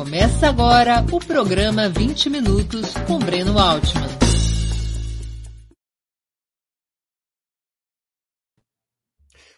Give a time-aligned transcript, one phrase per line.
[0.00, 4.08] Começa agora o programa 20 Minutos com Breno Altman.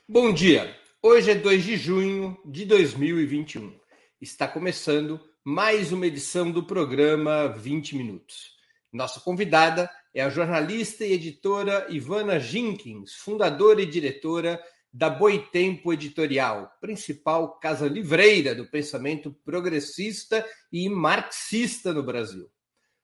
[0.08, 0.76] Bom dia!
[1.00, 3.72] Hoje é 2 de junho de 2021.
[4.20, 8.56] Está começando mais uma edição do programa 20 Minutos.
[8.92, 14.60] Nossa convidada é a jornalista e editora Ivana Jenkins, fundadora e diretora
[14.92, 22.50] da Boitempo Editorial, principal casa livreira do pensamento progressista e marxista no Brasil.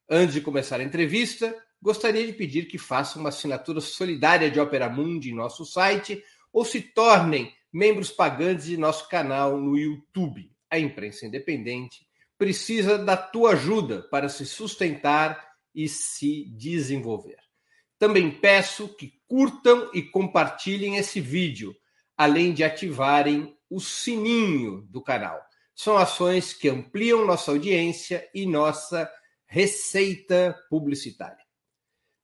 [0.08, 4.90] Antes de começar a entrevista, gostaria de pedir que façam uma assinatura solidária de Opera
[4.90, 10.50] Mundi em nosso site ou se tornem membros pagantes de nosso canal no YouTube.
[10.70, 17.47] A imprensa independente precisa da tua ajuda para se sustentar e se desenvolver.
[17.98, 21.74] Também peço que curtam e compartilhem esse vídeo,
[22.16, 25.40] além de ativarem o sininho do canal.
[25.74, 29.10] São ações que ampliam nossa audiência e nossa
[29.46, 31.44] receita publicitária.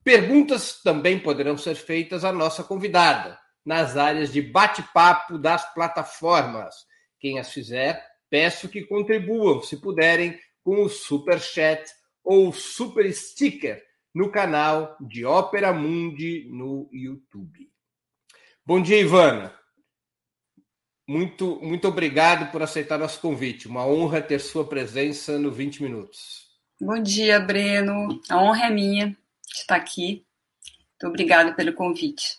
[0.02, 6.75] Perguntas também poderão ser feitas à nossa convidada nas áreas de bate-papo das plataformas.
[7.19, 11.91] Quem as fizer, peço que contribuam, se puderem, com o super chat
[12.22, 13.83] ou super sticker
[14.15, 17.69] no canal de Ópera Mundi no YouTube.
[18.65, 19.53] Bom dia, Ivana.
[21.07, 23.67] Muito, muito obrigado por aceitar nosso convite.
[23.67, 26.45] Uma honra ter sua presença no 20 Minutos.
[26.81, 28.20] Bom dia, Breno.
[28.31, 30.25] A honra é minha de estar aqui.
[30.92, 32.39] Muito obrigada pelo convite.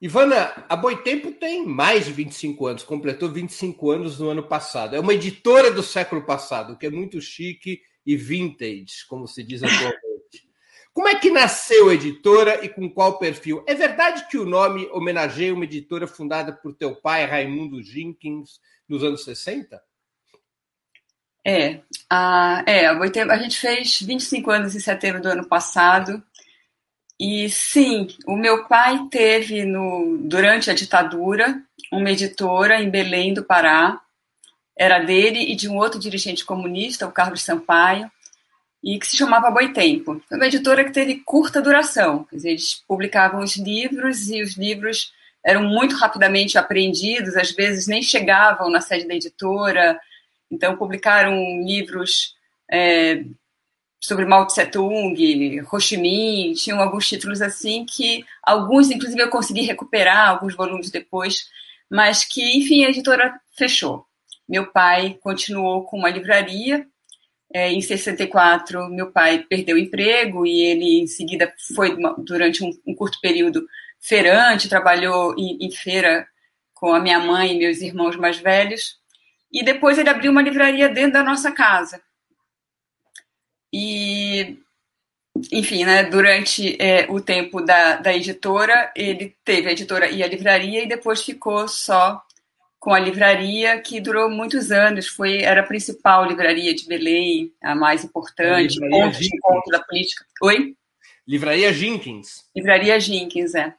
[0.00, 4.96] Ivana, a Boitempo tem mais de 25 anos, completou 25 anos no ano passado.
[4.96, 9.42] É uma editora do século passado, o que é muito chique e vintage, como se
[9.42, 10.05] diz atualmente.
[10.96, 13.62] Como é que nasceu a editora e com qual perfil?
[13.66, 19.04] É verdade que o nome homenageia uma editora fundada por teu pai, Raimundo Jenkins, nos
[19.04, 19.78] anos 60?
[21.46, 26.24] É, a, é, a gente fez 25 anos em setembro do ano passado.
[27.20, 33.44] E sim, o meu pai teve no, durante a ditadura uma editora em Belém do
[33.44, 34.00] Pará.
[34.74, 38.10] Era dele e de um outro dirigente comunista, o Carlos Sampaio
[38.82, 40.22] e que se chamava Boitempo.
[40.28, 45.12] Foi uma editora que teve curta duração, eles publicavam os livros e os livros
[45.44, 49.98] eram muito rapidamente apreendidos, às vezes nem chegavam na sede da editora,
[50.50, 52.34] então publicaram livros
[52.70, 53.24] é,
[54.00, 59.30] sobre Mao Tse Tung, Ho Chi Minh, tinham alguns títulos assim que alguns, inclusive, eu
[59.30, 61.48] consegui recuperar alguns volumes depois,
[61.90, 64.04] mas que, enfim, a editora fechou.
[64.48, 66.86] Meu pai continuou com uma livraria
[67.52, 72.70] é, em 64, meu pai perdeu o emprego e ele, em seguida, foi durante um,
[72.86, 73.66] um curto período
[74.00, 76.26] feirante, trabalhou em, em, feira
[76.74, 78.98] com a minha mãe e meus irmãos mais velhos.
[79.52, 82.02] E depois ele abriu uma livraria dentro da nossa casa.
[83.72, 84.58] E,
[85.52, 90.26] enfim, né, durante é, o tempo da, da editora, ele teve a editora e a
[90.26, 92.25] livraria e depois ficou só
[92.86, 97.74] com a livraria que durou muitos anos, foi era a principal livraria de Belém, a
[97.74, 100.24] mais importante, a ponto de encontro da política.
[100.40, 100.76] Oi?
[101.26, 102.44] Livraria Jenkins.
[102.54, 103.74] Livraria Jenkins, é.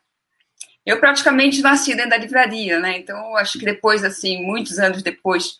[0.85, 2.97] Eu praticamente nasci dentro da livraria, né?
[2.97, 5.57] Então, acho que depois, assim, muitos anos depois,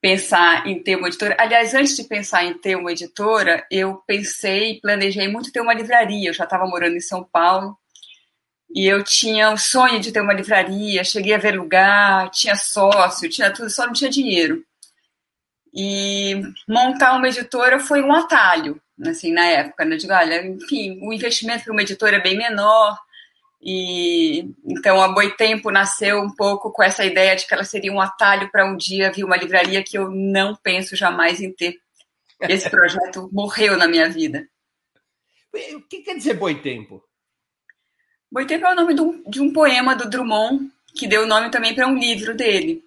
[0.00, 1.36] pensar em ter uma editora.
[1.38, 6.30] Aliás, antes de pensar em ter uma editora, eu pensei, planejei muito ter uma livraria.
[6.30, 7.76] Eu já estava morando em São Paulo
[8.74, 13.28] e eu tinha o sonho de ter uma livraria, cheguei a ver lugar, tinha sócio,
[13.28, 14.64] tinha tudo, só não tinha dinheiro.
[15.74, 19.84] E montar uma editora foi um atalho, assim, na época.
[19.84, 19.94] Né?
[19.94, 22.96] Eu digo, olha, enfim, o investimento para uma editora é bem menor,
[23.62, 28.00] e então a Boitempo nasceu um pouco com essa ideia de que ela seria um
[28.00, 31.78] atalho para um dia vir uma livraria que eu não penso jamais em ter.
[32.40, 34.48] Esse projeto morreu na minha vida.
[35.74, 37.04] O que quer dizer Boitempo?
[38.30, 41.74] Boitempo é o nome de um, de um poema do Drummond, que deu nome também
[41.74, 42.82] para um livro dele.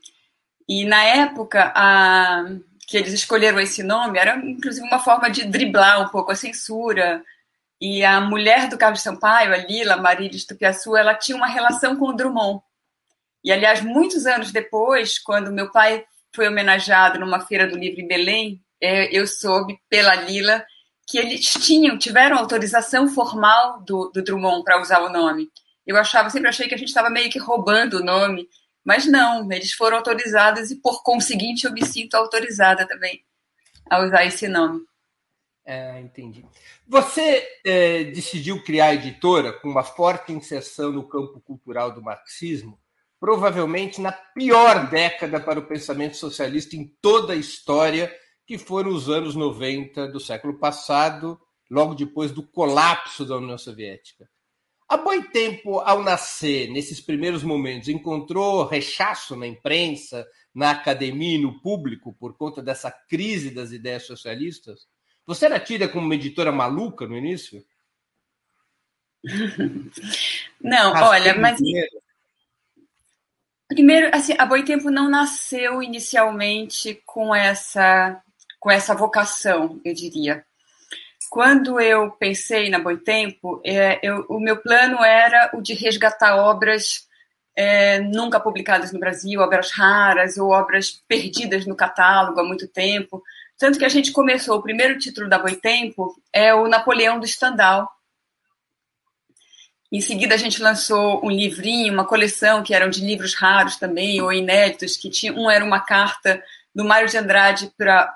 [0.68, 2.46] E na época a,
[2.88, 7.24] que eles escolheram esse nome, era inclusive uma forma de driblar um pouco a censura.
[7.82, 12.06] E a mulher do Carlos Sampaio, a Lila Marília Tupiaçu, ela tinha uma relação com
[12.06, 12.62] o Drummond.
[13.44, 18.08] E, aliás, muitos anos depois, quando meu pai foi homenageado numa feira do livro em
[18.08, 20.66] Belém, é, eu soube pela Lila
[21.08, 25.50] que eles tinham, tiveram autorização formal do, do Drummond para usar o nome.
[25.86, 28.48] Eu achava, sempre achei que a gente estava meio que roubando o nome,
[28.84, 33.24] mas não, eles foram autorizados e, por conseguinte, eu me sinto autorizada também
[33.90, 34.82] a usar esse nome.
[35.66, 36.46] É, entendi.
[36.88, 42.78] Você é, decidiu criar a editora com uma forte inserção no campo cultural do marxismo,
[43.20, 48.14] provavelmente na pior década para o pensamento socialista em toda a história
[48.46, 54.30] que foram os anos 90 do século passado, logo depois do colapso da União Soviética.
[54.88, 61.60] A Boitempo, ao nascer, nesses primeiros momentos, encontrou rechaço na imprensa, na academia e no
[61.62, 64.88] público por conta dessa crise das ideias socialistas?
[65.26, 67.64] Você era tida como uma editora maluca no início?
[70.62, 71.56] Não, olha, mas.
[71.56, 71.90] Primeiro.
[73.68, 78.22] primeiro, assim, a Boitempo não nasceu inicialmente com essa,
[78.64, 80.46] com essa vocação, eu diria.
[81.30, 87.06] Quando eu pensei na Boitempo, é, eu, o meu plano era o de resgatar obras
[87.58, 93.22] é, nunca publicadas no Brasil, obras raras ou obras perdidas no catálogo há muito tempo.
[93.58, 97.90] Tanto que a gente começou, o primeiro título da Boitempo é o Napoleão do Stendhal.
[99.92, 104.22] Em seguida, a gente lançou um livrinho, uma coleção que eram de livros raros também,
[104.22, 106.42] ou inéditos, que tinha, um era uma carta
[106.74, 108.14] do Mário de Andrade para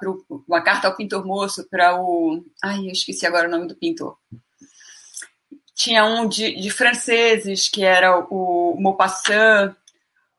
[0.47, 2.43] uma carta ao pintor moço para o.
[2.63, 4.17] Ai, eu esqueci agora o nome do pintor.
[5.75, 9.75] Tinha um de, de franceses, que era o Maupassant,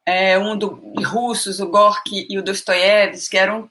[0.05, 3.70] é, um do, de russos, o Gorky e o Dostoiévski, que eram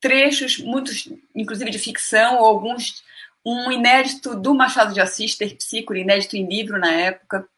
[0.00, 3.02] trechos, muitos, inclusive de ficção, ou alguns.
[3.44, 7.48] Um inédito do Machado de Assis, Terpsícore, inédito em livro na época.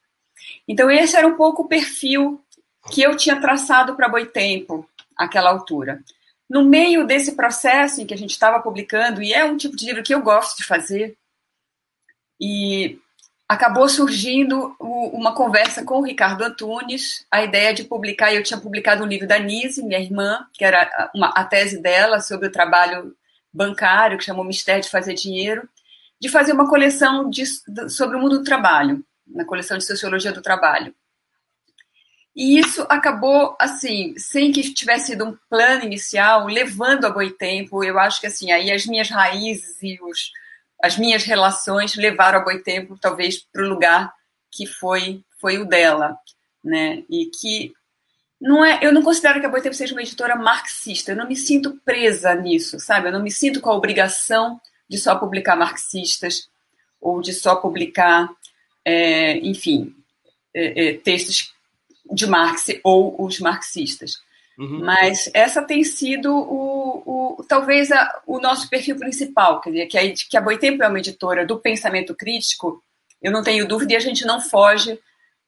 [0.66, 2.40] Então, esse era um pouco o perfil
[2.92, 4.88] que eu tinha traçado para Boitempo
[5.20, 6.02] àquela altura.
[6.48, 9.86] No meio desse processo em que a gente estava publicando, e é um tipo de
[9.86, 11.16] livro que eu gosto de fazer,
[12.40, 12.98] e
[13.46, 19.04] acabou surgindo uma conversa com o Ricardo Antunes, a ideia de publicar, eu tinha publicado
[19.04, 23.14] um livro da Nise, minha irmã, que era uma, a tese dela sobre o trabalho
[23.52, 25.68] bancário, que chamou Mistério de Fazer Dinheiro,
[26.20, 27.44] de fazer uma coleção de,
[27.88, 30.94] sobre o mundo do trabalho, na coleção de Sociologia do Trabalho.
[32.40, 37.84] E isso acabou, assim, sem que tivesse sido um plano inicial, levando a Boitempo.
[37.84, 40.32] Eu acho que, assim, aí as minhas raízes e os,
[40.82, 44.10] as minhas relações levaram a Boitempo, talvez, para o lugar
[44.50, 46.16] que foi, foi o dela,
[46.64, 47.04] né?
[47.10, 47.74] E que
[48.40, 51.12] não é, eu não considero que a Boitempo seja uma editora marxista.
[51.12, 53.08] Eu não me sinto presa nisso, sabe?
[53.08, 54.58] Eu não me sinto com a obrigação
[54.88, 56.48] de só publicar marxistas
[56.98, 58.30] ou de só publicar,
[58.82, 59.94] é, enfim,
[60.54, 61.52] é, é, textos
[62.10, 64.20] de Marx ou os marxistas.
[64.58, 64.84] Uhum.
[64.84, 69.98] Mas essa tem sido o, o talvez a, o nosso perfil principal, quer dizer, que
[69.98, 72.82] a, que a Boitempo é uma editora do pensamento crítico,
[73.22, 74.98] eu não tenho dúvida e a gente não foge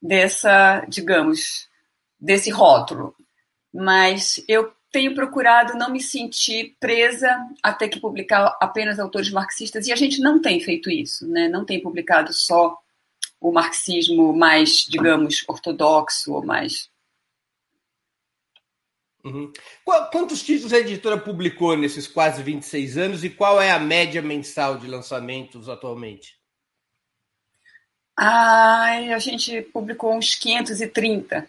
[0.01, 1.69] dessa, digamos,
[2.19, 3.15] desse rótulo.
[3.73, 9.87] Mas eu tenho procurado não me sentir presa a ter que publicar apenas autores marxistas,
[9.87, 11.49] e a gente não tem feito isso, né?
[11.49, 12.79] não tem publicado só
[13.43, 16.89] o marxismo mais, digamos, ortodoxo ou mais.
[19.25, 19.53] Uhum.
[20.11, 24.79] Quantos títulos a editora publicou nesses quase 26 anos e qual é a média mensal
[24.79, 26.37] de lançamentos atualmente?
[28.17, 31.49] Ah, a gente publicou uns 530.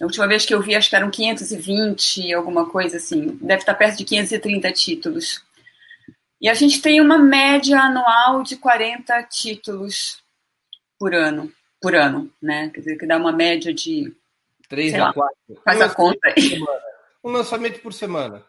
[0.00, 3.36] A última vez que eu vi, acho que eram 520, alguma coisa assim.
[3.40, 5.42] Deve estar perto de 530 títulos.
[6.40, 10.22] E a gente tem uma média anual de 40 títulos
[10.98, 12.70] por ano, por ano, né?
[12.70, 14.12] Quer dizer, que dá uma média de.
[14.68, 15.62] Três a quatro.
[15.64, 16.60] Faz um a conta aí.
[17.24, 18.44] Um lançamento por semana.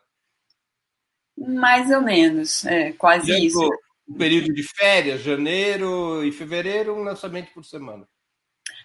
[1.37, 3.69] Mais ou menos, é, quase Já isso.
[4.07, 8.07] O período de férias, janeiro e fevereiro, um lançamento por semana.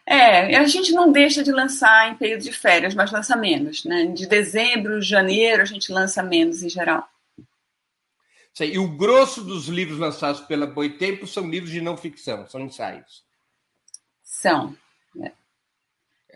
[0.07, 4.07] É, a gente não deixa de lançar em período de férias, mas lança menos, né?
[4.07, 7.09] De dezembro, janeiro, a gente lança menos em geral.
[8.61, 13.25] E o grosso dos livros lançados pela Boitempo são livros de não ficção, são ensaios.
[14.41, 14.77] São.
[15.15, 15.33] Né?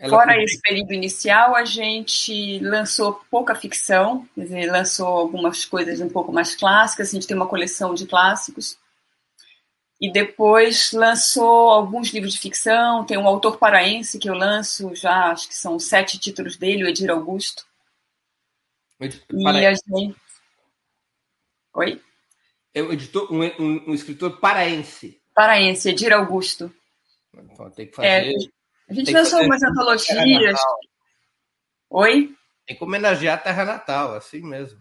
[0.09, 6.09] Fora esse período inicial, a gente lançou pouca ficção, quer dizer, lançou algumas coisas um
[6.09, 8.77] pouco mais clássicas, a gente tem uma coleção de clássicos,
[9.99, 15.31] e depois lançou alguns livros de ficção, tem um autor paraense que eu lanço já,
[15.31, 17.65] acho que são sete títulos dele, o Edir Augusto.
[19.01, 20.15] E a gente...
[21.73, 22.01] Oi?
[22.73, 25.21] É um, editor, um, um, um escritor paraense.
[25.35, 26.73] Paraense, Edir Augusto.
[27.33, 28.07] Então tem que fazer.
[28.07, 28.33] É,
[28.89, 30.59] a gente lançou algumas antologias.
[31.89, 32.35] Oi?
[32.65, 34.79] Tem que homenagear a Terra Natal, assim mesmo.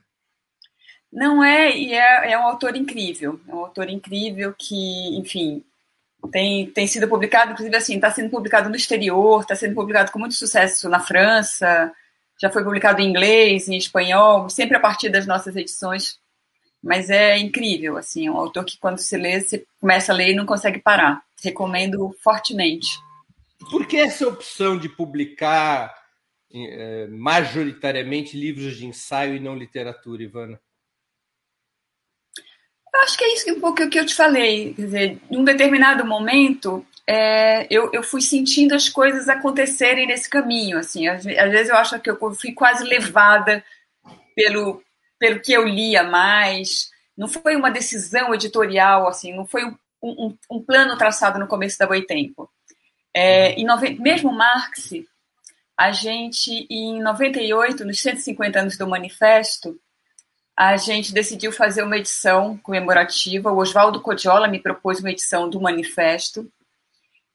[1.11, 3.40] Não é, e é, é um autor incrível.
[3.49, 5.64] É um autor incrível que, enfim,
[6.31, 10.19] tem, tem sido publicado, inclusive assim, está sendo publicado no exterior, está sendo publicado com
[10.19, 11.93] muito sucesso na França,
[12.40, 16.19] já foi publicado em inglês, em espanhol, sempre a partir das nossas edições.
[16.83, 20.31] Mas é incrível, assim, é um autor que quando se lê, você começa a ler
[20.31, 21.23] e não consegue parar.
[21.42, 22.99] Recomendo fortemente.
[23.71, 25.95] Por que essa opção de publicar
[26.52, 30.61] eh, majoritariamente livros de ensaio e não literatura, Ivana?
[32.95, 34.75] Eu acho que é isso um pouco o que eu te falei.
[34.75, 40.28] Quer dizer, em um determinado momento, é, eu, eu fui sentindo as coisas acontecerem nesse
[40.28, 40.78] caminho.
[40.78, 43.64] Assim, às, às vezes eu acho que eu fui quase levada
[44.35, 44.83] pelo,
[45.18, 46.90] pelo que eu lia mais.
[47.16, 51.78] Não foi uma decisão editorial, assim, não foi um, um, um plano traçado no começo
[51.78, 52.50] da Boitempo.
[53.14, 53.99] É, em nove...
[53.99, 54.90] Mesmo Marx,
[55.76, 59.78] a gente, em 98, nos 150 anos do Manifesto,
[60.57, 63.52] a gente decidiu fazer uma edição comemorativa.
[63.52, 66.50] O Oswaldo Codiola me propôs uma edição do Manifesto.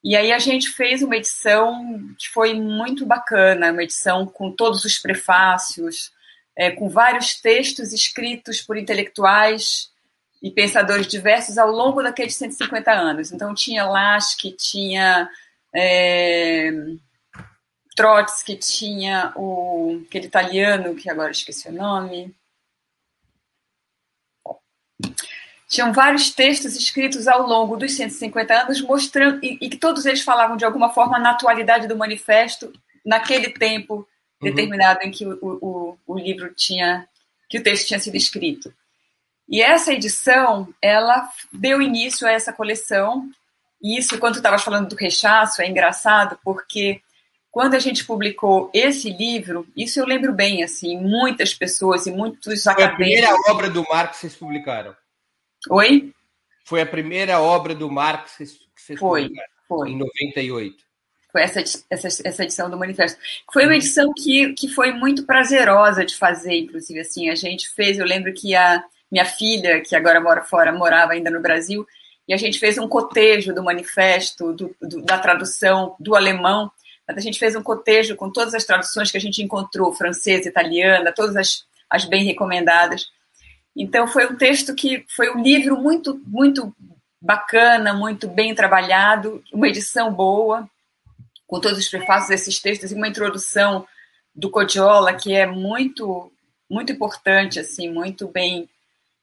[0.03, 4.83] E aí a gente fez uma edição que foi muito bacana, uma edição com todos
[4.83, 6.11] os prefácios,
[6.53, 9.92] é, com vários textos escritos por intelectuais
[10.43, 13.31] e pensadores diversos ao longo daqueles 150 anos.
[13.31, 15.29] Então tinha Lasky, tinha
[15.73, 16.69] é,
[17.95, 22.35] Trotsky, tinha o, aquele italiano, que agora esqueci o nome.
[25.69, 30.57] Tinham vários textos escritos ao longo dos 150 anos, mostrando, e, que todos eles falavam
[30.57, 32.71] de alguma forma na atualidade do manifesto,
[33.03, 34.05] naquele tempo uhum.
[34.41, 37.07] determinado em que o, o, o livro tinha,
[37.49, 38.73] que o texto tinha sido escrito.
[39.47, 43.29] E essa edição, ela deu início a essa coleção.
[43.81, 47.01] E isso, quando tu estavas falando do rechaço, é engraçado, porque
[47.51, 52.63] quando a gente publicou esse livro, isso eu lembro bem, assim, muitas pessoas e muitos
[52.63, 54.95] Foi a primeira obra do Marx que vocês publicaram?
[55.69, 56.13] Oi?
[56.65, 58.45] Foi a primeira obra do Marx que
[58.75, 59.51] vocês foi, publicaram?
[59.67, 60.83] Foi, Em 98.
[61.31, 63.19] Foi essa, essa, essa edição do Manifesto.
[63.51, 67.99] Foi uma edição que, que foi muito prazerosa de fazer, inclusive, assim, a gente fez,
[67.99, 68.83] eu lembro que a
[69.13, 71.85] minha filha, que agora mora fora, morava ainda no Brasil,
[72.27, 76.71] e a gente fez um cotejo do manifesto, do, do, da tradução do alemão,
[77.07, 81.13] a gente fez um cotejo com todas as traduções que a gente encontrou, francesa, italiana,
[81.13, 83.05] todas as, as bem recomendadas.
[83.75, 86.75] Então foi um texto que foi um livro muito muito
[87.21, 90.67] bacana, muito bem trabalhado, uma edição boa,
[91.45, 93.85] com todos os prefácios desses textos e uma introdução
[94.33, 96.31] do Codiola que é muito
[96.69, 98.67] muito importante assim, muito bem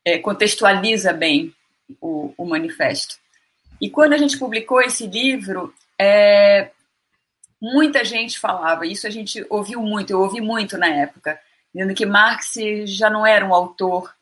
[0.04, 1.54] é, contextualiza bem
[2.00, 3.16] o, o, manifesto.
[3.80, 6.70] E quando a gente publicou esse livro, é,
[7.60, 11.38] muita gente falava, isso a gente ouviu muito, eu ouvi muito na época,
[11.74, 12.54] dizendo que Marx
[12.84, 14.12] já não era um autor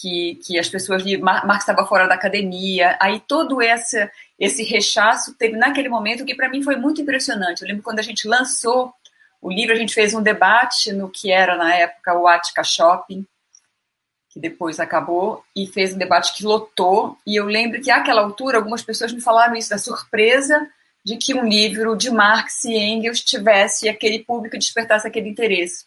[0.00, 5.34] que, que as pessoas liam, Marx estava fora da academia, aí todo esse, esse rechaço
[5.34, 7.62] teve naquele momento que para mim foi muito impressionante.
[7.62, 8.94] Eu lembro quando a gente lançou
[9.42, 13.26] o livro, a gente fez um debate no que era na época o Attica Shopping,
[14.38, 17.18] que depois acabou, e fez um debate que lotou.
[17.26, 20.66] E eu lembro que, àquela altura, algumas pessoas me falaram isso, da surpresa
[21.04, 25.86] de que um livro de Marx e Engels tivesse aquele público, despertasse aquele interesse.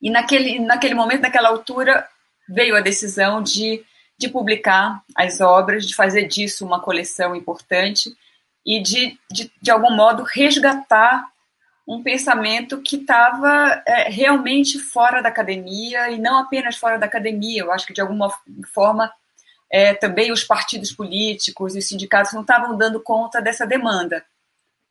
[0.00, 2.06] E naquele, naquele momento, naquela altura,
[2.48, 3.84] veio a decisão de,
[4.16, 8.10] de publicar as obras, de fazer disso uma coleção importante
[8.64, 11.26] e de, de, de algum modo, resgatar
[11.88, 17.62] um pensamento que estava é, realmente fora da academia e não apenas fora da academia.
[17.62, 18.30] Eu acho que de alguma
[18.74, 19.10] forma
[19.72, 24.22] é, também os partidos políticos e os sindicatos não estavam dando conta dessa demanda.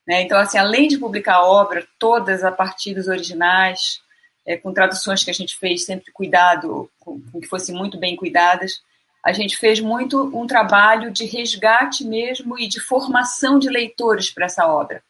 [0.07, 0.23] Né?
[0.23, 4.01] Então, assim, além de publicar a obra todas a partir dos originais,
[4.43, 8.15] é, com traduções que a gente fez sempre cuidado, com, com que fossem muito bem
[8.15, 8.81] cuidadas,
[9.23, 14.45] a gente fez muito um trabalho de resgate mesmo e de formação de leitores para
[14.45, 15.03] essa obra.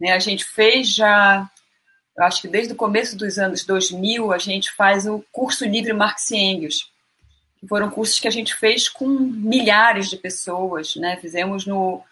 [0.00, 0.12] Né?
[0.12, 1.48] A gente fez já,
[2.16, 5.92] eu acho que desde o começo dos anos 2000, a gente faz o curso livre
[5.92, 6.90] Marx e Engels,
[7.58, 10.96] que foram cursos que a gente fez com milhares de pessoas.
[10.96, 11.16] Né?
[11.16, 12.02] Fizemos no,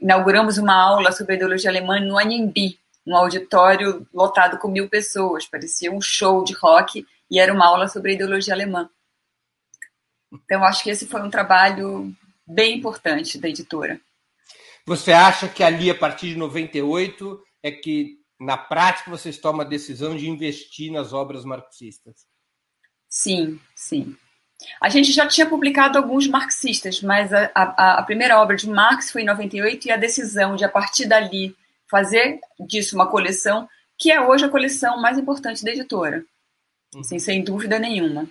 [0.00, 5.90] inauguramos uma aula sobre ideologia alemã no Anhembi, um auditório lotado com mil pessoas, parecia
[5.90, 8.88] um show de rock e era uma aula sobre ideologia alemã.
[10.32, 12.14] Então, acho que esse foi um trabalho
[12.46, 14.00] bem importante da editora.
[14.86, 19.68] Você acha que ali, a partir de 98, é que, na prática, vocês tomam a
[19.68, 22.26] decisão de investir nas obras marxistas?
[23.08, 24.16] Sim, sim.
[24.80, 29.10] A gente já tinha publicado alguns marxistas, mas a, a, a, primeira obra de Marx
[29.10, 31.54] foi em 98 e a decisão de, a partir dali,
[31.90, 36.24] fazer disso uma coleção, que é hoje a coleção mais importante da editora,
[36.98, 38.28] assim, sem dúvida nenhuma.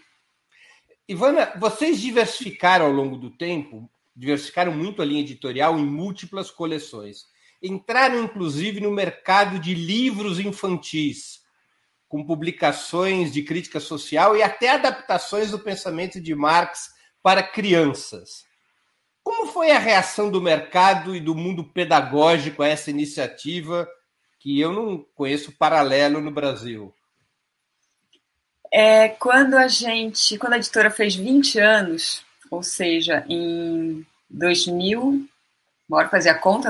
[1.08, 7.26] Ivana, vocês diversificaram ao longo do tempo diversificaram muito a linha editorial em múltiplas coleções.
[7.62, 11.42] Entraram, inclusive, no mercado de livros infantis,
[12.08, 16.90] com publicações de crítica social e até adaptações do pensamento de Marx
[17.22, 18.46] para crianças.
[19.24, 23.88] Como foi a reação do mercado e do mundo pedagógico a essa iniciativa
[24.40, 26.94] que eu não conheço paralelo no Brasil?
[28.74, 35.26] É, quando a gente, quando a editora fez 20 anos, ou seja, em 2000,
[35.88, 36.70] bora fazer a conta,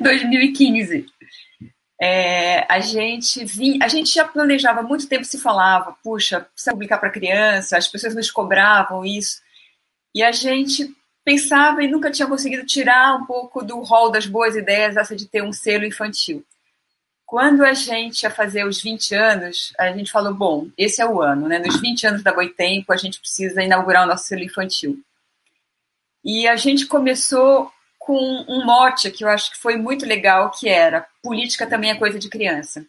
[0.00, 1.06] 2015,
[2.00, 6.98] é, a gente vinha, a gente já planejava muito tempo, se falava, puxa, precisa publicar
[6.98, 9.42] para criança, as pessoas nos cobravam isso,
[10.14, 14.54] e a gente pensava e nunca tinha conseguido tirar um pouco do rol das boas
[14.54, 16.44] ideias essa de ter um selo infantil.
[17.26, 21.20] Quando a gente ia fazer os 20 anos, a gente falou, bom, esse é o
[21.20, 21.58] ano, né?
[21.58, 25.02] Nos 20 anos da Boitempo, a gente precisa inaugurar o nosso selo infantil.
[26.24, 30.68] E a gente começou com um mote que eu acho que foi muito legal, que
[30.68, 32.86] era política também é coisa de criança.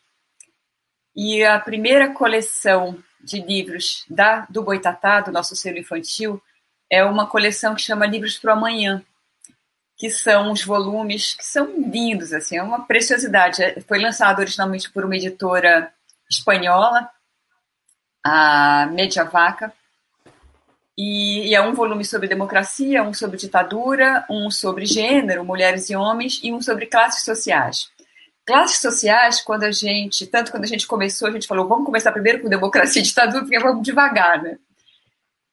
[1.15, 6.39] E a primeira coleção de livros da, do Boitatá, do nosso selo infantil,
[6.91, 9.03] é uma coleção que chama Livros para o Amanhã,
[9.98, 13.63] que são os volumes que são lindos, assim, é uma preciosidade.
[13.63, 15.92] É, foi lançado originalmente por uma editora
[16.30, 17.10] espanhola,
[18.24, 19.74] a Mediavaca,
[20.96, 25.96] e, e é um volume sobre democracia, um sobre ditadura, um sobre gênero, mulheres e
[25.96, 27.89] homens, e um sobre classes sociais.
[28.46, 32.12] Classes sociais, quando a gente, tanto quando a gente começou, a gente falou, vamos começar
[32.12, 34.58] primeiro com democracia e ditadura, porque vamos devagar, né?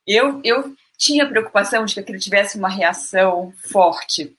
[0.07, 4.37] Eu, eu tinha preocupação de que aquilo tivesse uma reação forte.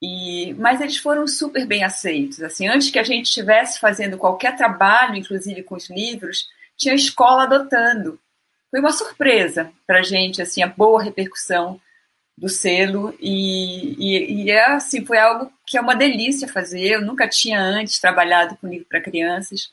[0.00, 2.42] E, mas eles foram super bem aceitos.
[2.42, 6.46] Assim, antes que a gente estivesse fazendo qualquer trabalho, inclusive com os livros,
[6.76, 8.18] tinha escola adotando.
[8.70, 11.80] Foi uma surpresa para a gente, assim, a boa repercussão
[12.36, 16.94] do selo e, e, e, é assim foi algo que é uma delícia fazer.
[16.94, 19.72] Eu nunca tinha antes trabalhado com livro para crianças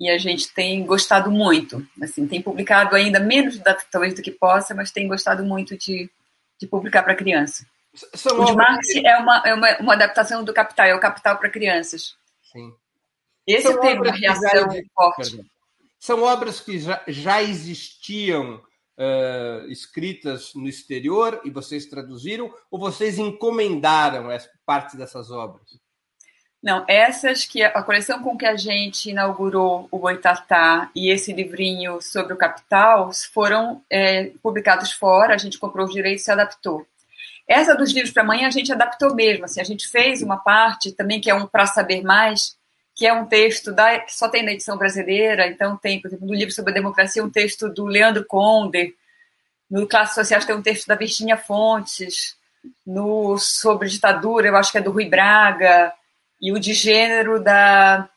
[0.00, 1.84] e a gente tem gostado muito.
[2.02, 6.08] Assim, tem publicado ainda menos talvez do que possa, mas tem gostado muito de,
[6.58, 7.66] de publicar para criança.
[8.14, 11.36] São o de Marx é, uma, é uma, uma, adaptação do Capital, é o Capital
[11.36, 12.14] para crianças.
[12.52, 12.72] Sim.
[13.46, 15.50] Esse São teve uma reação forte.
[15.98, 18.62] São obras que já, já existiam
[18.98, 25.80] uh, escritas no exterior e vocês traduziram, ou vocês encomendaram as partes dessas obras?
[26.60, 32.02] Não, essas que a coleção com que a gente inaugurou o Boitatá e esse livrinho
[32.02, 36.84] sobre o capital foram é, publicados fora, a gente comprou os direitos e se adaptou.
[37.46, 40.92] Essa dos livros para amanhã a gente adaptou mesmo, assim, a gente fez uma parte
[40.92, 42.56] também que é um para saber mais,
[42.94, 46.26] que é um texto da, que só tem na edição brasileira, então tem, por exemplo,
[46.26, 48.94] no livro sobre a democracia um texto do Leandro Conde,
[49.70, 52.36] no Classes Sociais tem um texto da Virginia Fontes,
[52.84, 55.94] no sobre ditadura eu acho que é do Rui Braga,
[56.40, 58.08] e o de gênero da,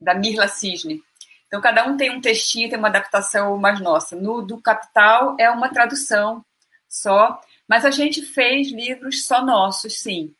[0.00, 1.02] da Mirla Cisne.
[1.46, 4.14] Então, cada um tem um textinho, tem uma adaptação mais nossa.
[4.14, 6.44] No do Capital é uma tradução
[6.88, 10.32] só, mas a gente fez livros só nossos, sim.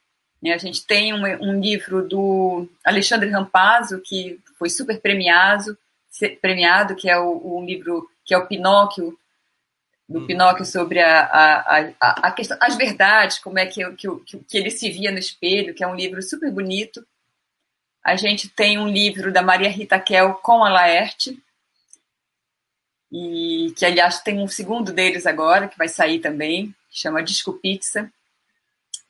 [0.44, 5.76] A gente tem um, um livro do Alexandre Rampazzo, que foi super premiado,
[6.40, 9.18] premiado que é o, o livro que é o Pinóquio,
[10.10, 10.26] do hum.
[10.26, 14.70] Pinóquio sobre a, a, a, a, questão, as verdades, como é que, que, que ele
[14.70, 17.06] se via no espelho, que é um livro super bonito.
[18.04, 21.40] A gente tem um livro da Maria Rita Kel com a Laerte,
[23.12, 27.52] e que aliás tem um segundo deles agora, que vai sair também, que chama Disco
[27.52, 28.10] Pizza.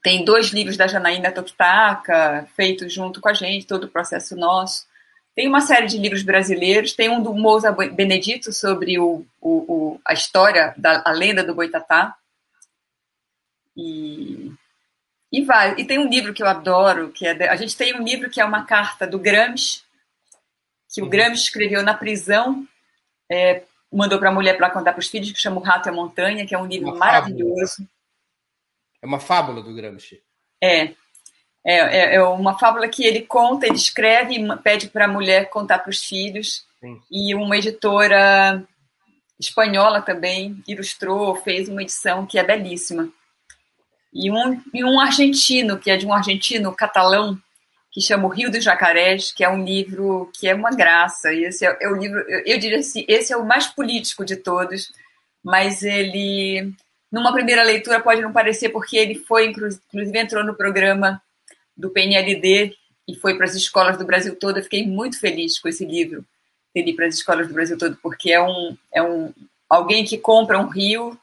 [0.02, 4.86] Tem dois livros da Janaína Tokitaka, feitos junto com a gente, todo o processo nosso.
[5.40, 10.00] Tem uma série de livros brasileiros, tem um do Moza Benedito sobre o, o, o,
[10.04, 12.14] a história, da, a lenda do Boitatá.
[13.74, 14.52] E,
[15.32, 15.76] e vai.
[15.78, 18.28] E tem um livro que eu adoro, que é de, a gente tem um livro
[18.28, 19.80] que é uma carta do Gramsci,
[20.92, 21.10] que o uhum.
[21.10, 22.68] Gramsci escreveu na prisão,
[23.32, 25.90] é, mandou para a mulher para contar para os filhos, que chama O Rato e
[25.90, 27.76] a Montanha, que é um livro uma maravilhoso.
[27.76, 27.88] Fábula.
[29.00, 30.22] É uma fábula do Gramsci.
[30.62, 30.92] É,
[31.64, 35.50] é, é, é, uma fábula que ele conta, ele escreve e pede para a mulher
[35.50, 36.64] contar para os filhos.
[36.80, 37.00] Sim.
[37.10, 38.64] E uma editora
[39.38, 43.08] espanhola também ilustrou, fez uma edição que é belíssima.
[44.12, 47.38] E um, e um argentino, que é de um argentino catalão,
[47.92, 51.32] que chama O Rio dos Jacarés, que é um livro que é uma graça.
[51.32, 54.36] Esse é, é o livro, eu, eu diria assim, esse é o mais político de
[54.36, 54.92] todos,
[55.44, 56.72] mas ele,
[57.10, 61.20] numa primeira leitura, pode não parecer, porque ele foi, inclusive, entrou no programa
[61.80, 62.74] do PNLD
[63.08, 64.58] e foi para as escolas do Brasil todo.
[64.58, 66.24] Eu fiquei muito feliz com esse livro,
[66.72, 69.32] ter ido para as escolas do Brasil todo, porque é um, é um
[69.68, 71.18] alguém que compra um rio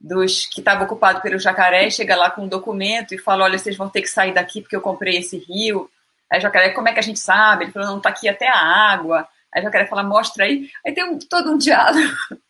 [0.00, 3.76] dos que estava ocupado pelo jacaré, chega lá com um documento e fala, olha, vocês
[3.76, 5.90] vão ter que sair daqui porque eu comprei esse rio.
[6.30, 7.64] Aí o jacaré, como é que a gente sabe?
[7.64, 9.26] Ele falou, não, está aqui até a água.
[9.52, 10.68] Aí o jacaré fala, mostra aí.
[10.84, 12.12] Aí tem um, todo um diálogo.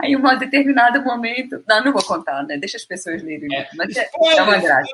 [0.00, 1.62] Aí, em um determinado momento.
[1.68, 2.56] Não, não vou contar, né?
[2.56, 3.54] Deixa as pessoas lerem.
[3.54, 4.90] É, mas é, é uma graça.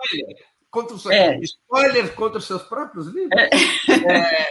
[0.71, 1.39] Contra os, é.
[1.41, 3.33] Spoiler contra os seus próprios livros?
[3.33, 3.51] É.
[4.13, 4.51] É.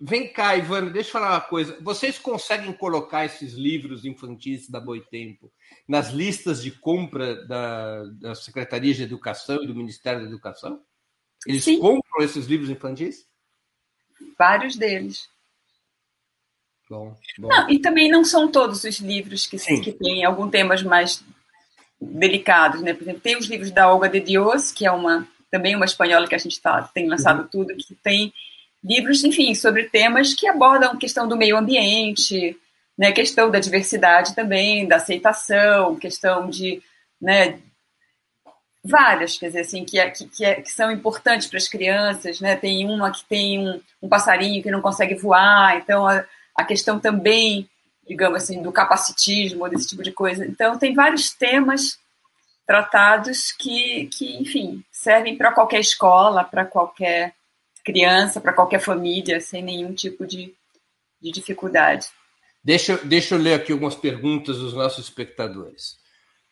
[0.00, 1.76] Vem cá, Ivana, deixa eu falar uma coisa.
[1.80, 5.52] Vocês conseguem colocar esses livros infantis da Boitempo
[5.88, 10.80] nas listas de compra da, da Secretaria de Educação e do Ministério da Educação?
[11.44, 11.80] Eles Sim.
[11.80, 13.26] compram esses livros infantis?
[14.38, 15.28] Vários deles.
[16.88, 17.48] Bom, bom.
[17.48, 21.24] Não, e também não são todos os livros que, que têm alguns temas mais
[22.00, 22.94] delicados, né?
[22.94, 26.28] Por exemplo, tem os livros da Olga de Dios, que é uma também uma espanhola
[26.28, 27.48] que a gente tá, tem lançado uhum.
[27.48, 28.32] tudo, que tem
[28.84, 32.56] livros, enfim, sobre temas que abordam a questão do meio ambiente,
[32.96, 36.82] né, questão da diversidade também, da aceitação, questão de,
[37.20, 37.58] né,
[38.84, 42.40] várias, quer dizer, assim, que, é, que, que, é, que são importantes para as crianças,
[42.40, 46.64] né, tem uma que tem um, um passarinho que não consegue voar, então a, a
[46.64, 47.68] questão também,
[48.08, 50.46] digamos assim, do capacitismo, desse tipo de coisa.
[50.46, 51.98] Então, tem vários temas
[52.66, 57.34] tratados que, que enfim, servem para qualquer escola, para qualquer
[57.84, 60.54] criança, para qualquer família, sem nenhum tipo de,
[61.20, 62.08] de dificuldade.
[62.62, 65.96] Deixa, deixa eu ler aqui algumas perguntas dos nossos espectadores.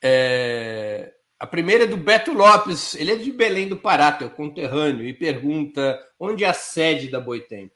[0.02, 5.06] É, a primeira é do Beto Lopes, ele é de Belém do Pará, teu conterrâneo,
[5.06, 7.74] e pergunta onde é a sede da Boitempo?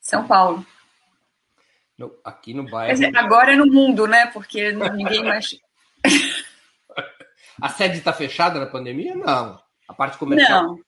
[0.00, 0.64] São Paulo.
[2.00, 2.98] No, aqui no bairro.
[3.14, 4.24] Agora é no mundo, né?
[4.28, 5.60] Porque ninguém mais.
[7.60, 9.14] a sede está fechada na pandemia?
[9.14, 9.60] Não.
[9.86, 10.78] A parte comercial.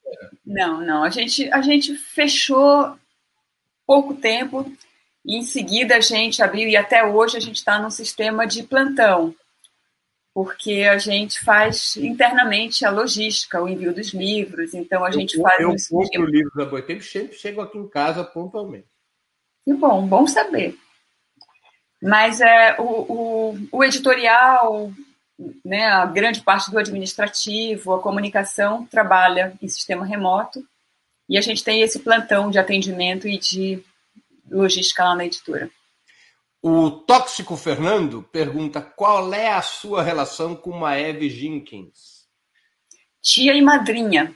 [0.43, 1.03] Não, não, não.
[1.03, 2.97] A gente, a gente fechou
[3.85, 4.65] pouco tempo
[5.23, 8.63] e em seguida a gente abriu e até hoje a gente está num sistema de
[8.63, 9.35] plantão,
[10.33, 14.73] porque a gente faz internamente a logística, o envio dos livros.
[14.73, 15.59] Então a eu, gente faz.
[15.59, 18.87] Eu compro livros da Boitempo, sempre chego aqui em casa pontualmente.
[19.63, 20.75] Que bom, bom saber.
[22.03, 24.91] Mas é, o, o, o editorial,
[25.63, 30.61] né, a grande parte do administrativo, a comunicação trabalha em sistema remoto
[31.29, 33.81] e a gente tem esse plantão de atendimento e de
[34.51, 35.69] logística lá na editora.
[36.61, 42.27] O Tóxico Fernando pergunta qual é a sua relação com Maeve Jenkins?
[43.21, 44.35] Tia e madrinha.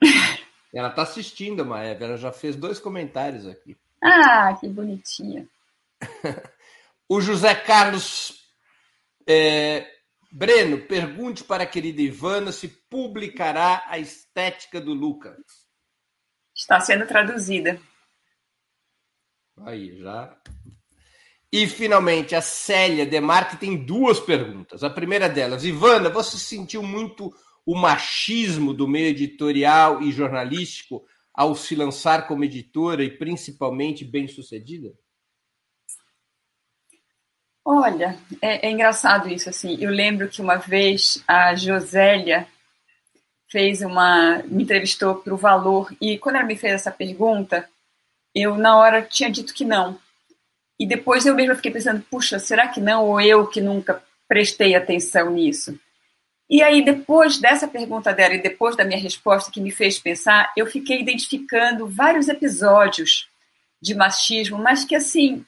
[0.72, 3.76] Ela está assistindo, Maeve, ela já fez dois comentários aqui.
[4.00, 5.44] Ah, que bonitinha.
[7.10, 8.32] o José Carlos
[9.26, 9.84] é,
[10.30, 15.34] Breno, pergunte para a querida Ivana se publicará a estética do Lucas.
[16.54, 17.80] Está sendo traduzida.
[19.66, 20.40] Aí, já.
[21.52, 24.84] E, finalmente, a Célia Demarque tem duas perguntas.
[24.84, 27.34] A primeira delas, Ivana, você sentiu muito
[27.66, 34.92] o machismo do meio editorial e jornalístico ao se lançar como editora e principalmente bem-sucedida?
[37.64, 39.76] Olha, é, é, engraçado isso, assim.
[39.80, 42.46] Eu lembro que uma vez a Josélia
[43.50, 44.42] fez uma.
[44.46, 47.68] me entrevistou para o Valor, e quando ela me fez essa pergunta,
[48.34, 49.98] eu na hora tinha dito que não.
[50.78, 53.06] E depois eu mesma fiquei pensando, puxa, será que não?
[53.06, 55.78] Ou eu que nunca prestei atenção nisso?
[56.48, 60.52] E aí, depois dessa pergunta dela e depois da minha resposta que me fez pensar,
[60.56, 63.28] eu fiquei identificando vários episódios
[63.80, 65.44] de machismo, mas que, assim,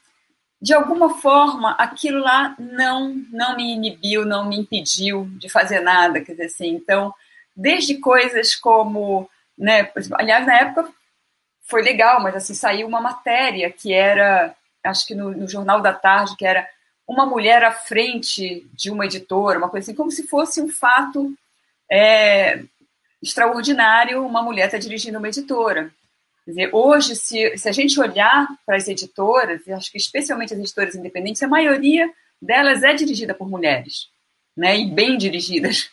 [0.63, 6.21] de alguma forma, aquilo lá não, não me inibiu, não me impediu de fazer nada,
[6.21, 7.13] quer dizer assim, então,
[7.57, 10.89] desde coisas como, né, aliás, na época
[11.65, 15.93] foi legal, mas assim, saiu uma matéria que era, acho que no, no Jornal da
[15.93, 16.65] Tarde, que era
[17.09, 21.35] uma mulher à frente de uma editora, uma coisa assim, como se fosse um fato
[21.91, 22.63] é,
[23.21, 25.93] extraordinário uma mulher estar tá dirigindo uma editora.
[26.47, 30.59] Dizer, hoje, se, se a gente olhar para as editoras, e acho que especialmente as
[30.61, 34.09] editoras independentes, a maioria delas é dirigida por mulheres,
[34.57, 35.91] né, e bem dirigidas.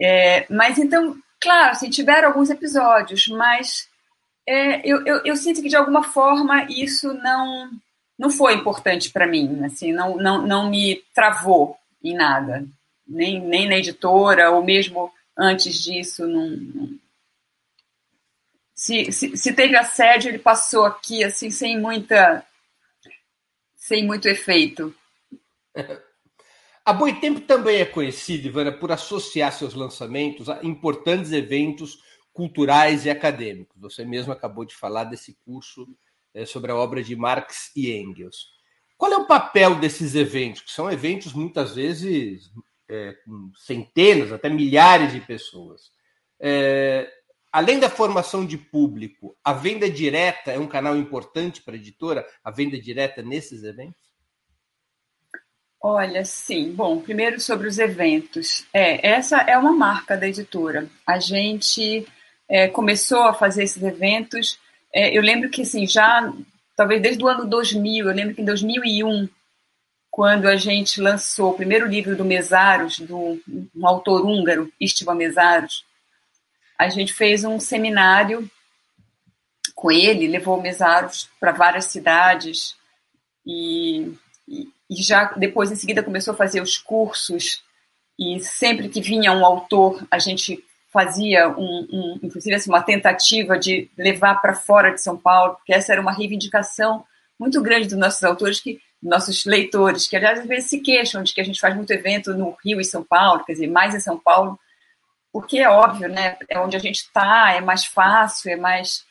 [0.00, 3.86] É, mas então, claro, assim, tiveram alguns episódios, mas
[4.46, 7.70] é, eu, eu, eu, sinto que de alguma forma isso não
[8.18, 12.64] não foi importante para mim, assim, não, não, não me travou em nada,
[13.06, 16.98] nem, nem na editora, ou mesmo antes disso, não...
[18.84, 22.46] Se, se, se, teve assédio, ele passou aqui, assim, sem muita,
[23.74, 24.94] sem muito efeito.
[26.84, 31.98] A Boitempo também é conhecida, Ivana, por associar seus lançamentos a importantes eventos
[32.30, 33.80] culturais e acadêmicos.
[33.80, 35.88] Você mesmo acabou de falar desse curso
[36.34, 38.48] é, sobre a obra de Marx e Engels.
[38.98, 42.50] Qual é o papel desses eventos, que são eventos muitas vezes
[42.86, 45.90] é, com centenas, até milhares de pessoas?
[46.38, 47.10] É,
[47.54, 52.26] além da formação de público, a venda direta é um canal importante para a editora,
[52.42, 54.02] a venda direta nesses eventos?
[55.80, 56.72] Olha, sim.
[56.72, 58.66] Bom, primeiro sobre os eventos.
[58.72, 60.88] É, essa é uma marca da editora.
[61.06, 62.06] A gente
[62.48, 64.58] é, começou a fazer esses eventos
[64.94, 66.32] é, eu lembro que, assim, já,
[66.76, 69.28] talvez desde o ano 2000, eu lembro que em 2001,
[70.08, 73.42] quando a gente lançou o primeiro livro do Mesaros, do
[73.74, 75.84] um autor húngaro, Istvan Mesaros,
[76.78, 78.48] a gente fez um seminário
[79.74, 82.76] com ele, levou o Mesaros para várias cidades
[83.46, 84.12] e,
[84.48, 87.62] e, e já depois, em seguida, começou a fazer os cursos
[88.18, 93.58] e sempre que vinha um autor, a gente fazia, um, um inclusive, assim, uma tentativa
[93.58, 97.04] de levar para fora de São Paulo, porque essa era uma reivindicação
[97.38, 101.34] muito grande dos nossos autores, que nossos leitores, que aliás às vezes se queixam de
[101.34, 104.00] que a gente faz muito evento no Rio e São Paulo, quer dizer, mais em
[104.00, 104.58] São Paulo,
[105.34, 106.36] porque é óbvio, né?
[106.48, 109.04] É onde a gente está, é mais fácil, é mais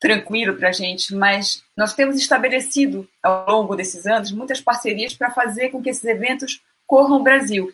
[0.00, 5.30] tranquilo para a gente, mas nós temos estabelecido ao longo desses anos muitas parcerias para
[5.30, 7.72] fazer com que esses eventos corram o Brasil.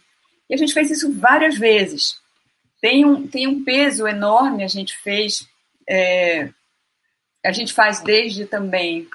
[0.51, 2.21] E a gente fez isso várias vezes.
[2.83, 5.49] Tem um, tem um peso enorme, a gente fez.
[5.89, 6.51] É,
[7.43, 9.09] a gente faz desde também,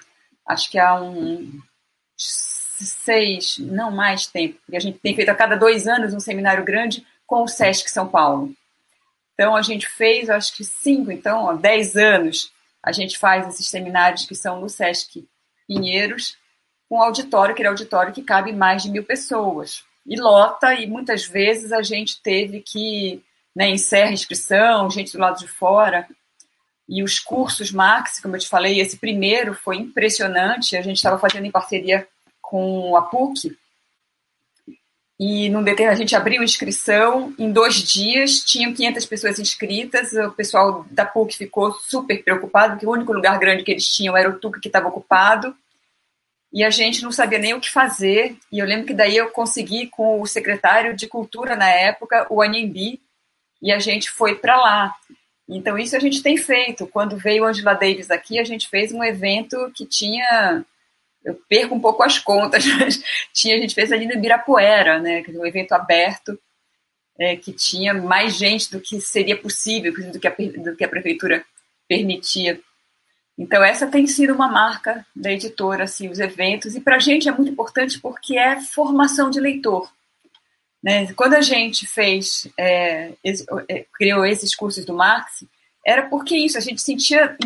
[0.47, 1.51] acho que há um
[2.17, 6.65] seis, não mais tempo, porque a gente tem feito a cada dois anos um seminário
[6.65, 8.51] grande com o SESC São Paulo.
[9.35, 12.51] Então a gente fez, acho que cinco, então, ó, dez anos,
[12.83, 15.25] a gente faz esses seminários que são no SESC
[15.67, 16.35] Pinheiros,
[16.89, 21.25] com auditório, que é auditório que cabe mais de mil pessoas e lota, e muitas
[21.25, 23.23] vezes a gente teve que
[23.55, 26.07] né, encerra a inscrição, gente do lado de fora.
[26.87, 30.75] E os cursos Max, como eu te falei, esse primeiro foi impressionante.
[30.75, 32.07] A gente estava fazendo em parceria
[32.41, 33.55] com a PUC.
[35.19, 40.13] E num a gente abriu inscrição, em dois dias tinham 500 pessoas inscritas.
[40.13, 44.15] O pessoal da PUC ficou super preocupado, porque o único lugar grande que eles tinham
[44.15, 45.53] era o TUC que estava ocupado
[46.51, 48.35] e a gente não sabia nem o que fazer.
[48.51, 52.41] E eu lembro que daí eu consegui com o secretário de Cultura na época, o
[52.41, 52.99] Anhembi,
[53.61, 54.95] e a gente foi para lá.
[55.47, 56.87] Então isso a gente tem feito.
[56.87, 60.65] Quando veio Angela Davis aqui, a gente fez um evento que tinha
[61.23, 63.03] eu perco um pouco as contas, mas
[63.33, 66.39] tinha, a gente fez ali no Ibirapuera, né, um evento aberto,
[67.17, 70.89] é, que tinha mais gente do que seria possível, do que a, do que a
[70.89, 71.43] prefeitura
[71.87, 72.59] permitia.
[73.37, 77.27] Então, essa tem sido uma marca da editora, assim, os eventos, e para a gente
[77.27, 79.89] é muito importante porque é formação de leitor.
[80.83, 81.11] Né?
[81.13, 83.11] Quando a gente fez, é,
[83.67, 85.43] é, criou esses cursos do Marx,
[85.85, 87.37] era porque isso, a gente sentia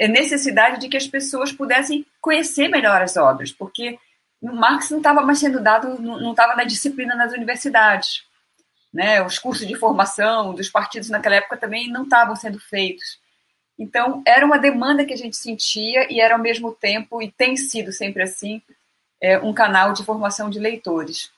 [0.00, 3.98] necessidade de que as pessoas pudessem conhecer melhor as obras, porque
[4.42, 8.24] Marx não estava mais sendo dado, não estava na disciplina nas universidades.
[8.92, 9.22] Né?
[9.24, 13.18] Os cursos de formação dos partidos naquela época também não estavam sendo feitos.
[13.78, 17.56] Então, era uma demanda que a gente sentia e era ao mesmo tempo, e tem
[17.56, 18.62] sido sempre assim,
[19.20, 21.32] é, um canal de formação de leitores.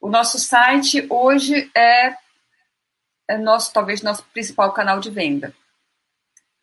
[0.00, 2.16] O nosso site hoje é,
[3.28, 5.54] é nosso, talvez nosso principal canal de venda.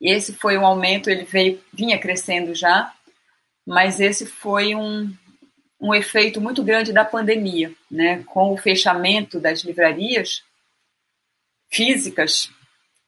[0.04, 2.94] Esse foi um aumento, ele veio, vinha crescendo já,
[3.66, 5.10] mas esse foi um,
[5.80, 8.22] um efeito muito grande da pandemia, né?
[8.26, 10.44] Com o fechamento das livrarias
[11.72, 12.52] físicas,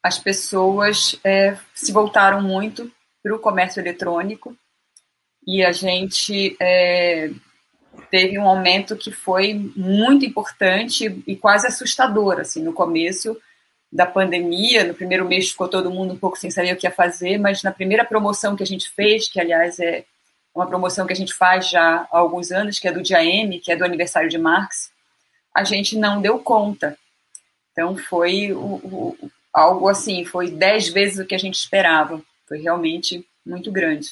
[0.02, 2.90] as pessoas é, se voltaram muito
[3.22, 4.56] para o comércio eletrônico
[5.46, 7.30] e a gente é,
[8.10, 12.40] teve um aumento que foi muito importante e quase assustador.
[12.40, 13.38] Assim, no começo
[13.96, 16.92] da pandemia, no primeiro mês ficou todo mundo um pouco sem saber o que ia
[16.92, 20.04] fazer, mas na primeira promoção que a gente fez, que aliás é
[20.54, 23.58] uma promoção que a gente faz já há alguns anos, que é do dia M,
[23.62, 24.92] que é do aniversário de Marx,
[25.56, 26.98] a gente não deu conta.
[27.72, 32.22] Então foi o, o, algo assim, foi dez vezes o que a gente esperava.
[32.50, 34.10] Foi realmente muito grande.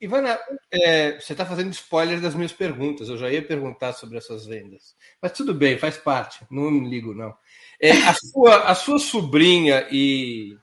[0.00, 0.38] Ivana,
[0.70, 3.08] é, você está fazendo spoiler das minhas perguntas.
[3.08, 4.94] Eu já ia perguntar sobre essas vendas.
[5.20, 6.44] Mas tudo bem, faz parte.
[6.50, 7.34] Não me ligo, não.
[7.82, 10.56] É, a, sua, a sua sobrinha e.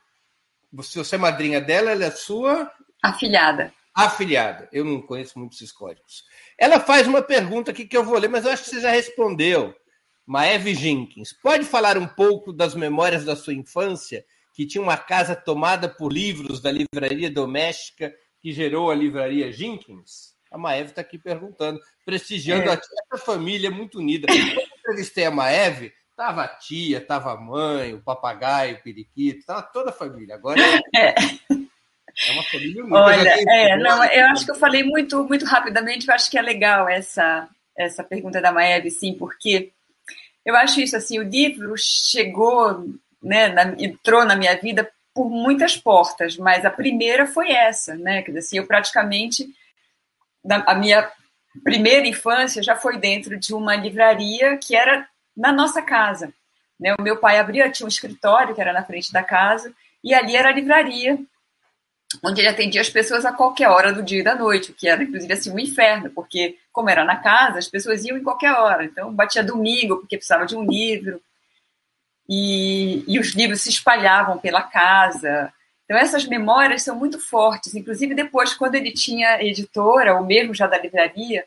[0.72, 2.70] Você, você é madrinha dela, ela é sua.
[3.02, 3.72] Afilhada.
[3.94, 4.68] Afilhada.
[4.72, 6.24] Eu não conheço muitos esses códigos.
[6.56, 8.90] Ela faz uma pergunta aqui que eu vou ler, mas eu acho que você já
[8.90, 9.74] respondeu.
[10.26, 15.34] Maeve Jenkins, pode falar um pouco das memórias da sua infância, que tinha uma casa
[15.34, 20.34] tomada por livros da livraria doméstica que gerou a livraria Jenkins?
[20.50, 22.80] A Maeve está aqui perguntando, prestigiando é.
[23.10, 24.26] a família muito unida.
[24.26, 29.46] Quando eu entrevistei a Maeve, tava a tia, tava a mãe, o papagaio, o periquito,
[29.46, 30.34] tava toda a família.
[30.34, 30.60] Agora
[30.94, 32.98] é, é uma família unida.
[32.98, 36.42] Olha, é, não, eu acho que eu falei muito, muito rapidamente, eu acho que é
[36.42, 39.72] legal essa, essa pergunta da Maeve, sim, porque
[40.44, 42.84] eu acho isso assim, o livro chegou,
[43.22, 48.20] né, na, entrou na minha vida por muitas portas, mas a primeira foi essa, né?
[48.20, 49.48] Quer dizer, assim, eu praticamente
[50.66, 51.10] a minha
[51.64, 56.32] primeira infância já foi dentro de uma livraria que era na nossa casa.
[56.78, 56.94] Né?
[56.98, 60.36] O meu pai abria, tinha um escritório que era na frente da casa, e ali
[60.36, 61.18] era a livraria
[62.22, 64.88] onde ele atendia as pessoas a qualquer hora do dia e da noite, o que
[64.88, 68.52] era inclusive assim um inferno, porque como era na casa, as pessoas iam em qualquer
[68.52, 68.84] hora.
[68.84, 71.20] Então batia domingo porque precisava de um livro.
[72.28, 75.52] E, e os livros se espalhavam pela casa.
[75.84, 77.74] Então essas memórias são muito fortes.
[77.74, 81.44] Inclusive depois, quando ele tinha editora, ou mesmo já da livraria,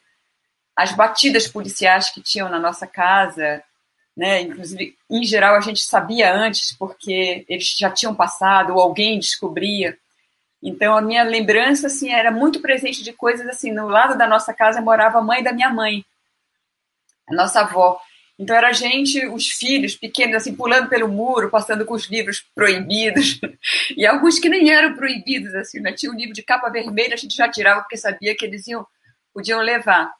[0.75, 3.63] as batidas policiais que tinham na nossa casa,
[4.15, 4.41] né?
[4.41, 9.97] Inclusive, em geral, a gente sabia antes porque eles já tinham passado ou alguém descobria.
[10.61, 14.53] Então, a minha lembrança, assim, era muito presente de coisas, assim, no lado da nossa
[14.53, 16.05] casa morava a mãe da minha mãe,
[17.27, 17.99] a nossa avó.
[18.39, 22.45] Então, era a gente, os filhos pequenos, assim, pulando pelo muro, passando com os livros
[22.55, 23.41] proibidos,
[23.97, 25.91] e alguns que nem eram proibidos, assim, né?
[25.91, 28.87] Tinha um livro de capa vermelha, a gente já tirava porque sabia que eles iam,
[29.33, 30.13] podiam levar.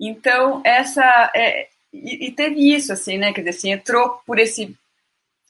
[0.00, 1.30] Então, essa...
[1.36, 3.32] É, e, e teve isso, assim, né?
[3.32, 4.76] Quer dizer, assim, entrou por esse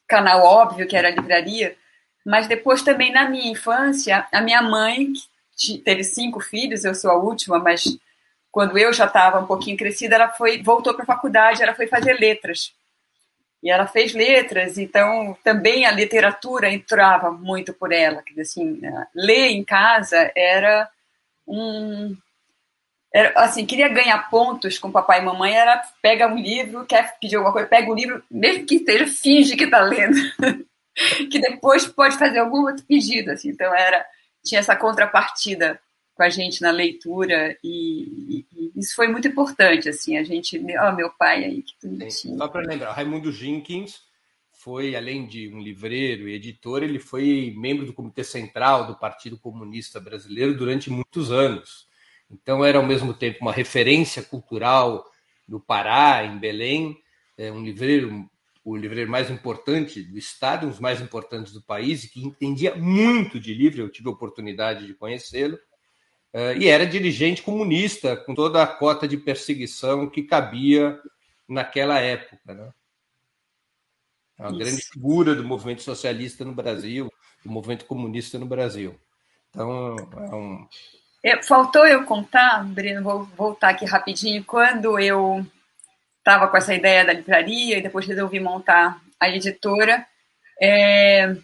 [0.06, 1.76] canal óbvio, que era a livraria,
[2.24, 5.12] mas depois também na minha infância, a minha mãe
[5.56, 7.84] que teve cinco filhos, eu sou a última, mas
[8.52, 11.86] quando eu já estava um pouquinho crescida, ela foi voltou para a faculdade, ela foi
[11.86, 12.72] fazer letras.
[13.62, 18.80] E ela fez letras, então também a literatura entrava muito por ela, que assim,
[19.14, 20.88] ler em casa era
[21.46, 22.16] um
[23.16, 27.36] era, assim, queria ganhar pontos com papai e mamãe, era pega um livro, quer pedir
[27.36, 30.16] alguma coisa, pega o um livro, mesmo que esteja, finge que está lendo.
[31.30, 33.48] que depois pode fazer algum outro pedido, assim.
[33.48, 34.04] Então era
[34.44, 35.80] tinha essa contrapartida
[36.14, 40.18] com a gente na leitura e, e, e isso foi muito importante, assim.
[40.18, 42.36] A gente, ó, oh, meu pai aí que bonitinho.
[42.36, 43.98] Só para lembrar, Raimundo Jenkins
[44.52, 49.38] foi além de um livreiro e editor, ele foi membro do Comitê Central do Partido
[49.38, 51.86] Comunista Brasileiro durante muitos anos.
[52.30, 55.04] Então era ao mesmo tempo uma referência cultural
[55.48, 56.96] no Pará, em Belém,
[57.38, 58.28] é um livreiro
[58.66, 63.38] o livreiro mais importante do estado, um dos mais importantes do país, que entendia muito
[63.38, 65.56] de livro, eu tive a oportunidade de conhecê-lo,
[66.32, 71.00] eh, e era dirigente comunista, com toda a cota de perseguição que cabia
[71.48, 72.54] naquela época.
[72.54, 72.72] Né?
[74.36, 74.58] É uma Isso.
[74.58, 77.08] grande figura do movimento socialista no Brasil,
[77.44, 78.98] do movimento comunista no Brasil.
[79.48, 80.68] Então, é um.
[81.22, 85.44] É, faltou eu contar, Breno, vou voltar aqui rapidinho, quando eu
[86.18, 90.04] estava com essa ideia da livraria e depois resolvi montar a editora.
[90.60, 91.36] É,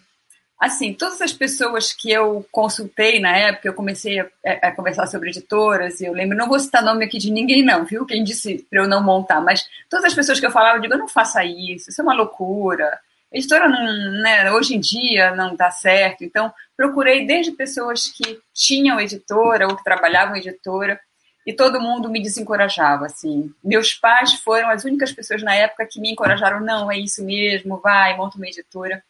[0.59, 4.27] assim, todas as pessoas que eu consultei na época, eu comecei a,
[4.61, 7.85] a, conversar sobre editoras, e eu lembro, não vou citar nome aqui de ninguém não,
[7.85, 8.05] viu?
[8.05, 10.97] Quem disse para eu não montar, mas todas as pessoas que eu falava, eu digo,
[10.97, 12.99] não faça isso, isso é uma loucura.
[13.33, 18.99] Editora não, né, hoje em dia não dá certo, então procurei desde pessoas que tinham
[18.99, 20.99] editora ou que trabalhavam editora,
[21.45, 23.53] e todo mundo me desencorajava, assim.
[23.63, 27.81] Meus pais foram as únicas pessoas na época que me encorajaram, não, é isso mesmo,
[27.81, 29.03] vai, monta uma editora.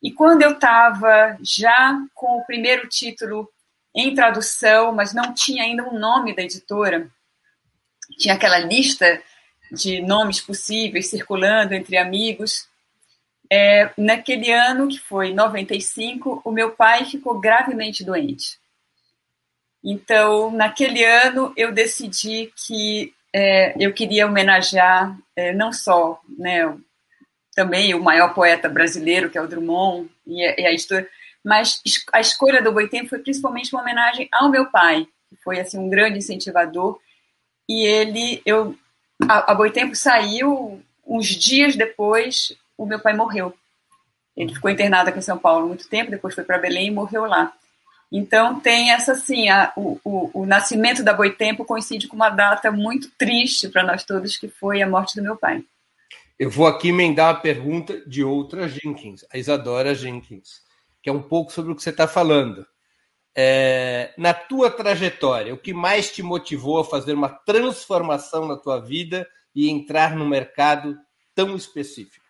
[0.00, 3.50] E quando eu estava já com o primeiro título
[3.94, 7.08] em tradução, mas não tinha ainda um nome da editora,
[8.18, 9.20] tinha aquela lista
[9.72, 12.68] de nomes possíveis circulando entre amigos.
[13.50, 18.58] É, naquele ano, que foi 95, o meu pai ficou gravemente doente.
[19.82, 26.76] Então, naquele ano, eu decidi que é, eu queria homenagear é, não só né,
[27.54, 31.08] também o maior poeta brasileiro, que é o Drummond, e e a história,
[31.44, 31.80] mas
[32.12, 35.88] a escolha do Boitempo foi principalmente uma homenagem ao meu pai, que foi assim um
[35.88, 36.98] grande incentivador.
[37.68, 38.74] E ele, eu,
[39.28, 43.54] a, a Boitempo saiu uns dias depois, o meu pai morreu.
[44.36, 47.24] Ele ficou internado aqui em São Paulo muito tempo, depois foi para Belém e morreu
[47.24, 47.52] lá.
[48.12, 52.70] Então tem essa assim, a, o, o, o, nascimento da Boitempo coincide com uma data
[52.70, 55.64] muito triste para nós todos, que foi a morte do meu pai.
[56.38, 60.60] Eu vou aqui emendar a pergunta de outra Jenkins, a Isadora Jenkins,
[61.02, 62.66] que é um pouco sobre o que você está falando.
[63.34, 68.78] É, na tua trajetória, o que mais te motivou a fazer uma transformação na tua
[68.80, 70.96] vida e entrar no mercado
[71.34, 72.25] tão específico?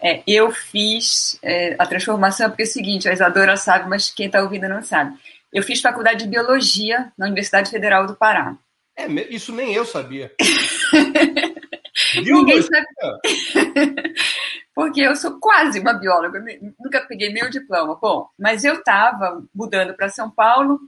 [0.00, 4.26] É, eu fiz é, a transformação, porque é o seguinte, a Isadora sabe, mas quem
[4.26, 5.16] está ouvindo não sabe.
[5.52, 8.56] Eu fiz faculdade de Biologia na Universidade Federal do Pará.
[8.96, 10.32] É, isso nem eu sabia.
[12.14, 12.86] Ninguém sabe.
[14.74, 16.42] porque eu sou quase uma bióloga,
[16.80, 17.98] nunca peguei meu diploma.
[18.00, 20.80] Bom, mas eu estava mudando para São Paulo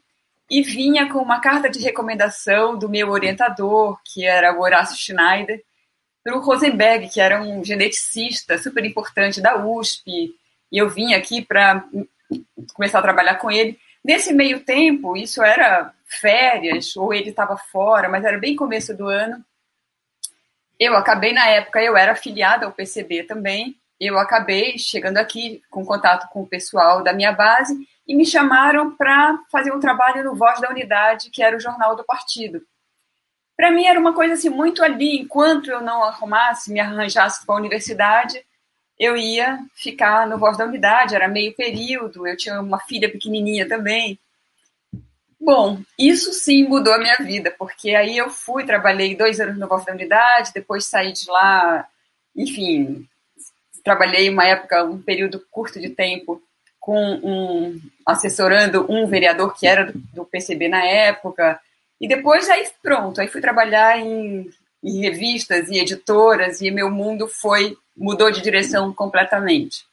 [0.51, 5.62] e vinha com uma carta de recomendação do meu orientador, que era o Horácio Schneider,
[6.25, 10.35] pelo Rosenberg, que era um geneticista super importante da USP,
[10.72, 11.85] e eu vim aqui para
[12.72, 13.79] começar a trabalhar com ele.
[14.03, 19.07] Nesse meio tempo, isso era férias, ou ele estava fora, mas era bem começo do
[19.07, 19.45] ano.
[20.81, 25.85] Eu acabei na época, eu era afiliada ao PCB também, eu acabei chegando aqui com
[25.85, 30.35] contato com o pessoal da minha base e me chamaram para fazer um trabalho no
[30.35, 32.61] Voz da Unidade, que era o jornal do partido.
[33.57, 37.55] Para mim era uma coisa assim muito ali, enquanto eu não arrumasse, me arranjasse para
[37.55, 38.44] a universidade,
[38.98, 43.68] eu ia ficar no Voz da Unidade, era meio período, eu tinha uma filha pequenininha
[43.68, 44.18] também.
[45.40, 49.68] Bom, isso sim mudou a minha vida, porque aí eu fui, trabalhei dois anos no
[49.68, 51.86] Voz da Unidade, depois saí de lá,
[52.34, 53.07] enfim,
[53.84, 56.42] trabalhei uma época, um período curto de tempo,
[56.80, 61.61] com um assessorando um vereador que era do, do PCB na época,
[62.01, 64.51] e depois aí pronto, aí fui trabalhar em,
[64.82, 69.86] em revistas e editoras, e meu mundo foi mudou de direção completamente.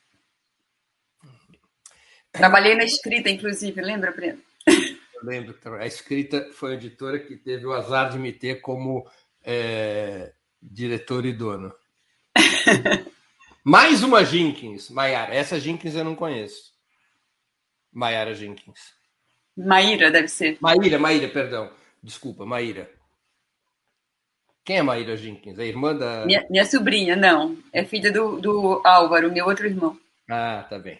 [2.31, 4.41] Trabalhei na escrita, inclusive, lembra, Breno?
[4.67, 5.55] Eu lembro.
[5.79, 9.05] A escrita foi a editora que teve o azar de me ter como
[9.43, 10.31] é,
[10.61, 11.73] diretor e dono.
[13.63, 15.35] Mais uma Jenkins, Maiara.
[15.35, 16.71] Essa Jenkins eu não conheço.
[17.91, 18.93] Maiara Jenkins.
[19.55, 20.57] Maíra, deve ser.
[20.61, 21.71] Maíra, Maíra, perdão.
[22.03, 22.89] Desculpa, Maíra.
[24.63, 25.59] Quem é Maíra Jenkins?
[25.59, 26.25] A irmã da.
[26.25, 27.57] Minha, minha sobrinha, não.
[27.71, 29.97] É filha do, do Álvaro, meu outro irmão.
[30.29, 30.99] Ah, tá bem.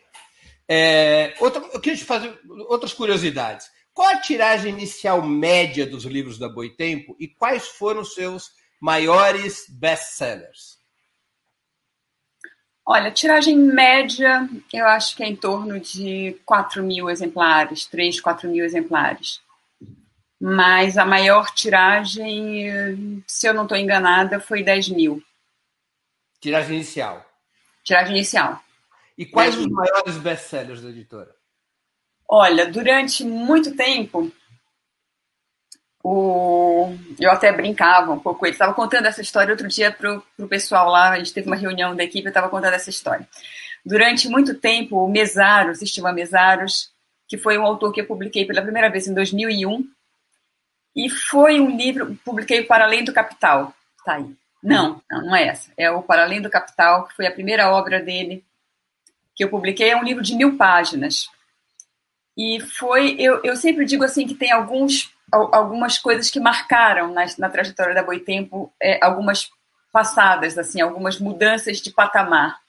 [0.68, 2.38] É, outra, eu queria te fazer
[2.68, 3.70] outras curiosidades.
[3.94, 9.66] Qual a tiragem inicial média dos livros da Boitempo e quais foram os seus maiores
[9.70, 10.80] best-sellers?
[12.86, 18.50] Olha, tiragem média, eu acho que é em torno de 4 mil exemplares, 3, 4
[18.50, 19.42] mil exemplares
[20.42, 25.22] mas a maior tiragem, se eu não estou enganada, foi 10 mil.
[26.40, 27.24] Tiragem inicial.
[27.84, 28.60] Tiragem inicial.
[29.16, 31.30] E quais os maiores best-sellers da editora?
[32.28, 34.32] Olha, durante muito tempo,
[36.04, 36.92] o...
[37.20, 38.44] eu até brincava um pouco.
[38.44, 41.12] Ele estava contando essa história outro dia para o pessoal lá.
[41.12, 43.30] A gente teve uma reunião da equipe, eu estava contando essa história.
[43.86, 46.92] Durante muito tempo, o Mesaros, Estima Mesaros,
[47.28, 49.88] que foi um autor que eu publiquei pela primeira vez em 2001,
[50.96, 53.74] e foi um livro, publiquei o Para Além do Capital,
[54.06, 54.36] tá aí.
[54.62, 55.72] Não, não, não é essa.
[55.76, 58.44] É o Para Além do Capital, que foi a primeira obra dele
[59.36, 59.90] que eu publiquei.
[59.90, 61.30] É um livro de mil páginas.
[62.38, 67.26] E foi, eu, eu sempre digo assim que tem alguns, algumas coisas que marcaram na,
[67.38, 69.50] na trajetória da Boitempo, é, algumas
[69.92, 72.60] passadas, assim, algumas mudanças de patamar.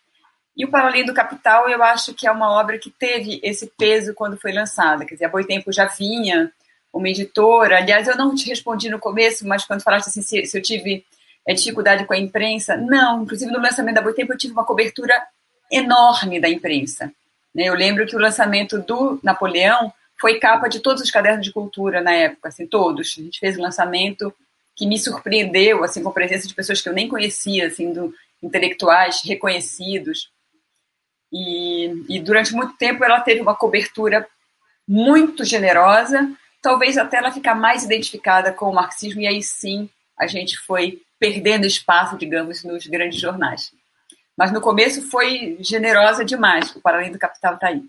[0.57, 3.67] E o Para Além do Capital, eu acho que é uma obra que teve esse
[3.79, 5.05] peso quando foi lançada.
[5.05, 6.53] Quer dizer, a Boitempo já vinha
[6.93, 7.79] uma editora.
[7.79, 11.05] Aliás, eu não te respondi no começo, mas quando falaste assim, se, se eu tive
[11.47, 13.23] é, dificuldade com a imprensa, não.
[13.23, 15.15] Inclusive, no lançamento da Boitempo, eu tive uma cobertura
[15.71, 17.13] enorme da imprensa.
[17.55, 17.65] Né?
[17.65, 22.01] Eu lembro que o lançamento do Napoleão foi capa de todos os cadernos de cultura
[22.01, 23.17] na época, assim, todos.
[23.19, 24.33] A gente fez um lançamento
[24.77, 28.15] que me surpreendeu, assim, com a presença de pessoas que eu nem conhecia, assim, do,
[28.43, 30.31] intelectuais reconhecidos.
[31.33, 34.27] E, e durante muito tempo ela teve uma cobertura
[34.87, 36.31] muito generosa,
[36.63, 41.03] talvez até ela ficar mais identificada com o marxismo, e aí sim a gente foi
[41.19, 43.73] perdendo espaço, digamos, nos grandes jornais.
[44.37, 47.83] Mas no começo foi generosa demais, Para Além do Capital está aí.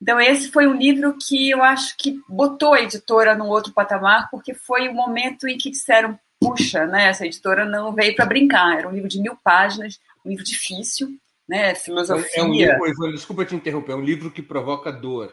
[0.00, 4.28] Então, esse foi um livro que eu acho que botou a editora num outro patamar,
[4.30, 8.78] porque foi o momento em que disseram: puxa, né, essa editora não veio para brincar.
[8.78, 11.08] Era um livro de mil páginas, um livro difícil,
[11.48, 12.40] né, filosofia.
[12.40, 15.32] É um livro, desculpa te interromper, é um livro que provoca dor.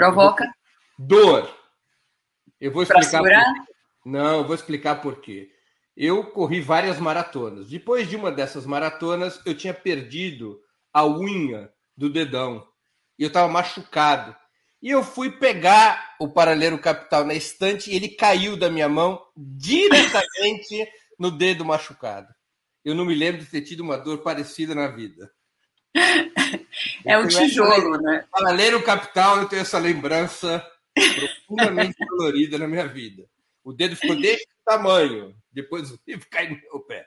[0.00, 0.50] Provoca?
[0.98, 1.54] Dor.
[2.58, 3.22] Eu vou explicar.
[4.02, 5.50] Não, eu vou explicar por quê.
[5.94, 7.68] Eu corri várias maratonas.
[7.68, 10.58] Depois de uma dessas maratonas, eu tinha perdido
[10.90, 12.66] a unha do dedão.
[13.18, 14.34] E eu estava machucado.
[14.82, 19.22] E eu fui pegar o paralelo capital na estante e ele caiu da minha mão
[19.36, 20.88] diretamente
[21.18, 22.28] no dedo machucado.
[22.82, 25.30] Eu não me lembro de ter tido uma dor parecida na vida.
[27.04, 28.24] É um tijolo, né?
[28.30, 30.64] Para ler o Capital, eu tenho essa lembrança
[30.94, 33.24] profundamente dolorida na minha vida.
[33.64, 37.06] O dedo ficou desse tamanho, depois o livro caiu no meu pé.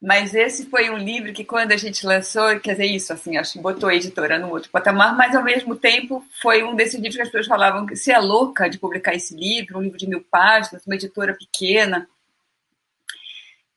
[0.00, 3.54] Mas esse foi um livro que, quando a gente lançou, quer dizer, isso, assim, acho
[3.54, 7.16] que botou a editora no outro patamar, mas ao mesmo tempo foi um desses livros
[7.16, 10.06] que as pessoas falavam que você é louca de publicar esse livro, um livro de
[10.06, 12.08] mil páginas, uma editora pequena.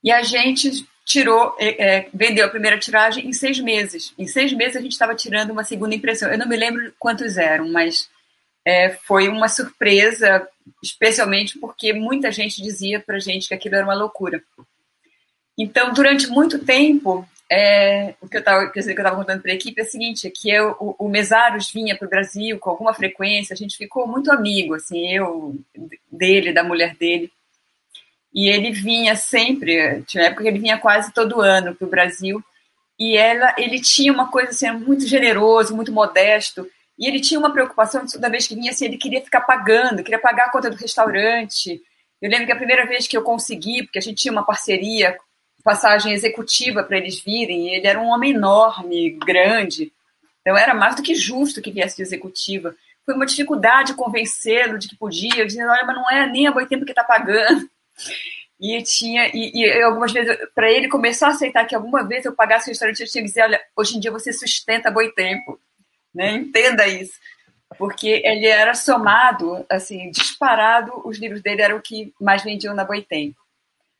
[0.03, 4.13] E a gente tirou, é, é, vendeu a primeira tiragem em seis meses.
[4.17, 6.31] Em seis meses a gente estava tirando uma segunda impressão.
[6.31, 8.09] Eu não me lembro quantos eram, mas
[8.65, 10.47] é, foi uma surpresa,
[10.83, 14.43] especialmente porque muita gente dizia para gente que aquilo era uma loucura.
[15.57, 19.87] Então, durante muito tempo, é, o que eu estava contando para a equipe é o
[19.87, 23.57] seguinte, é que eu, o, o Mesaros vinha para o Brasil com alguma frequência, a
[23.57, 25.55] gente ficou muito amigo, assim, eu,
[26.09, 27.31] dele, da mulher dele.
[28.33, 32.43] E ele vinha sempre, tinha época que ele vinha quase todo ano para o Brasil,
[32.99, 36.67] e ela, ele tinha uma coisa assim, muito generoso, muito modesto,
[36.97, 40.19] e ele tinha uma preocupação toda vez que vinha assim, ele queria ficar pagando, queria
[40.19, 41.81] pagar a conta do restaurante.
[42.21, 45.17] Eu lembro que a primeira vez que eu consegui, porque a gente tinha uma parceria,
[45.63, 49.91] passagem executiva para eles virem, ele era um homem enorme, grande,
[50.41, 52.75] então era mais do que justo que viesse de executiva.
[53.05, 56.85] Foi uma dificuldade convencê-lo de que podia, dizendo, olha, mas não é nem a Boitempo
[56.85, 57.69] que está pagando.
[58.59, 62.35] E tinha, e, e algumas vezes, para ele começar a aceitar que alguma vez eu
[62.35, 65.59] pagasse o restaurante, eu tinha que dizer, olha, hoje em dia você sustenta Boitempo,
[66.13, 66.33] né?
[66.33, 67.13] Entenda isso.
[67.77, 72.83] Porque ele era somado, assim, disparado, os livros dele eram o que mais vendiam na
[72.83, 73.39] Boitempo.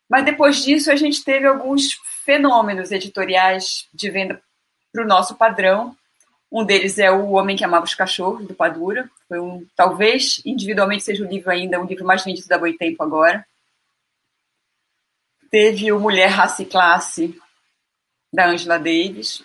[0.10, 1.94] Mas depois disso a gente teve alguns
[2.24, 4.42] fenômenos editoriais de venda
[4.92, 5.96] para o nosso padrão,
[6.52, 9.10] um deles é O Homem que Amava os Cachorros, do Padura.
[9.30, 13.46] Foi um, talvez, individualmente, seja o livro ainda, o livro mais vendido da Boitempo agora.
[15.52, 17.38] Teve o Mulher, Raça e Classe,
[18.34, 19.44] da Angela Davis.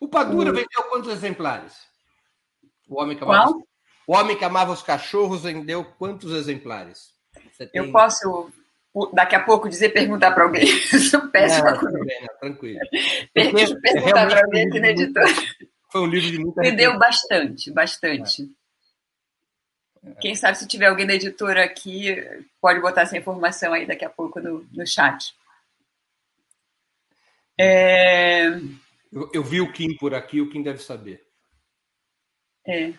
[0.00, 0.54] O Padura o...
[0.54, 1.74] vendeu quantos exemplares?
[2.88, 3.62] O Homem que Amava, os...
[4.06, 7.12] o Homem que Amava os Cachorros vendeu quantos exemplares?
[7.58, 7.68] Tem...
[7.74, 8.50] Eu posso
[9.12, 10.64] daqui a pouco dizer perguntar para alguém.
[10.64, 11.98] Isso péssima coisa.
[12.40, 12.80] Tranquilo.
[13.34, 15.26] Perguntar para alguém aqui na editora.
[15.92, 18.42] Foi um livro de muita Me deu bastante, bastante.
[18.44, 18.61] É.
[20.20, 22.16] Quem sabe se tiver alguém da editora aqui,
[22.60, 25.34] pode botar essa informação aí daqui a pouco no, no chat.
[27.58, 28.48] É...
[29.12, 31.22] Eu, eu, vi o Kim por aqui, o Kim deve saber.
[32.66, 32.92] É.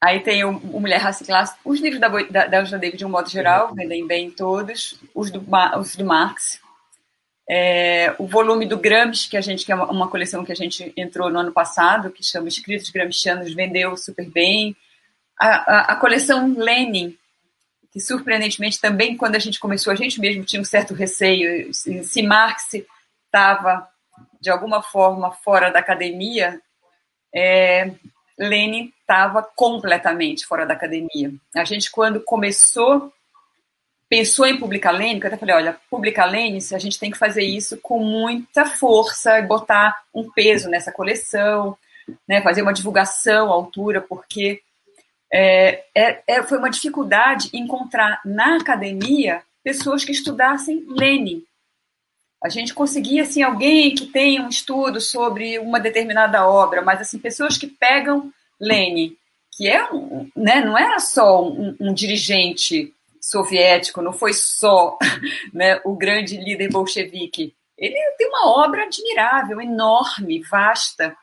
[0.00, 1.56] Aí tem o, o Mulher Raça e Classe.
[1.64, 4.98] Os livros da, da, da Angela Davis, de um modo geral, vendem bem todos.
[5.14, 5.44] Os do,
[5.78, 6.60] os do Marx.
[7.50, 10.54] É, o volume do Gramsci, que a gente que é uma, uma, coleção que a
[10.54, 14.76] gente entrou no ano passado, que chama Escritos Gramscianos, vendeu super bem.
[15.38, 17.16] A, a, coleção Lenin,
[17.92, 21.72] que surpreendentemente também, quando a gente começou, a gente mesmo tinha um certo receio.
[21.72, 22.74] Se, Marx
[23.26, 23.88] estava,
[24.40, 26.60] de alguma forma, fora da academia,
[27.32, 27.92] é,
[28.38, 31.32] Lenin estava completamente fora da academia.
[31.54, 33.12] A gente, quando começou,
[34.08, 37.42] pensou em publicar Lenin, eu até falei, olha, publicar Lenin, a gente tem que fazer
[37.42, 41.76] isso com muita força, botar um peso nessa coleção,
[42.26, 44.62] né, fazer uma divulgação à altura, porque
[45.32, 51.44] é, é, é, foi uma dificuldade encontrar na academia pessoas que estudassem Lenin.
[52.42, 57.18] A gente conseguia, assim, alguém que tem um estudo sobre uma determinada obra, mas, assim,
[57.18, 59.16] pessoas que pegam Lenin,
[59.56, 64.96] que é um, né, não era só um, um dirigente soviético, não foi só
[65.52, 67.54] né, o grande líder bolchevique.
[67.76, 71.16] Ele tem uma obra admirável, enorme, vasta.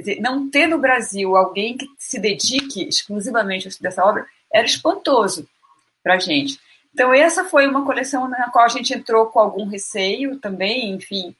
[0.00, 5.48] Dizer, não ter no Brasil alguém que se dedique exclusivamente a dessa obra era espantoso
[6.02, 6.58] para a gente.
[6.94, 11.34] Então, essa foi uma coleção na qual a gente entrou com algum receio também, enfim,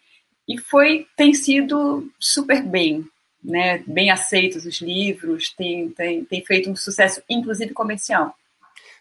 [0.47, 3.05] e foi tem sido super bem,
[3.43, 8.35] né, bem aceitos os livros, tem, tem, tem feito um sucesso, inclusive comercial.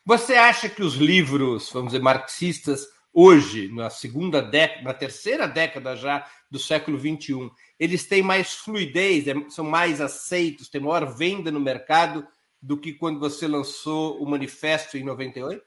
[0.06, 2.88] Você acha que os livros, vamos dizer, marxistas,
[3.20, 7.50] hoje, na segunda década, na terceira década já do século XXI,
[7.80, 12.28] eles têm mais fluidez, é, são mais aceitos, têm maior venda no mercado
[12.62, 15.66] do que quando você lançou o manifesto em 98?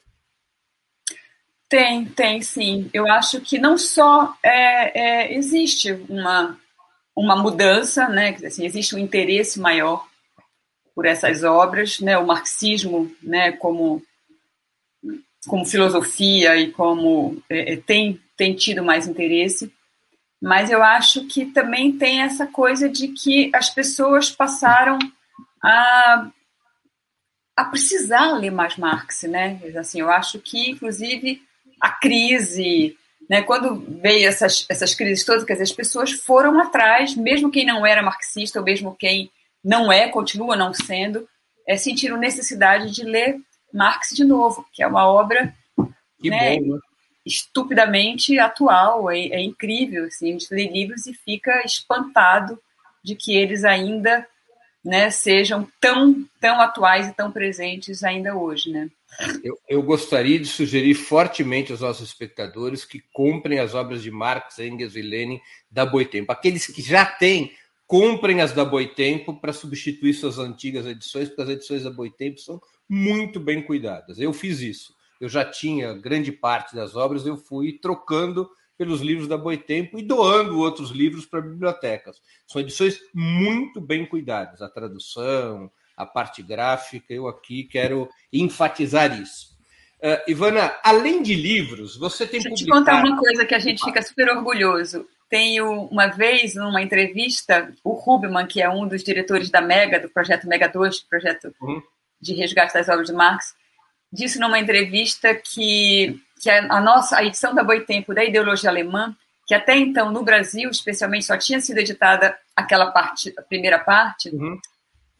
[1.68, 2.88] Tem, tem sim.
[2.94, 6.57] Eu acho que não só é, é, existe uma,
[7.16, 8.36] uma mudança, né?
[8.44, 10.07] Assim, existe um interesse maior
[10.94, 12.16] por essas obras, né?
[12.16, 13.53] O marxismo, né?
[13.53, 14.03] Como
[15.47, 19.70] como filosofia e como é, é, tem tem tido mais interesse,
[20.41, 24.99] mas eu acho que também tem essa coisa de que as pessoas passaram
[25.62, 26.30] a
[27.57, 29.61] a precisar ler mais Marx, né?
[29.76, 31.43] Assim, eu acho que inclusive
[31.80, 32.97] a crise
[33.30, 33.43] né?
[33.43, 37.86] Quando veio essas, essas crises todas, quer dizer, as pessoas foram atrás, mesmo quem não
[37.86, 39.30] era marxista, ou mesmo quem
[39.62, 41.28] não é, continua não sendo,
[41.68, 43.36] é, sentiram necessidade de ler
[43.72, 45.54] Marx de novo, que é uma obra
[46.22, 46.80] né, bom, né?
[47.24, 50.06] estupidamente atual, é, é, incrível.
[50.06, 52.58] Assim, a gente lê livros e fica espantado
[53.02, 54.26] de que eles ainda
[54.84, 58.70] né, sejam tão, tão atuais e tão presentes ainda hoje.
[58.70, 58.90] Né?
[59.42, 64.58] Eu, eu, gostaria de sugerir fortemente aos nossos espectadores que comprem as obras de Marx,
[64.58, 65.40] Engels e Lenin
[65.70, 66.32] da Boitempo.
[66.32, 67.52] Aqueles que já têm,
[67.86, 72.60] comprem as da Boitempo para substituir suas antigas edições, porque as edições da Boitempo são
[72.91, 74.18] muito bem cuidadas.
[74.18, 74.93] Eu fiz isso.
[75.20, 80.03] Eu já tinha grande parte das obras, eu fui trocando pelos livros da Boitempo e
[80.03, 82.20] doando outros livros para bibliotecas.
[82.47, 89.51] São edições muito bem cuidadas, a tradução, a parte gráfica, eu aqui quero enfatizar isso.
[90.03, 92.84] Uh, Ivana, além de livros, você tem Deixa publicado...
[92.84, 95.07] Deixa eu te contar uma coisa que a gente fica super orgulhoso.
[95.28, 100.09] Tenho uma vez, numa entrevista, o Rubman, que é um dos diretores da Mega, do
[100.09, 101.82] projeto Mega 2, projeto uhum.
[102.20, 103.54] De resgate das obras de Marx,
[104.12, 109.14] disse numa entrevista que, que a, nossa a edição da Boitempo da ideologia alemã,
[109.46, 114.28] que até então no Brasil, especialmente, só tinha sido editada aquela parte, a primeira parte,
[114.30, 114.58] uhum.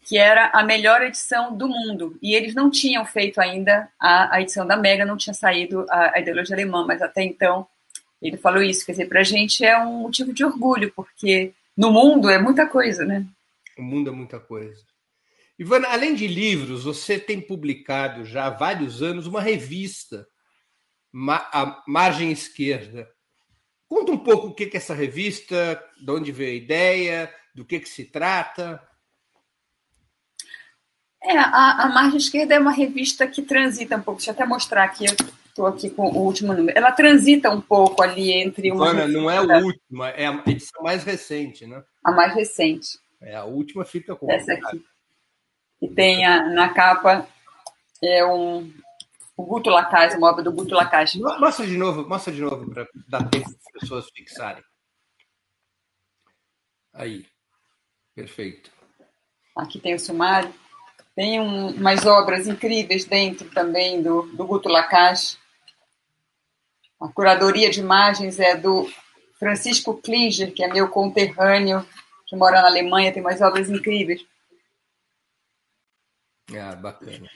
[0.07, 2.19] que era a melhor edição do mundo.
[2.23, 6.17] E eles não tinham feito ainda a, a edição da Mega, não tinha saído a,
[6.17, 7.67] a ideologia alemã, mas até então
[8.21, 11.91] ele falou isso, quer dizer, para a gente é um motivo de orgulho, porque no
[11.91, 13.25] mundo é muita coisa, né?
[13.79, 14.90] O mundo é muita coisa.
[15.61, 20.27] Ivana, além de livros, você tem publicado já há vários anos uma revista,
[21.29, 23.07] a Margem Esquerda.
[23.87, 27.79] Conta um pouco o que é essa revista, de onde veio a ideia, do que,
[27.79, 28.83] que se trata.
[31.23, 34.19] É, a, a Margem Esquerda é uma revista que transita um pouco.
[34.19, 35.05] Deixa eu até mostrar aqui.
[35.45, 36.79] Estou aqui com o último número.
[36.79, 38.89] Ela transita um pouco ali entre uma.
[38.89, 41.85] Ana, não é o último, é a edição mais recente, né?
[42.03, 42.99] A mais recente.
[43.21, 44.31] É, a última fica com.
[44.33, 44.83] Essa aqui.
[45.81, 47.27] E tem a, na capa
[48.03, 48.73] é um,
[49.37, 51.15] o Guto Lacaz, uma obra do Guto Lacaz.
[51.15, 54.63] Mostra de novo, mostra de novo para dar tempo para as pessoas fixarem.
[56.93, 57.27] Aí.
[58.15, 58.71] Perfeito.
[59.57, 60.53] Aqui tem o sumário.
[61.15, 65.39] Tem um, umas obras incríveis dentro também do, do Guto Lacage.
[67.01, 68.89] A curadoria de imagens é do
[69.39, 71.87] Francisco Klinger, que é meu conterrâneo,
[72.27, 74.25] que mora na Alemanha, tem umas obras incríveis.
[76.59, 77.29] Ah, bacana.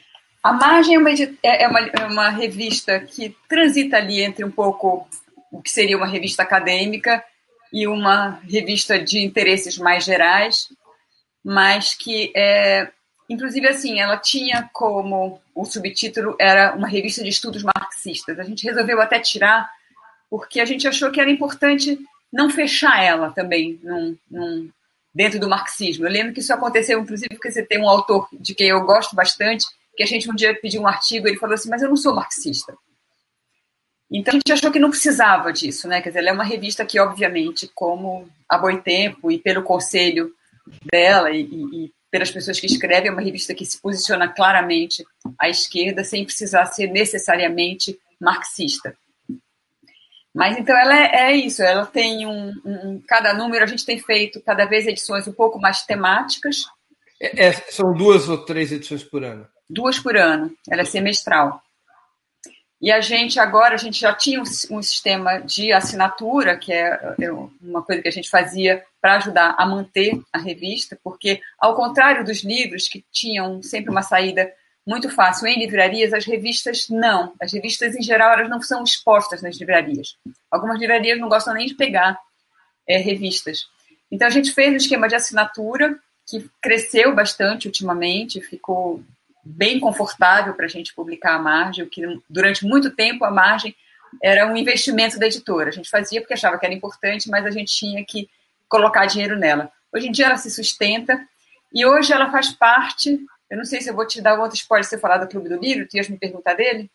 [0.42, 4.50] A Margem é uma, é, é uma, é uma revista que transita ali entre um
[4.50, 5.08] pouco
[5.50, 7.24] o que seria uma revista acadêmica
[7.72, 10.68] e uma revista de interesses mais gerais,
[11.42, 12.90] mas que é,
[13.28, 18.38] Inclusive, assim, ela tinha como o subtítulo era uma revista de estudos marxistas.
[18.38, 19.70] A gente resolveu até tirar,
[20.28, 21.98] porque a gente achou que era importante
[22.32, 24.70] não fechar ela também num, num,
[25.14, 26.06] dentro do marxismo.
[26.06, 29.14] Eu lembro que isso aconteceu, inclusive, porque você tem um autor de quem eu gosto
[29.14, 29.64] bastante,
[29.96, 32.14] que a gente um dia pediu um artigo, ele falou assim, mas eu não sou
[32.14, 32.76] marxista.
[34.10, 36.00] Então a gente achou que não precisava disso, né?
[36.00, 40.32] Quer dizer, ela é uma revista que, obviamente, como a Boitempo e pelo conselho
[40.90, 45.04] dela e, e pelas pessoas que escrevem, é uma revista que se posiciona claramente
[45.38, 48.96] à esquerda, sem precisar ser necessariamente marxista.
[50.34, 54.00] Mas então ela é, é isso, ela tem um, um, Cada número a gente tem
[54.00, 56.64] feito cada vez edições um pouco mais temáticas.
[57.22, 59.46] É, é são duas ou três edições por ano?
[59.70, 61.62] Duas por ano, ela é semestral.
[62.82, 67.32] E a gente agora, a gente já tinha um, sistema de assinatura, que é, é
[67.62, 72.24] uma coisa que a gente fazia para ajudar a manter a revista, porque, ao contrário
[72.24, 74.52] dos livros, que tinham sempre uma saída
[74.86, 77.32] muito fácil em livrarias, as revistas não.
[77.40, 80.16] As revistas, em geral, elas não são expostas nas livrarias.
[80.50, 82.18] Algumas livrarias não gostam nem de pegar
[82.86, 83.66] é, revistas.
[84.10, 89.02] Então, a gente fez um esquema de assinatura que cresceu bastante ultimamente, ficou
[89.44, 93.74] bem confortável para a gente publicar a margem, que durante muito tempo a margem
[94.22, 95.68] era um investimento da editora.
[95.68, 98.28] A gente fazia porque achava que era importante, mas a gente tinha que
[98.68, 99.70] colocar dinheiro nela.
[99.92, 101.20] Hoje em dia ela se sustenta
[101.72, 103.18] e hoje ela faz parte.
[103.50, 105.48] Eu não sei se eu vou te dar outro spoiler se você falar do Clube
[105.48, 106.90] do Livro, tu ias me perguntar dele?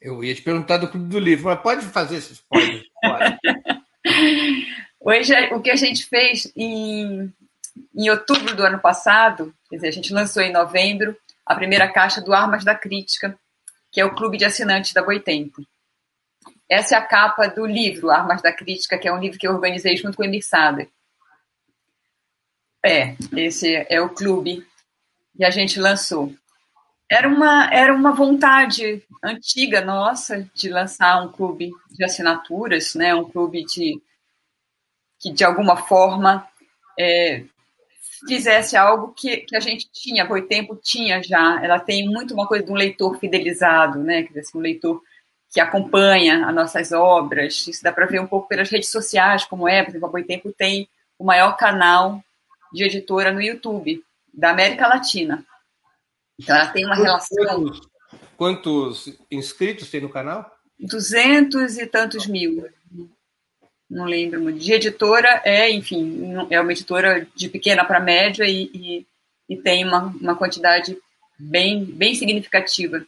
[0.00, 2.82] Eu ia te perguntar do Clube do Livro, mas pode fazer esse spoiler.
[5.00, 7.32] hoje, o que a gente fez em,
[7.94, 12.20] em outubro do ano passado, quer dizer, a gente lançou em novembro, a primeira caixa
[12.20, 13.38] do Armas da Crítica,
[13.90, 15.62] que é o clube de assinantes da Boitempo.
[16.68, 19.52] Essa é a capa do livro Armas da Crítica, que é um livro que eu
[19.52, 20.88] organizei junto com o Emir Sader.
[22.84, 24.66] É, esse é o clube
[25.36, 26.32] que a gente lançou.
[27.08, 33.14] Era uma, era uma vontade antiga nossa de lançar um clube de assinaturas, né?
[33.14, 34.00] um clube de,
[35.18, 36.46] que, de alguma forma,
[36.98, 37.42] é,
[38.28, 41.62] fizesse algo que, que a gente tinha, por tempo tinha já.
[41.62, 44.22] Ela tem muito uma coisa de um leitor fidelizado, né?
[44.22, 45.02] Quer dizer, assim, um leitor
[45.52, 47.66] que acompanha as nossas obras.
[47.66, 50.52] Isso dá para ver um pouco pelas redes sociais, como é, por exemplo, a Boitempo
[50.52, 52.22] tem o maior canal
[52.72, 54.00] de editora no YouTube
[54.32, 55.44] da América Latina.
[56.38, 57.44] Então ela tem uma relação.
[57.46, 57.80] Quantos,
[58.36, 60.50] quantos inscritos tem no canal?
[60.78, 62.64] Duzentos e tantos mil
[63.90, 69.06] não lembro De editora é, enfim, é uma editora de pequena para média e, e,
[69.48, 70.96] e, tem uma, uma quantidade
[71.36, 73.04] bem, bem significativa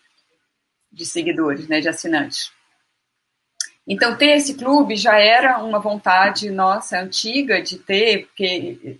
[0.90, 2.50] de seguidores, né, de assinantes.
[3.86, 8.98] Então, ter esse clube já era uma vontade nossa antiga de ter, porque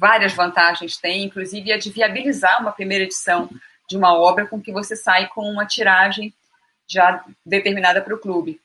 [0.00, 3.50] várias vantagens tem, inclusive a de viabilizar uma primeira edição
[3.86, 6.32] de uma obra com que você sai com uma tiragem
[6.88, 8.58] já determinada para o clube.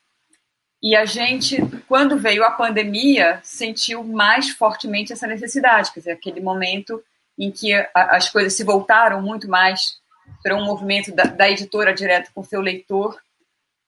[0.82, 1.58] E a gente,
[1.90, 7.04] quando veio a pandemia, sentiu mais fortemente essa necessidade, quer dizer, aquele momento
[7.38, 9.98] em que as coisas se voltaram muito mais
[10.42, 13.20] para um movimento da, da editora direto com seu leitor,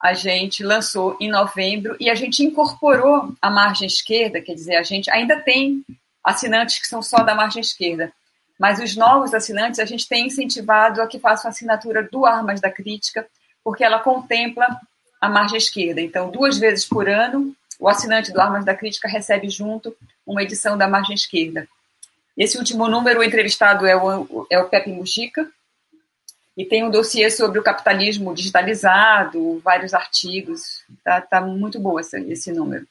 [0.02, 4.84] a gente lançou em novembro e a gente incorporou a margem esquerda, quer dizer, a
[4.84, 5.86] gente ainda tem
[6.28, 8.12] assinantes que são só da margem esquerda,
[8.60, 12.60] mas os novos assinantes a gente tem incentivado a que façam a assinatura do Armas
[12.60, 13.26] da Crítica,
[13.64, 14.68] porque ela contempla
[15.22, 16.02] a margem esquerda.
[16.02, 20.78] Então, duas vezes por ano, o assinante do Armas da Crítica recebe junto uma edição
[20.78, 21.66] da margem esquerda.
[22.36, 25.50] Esse último número, o entrevistado é o, é o Pepe Mujica,
[26.58, 30.84] e tem um dossiê sobre o capitalismo digitalizado, vários artigos.
[31.04, 32.86] Tá, tá muito bom esse, esse número.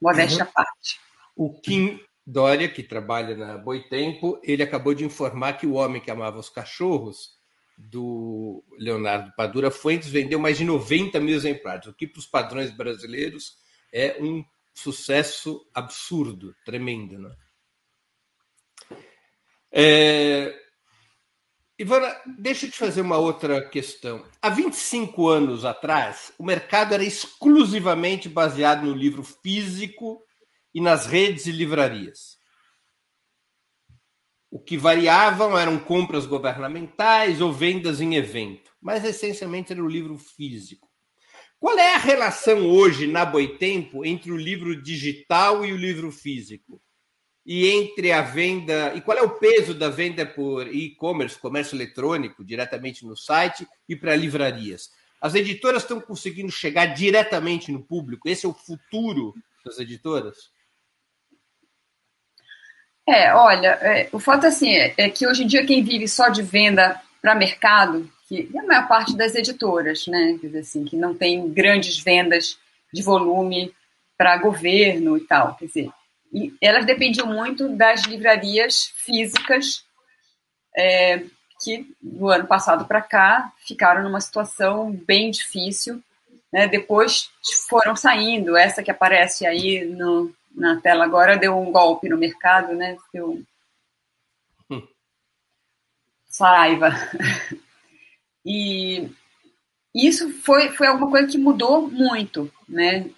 [0.00, 1.00] Modéstia à parte.
[1.36, 6.10] O Kim Dória, que trabalha na Boitempo, ele acabou de informar que o homem que
[6.10, 7.34] amava os cachorros,
[7.76, 12.70] do Leonardo Padura Fuentes, vendeu mais de 90 mil exemplares, o que para os padrões
[12.70, 13.56] brasileiros
[13.92, 17.18] é um sucesso absurdo, tremendo.
[17.18, 17.36] Né?
[19.72, 20.54] É,
[21.78, 24.24] Ivana, deixa eu te fazer uma outra questão.
[24.40, 30.22] Há 25 anos atrás, o mercado era exclusivamente baseado no livro físico
[30.74, 32.36] e nas redes e livrarias.
[34.50, 40.16] O que variavam eram compras governamentais ou vendas em evento, mas essencialmente era o livro
[40.18, 40.88] físico.
[41.58, 46.80] Qual é a relação hoje na Boitempo entre o livro digital e o livro físico?
[47.46, 48.94] e entre a venda.
[48.94, 53.94] E qual é o peso da venda por e-commerce, comércio eletrônico, diretamente no site e
[53.94, 54.90] para livrarias?
[55.20, 58.28] As editoras estão conseguindo chegar diretamente no público?
[58.28, 60.50] Esse é o futuro das editoras?
[63.06, 66.28] É, olha, é, o fato assim, é, é, que hoje em dia quem vive só
[66.28, 70.84] de venda para mercado, que é a maior parte das editoras, né, quer dizer assim,
[70.84, 72.58] que não tem grandes vendas
[72.92, 73.74] de volume
[74.16, 75.90] para governo e tal, quer dizer,
[76.60, 79.84] elas dependiam muito das livrarias físicas,
[80.76, 81.22] é,
[81.62, 86.02] que do ano passado para cá ficaram numa situação bem difícil.
[86.52, 86.66] Né?
[86.66, 87.30] Depois
[87.68, 88.56] foram saindo.
[88.56, 92.96] Essa que aparece aí no, na tela agora deu um golpe no mercado, né?
[93.12, 93.42] Deu
[94.70, 94.86] hum.
[96.26, 96.90] Saraiva.
[98.46, 99.08] E
[99.94, 103.08] isso foi, foi alguma coisa que mudou muito, né?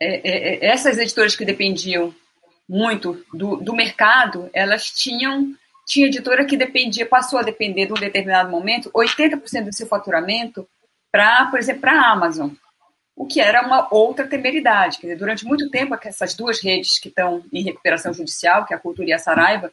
[0.00, 2.14] É, é, é, essas editoras que dependiam
[2.68, 5.56] muito do, do mercado, elas tinham
[5.86, 10.68] tinha editora que dependia, passou a depender de um determinado momento, 80% do seu faturamento
[11.12, 12.50] para, por exemplo, para a Amazon,
[13.16, 14.98] o que era uma outra temeridade.
[14.98, 18.76] Quer dizer, durante muito tempo, essas duas redes que estão em recuperação judicial, que é
[18.76, 19.72] a Cultura e a Saraiva,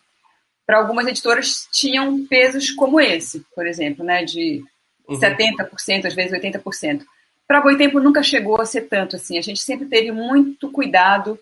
[0.65, 4.63] para algumas editoras tinham pesos como esse, por exemplo, né, de
[5.07, 5.19] uhum.
[5.19, 7.03] 70%, às vezes 80%.
[7.45, 9.37] Para Boitempo nunca chegou a ser tanto assim.
[9.37, 11.37] A gente sempre teve muito cuidado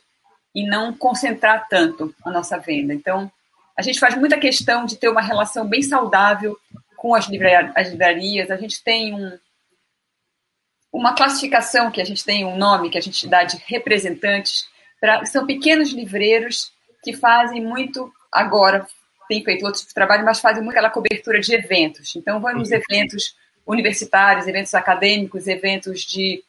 [0.56, 2.94] em não concentrar tanto a nossa venda.
[2.96, 3.32] Então,
[3.78, 6.58] a gente faz muita questão de ter uma relação bem saudável
[6.98, 8.50] com as, livrarias.
[8.50, 9.38] A gente tem um,
[10.92, 14.68] uma classificação que a gente tem um nome que a gente dá de representantes.
[15.00, 16.72] Pra, são pequenos livreiros
[17.04, 18.86] que fazem muito agora
[19.32, 22.14] tem feito outro tipo de trabalho, mas fazem muito aquela cobertura de eventos.
[22.18, 22.76] Então, vão nos uhum.
[22.76, 23.34] eventos
[23.66, 26.44] universitários, eventos acadêmicos, eventos de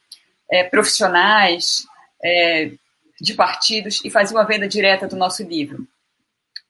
[0.51, 1.86] é, profissionais,
[2.22, 2.72] é,
[3.20, 5.86] de partidos, e fazia uma venda direta do nosso livro.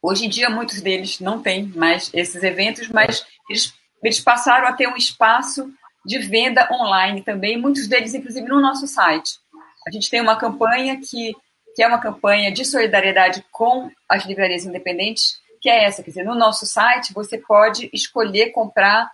[0.03, 4.73] Hoje em dia, muitos deles não têm mais esses eventos, mas eles, eles passaram a
[4.75, 5.73] ter um espaço
[6.05, 9.38] de venda online também, muitos deles, inclusive, no nosso site.
[9.86, 11.34] A gente tem uma campanha que,
[11.74, 16.24] que é uma campanha de solidariedade com as livrarias independentes, que é essa, quer dizer,
[16.24, 19.11] no nosso site você pode escolher comprar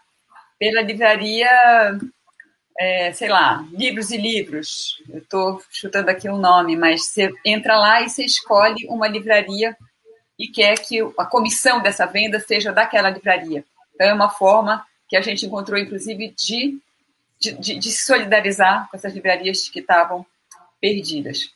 [0.59, 1.49] pela livraria,
[2.79, 5.03] é, sei lá, Livros e Livros.
[5.09, 9.77] Eu estou chutando aqui um nome, mas você entra lá e você escolhe uma livraria
[10.39, 13.65] e quer que a comissão dessa venda seja daquela livraria.
[13.95, 16.79] Então, é uma forma que a gente encontrou, inclusive, de,
[17.41, 20.25] de, de se solidarizar com essas livrarias que estavam
[20.81, 21.51] perdidas.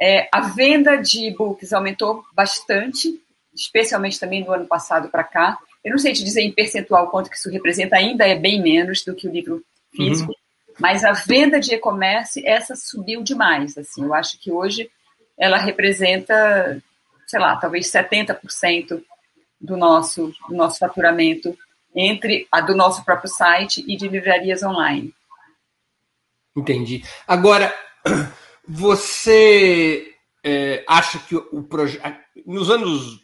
[0.00, 3.20] É, a venda de e-books aumentou bastante,
[3.54, 5.58] especialmente também do ano passado para cá.
[5.84, 9.04] Eu não sei te dizer em percentual quanto que isso representa, ainda é bem menos
[9.04, 9.64] do que o livro
[9.94, 10.74] físico, uhum.
[10.80, 13.78] mas a venda de e-commerce, essa subiu demais.
[13.78, 14.90] Assim, eu acho que hoje
[15.38, 16.82] ela representa,
[17.26, 19.02] sei lá, talvez 70%
[19.60, 21.56] do nosso, do nosso faturamento
[21.94, 25.14] entre a do nosso próprio site e de livrarias online.
[26.56, 27.04] Entendi.
[27.26, 27.74] Agora,
[28.66, 32.22] você é, acha que o projeto.
[32.44, 33.20] Nos anos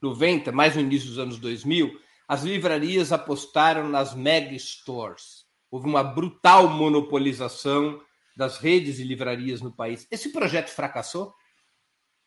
[0.00, 5.44] 90, mais no início dos anos 2000, as livrarias apostaram nas mega stores.
[5.70, 8.00] houve uma brutal monopolização
[8.36, 10.06] das redes de livrarias no país.
[10.10, 11.34] Esse projeto fracassou?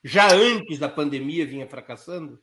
[0.03, 2.39] Já antes da pandemia vinha fracassando?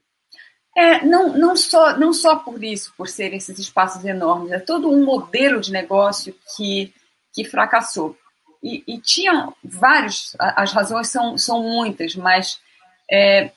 [0.76, 4.90] É, não, não, só, não só por isso, por serem esses espaços enormes, é todo
[4.90, 6.92] um modelo de negócio que,
[7.32, 8.16] que fracassou.
[8.62, 12.60] E, e tinha vários, as razões são, são muitas, mas
[13.10, 13.50] é,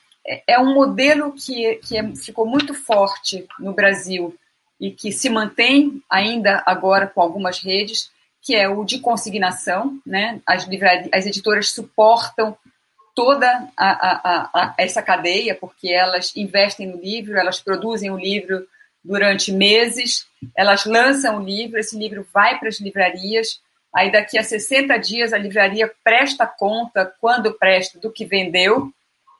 [0.47, 4.35] é um modelo que, que é, ficou muito forte no Brasil
[4.79, 8.11] e que se mantém ainda agora com algumas redes,
[8.41, 10.41] que é o de consignação, né?
[10.45, 10.67] As,
[11.13, 12.57] as editoras suportam
[13.15, 13.47] toda
[13.77, 18.67] a, a, a, essa cadeia, porque elas investem no livro, elas produzem o livro
[19.03, 23.61] durante meses, elas lançam o livro, esse livro vai para as livrarias,
[23.93, 28.91] aí daqui a 60 dias a livraria presta conta, quando presta, do que vendeu,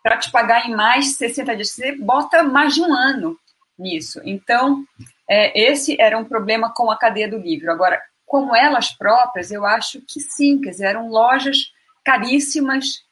[0.03, 1.69] para te pagar em mais 60 dias.
[1.71, 3.39] Você bota mais de um ano
[3.79, 4.21] nisso.
[4.25, 4.83] Então,
[5.29, 7.71] é, esse era um problema com a cadeia do livro.
[7.71, 11.71] Agora, como elas próprias, eu acho que sim, quer dizer, eram lojas
[12.03, 13.03] caríssimas,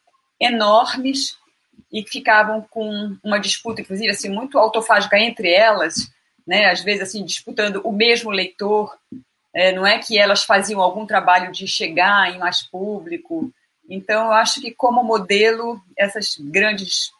[0.41, 1.37] enormes,
[1.91, 6.11] e que ficavam com uma disputa, inclusive, assim, muito autofágica entre elas,
[6.47, 8.97] né, às vezes, assim, disputando o mesmo leitor,
[9.53, 13.53] é, não é que elas faziam algum trabalho de chegar em mais público,
[13.91, 17.11] então, eu acho que como modelo, essas grandes,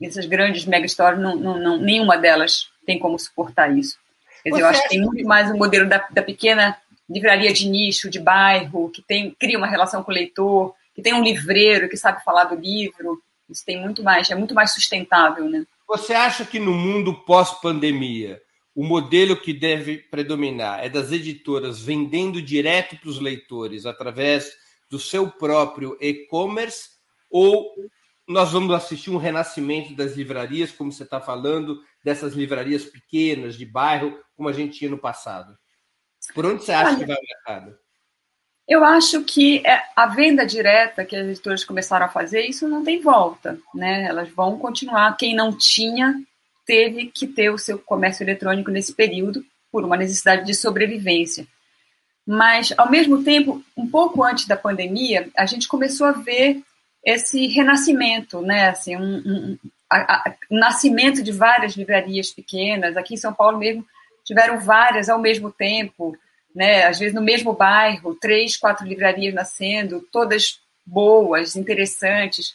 [0.00, 3.98] essas grandes mega stories, não, não, não, nenhuma delas tem como suportar isso.
[4.44, 6.76] Quer dizer, eu acho que tem muito mais o um modelo da, da pequena
[7.10, 11.14] livraria de nicho, de bairro, que tem, cria uma relação com o leitor, que tem
[11.14, 13.22] um livreiro que sabe falar do livro.
[13.48, 15.64] Isso tem muito mais, é muito mais sustentável, né?
[15.86, 18.40] Você acha que no mundo pós-pandemia,
[18.74, 24.52] o modelo que deve predominar é das editoras vendendo direto para os leitores através
[24.90, 26.90] do seu próprio e-commerce
[27.30, 27.74] ou
[28.26, 33.66] nós vamos assistir um renascimento das livrarias, como você está falando, dessas livrarias pequenas, de
[33.66, 35.56] bairro, como a gente tinha no passado?
[36.34, 37.78] Por onde você acha Olha, que vai o mercado?
[38.68, 42.84] Eu acho que é, a venda direta que as editoras começaram a fazer, isso não
[42.84, 44.04] tem volta, né?
[44.04, 45.16] Elas vão continuar.
[45.16, 46.14] Quem não tinha
[46.64, 51.46] teve que ter o seu comércio eletrônico nesse período por uma necessidade de sobrevivência.
[52.26, 56.62] Mas, ao mesmo tempo, um pouco antes da pandemia, a gente começou a ver
[57.04, 58.68] esse renascimento, né?
[58.68, 59.58] Assim, um, um
[59.90, 62.96] a, a, nascimento de várias livrarias pequenas.
[62.96, 63.84] Aqui em São Paulo mesmo
[64.24, 66.16] tiveram várias ao mesmo tempo,
[66.54, 66.84] né?
[66.84, 72.54] Às vezes no mesmo bairro, três, quatro livrarias nascendo, todas boas, interessantes.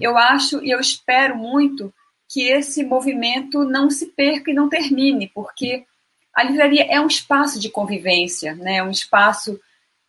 [0.00, 1.92] Eu acho e eu espero muito
[2.28, 5.84] que esse movimento não se perca e não termine, porque
[6.34, 8.76] a livraria é um espaço de convivência, né?
[8.76, 9.60] é um espaço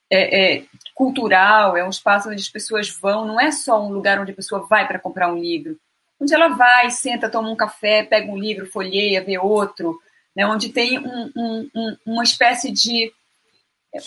[0.10, 4.20] é, é, cultural, é um espaço onde as pessoas vão, não é só um lugar
[4.20, 5.80] onde a pessoa vai para comprar um livro,
[6.20, 10.00] onde ela vai, senta, toma um café, pega um livro, folheia, vê outro,
[10.36, 10.46] né?
[10.46, 13.12] onde tem um, um, um, uma espécie de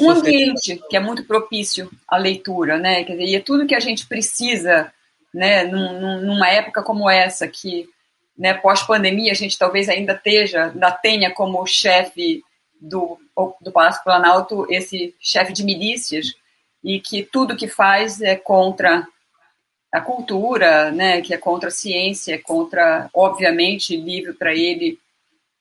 [0.00, 3.04] um ambiente que é muito propício à leitura, né?
[3.04, 4.92] Quer dizer, e é tudo que a gente precisa,
[5.32, 5.64] né?
[5.64, 7.88] Num, numa época como essa, que
[8.36, 12.42] né, pós-pandemia, a gente talvez ainda esteja, ainda tenha como chefe
[12.80, 13.18] do,
[13.60, 16.34] do Palácio Planalto esse chefe de milícias
[16.82, 19.06] e que tudo que faz é contra
[19.92, 24.98] a cultura, né, que é contra a ciência, é contra, obviamente, livro para ele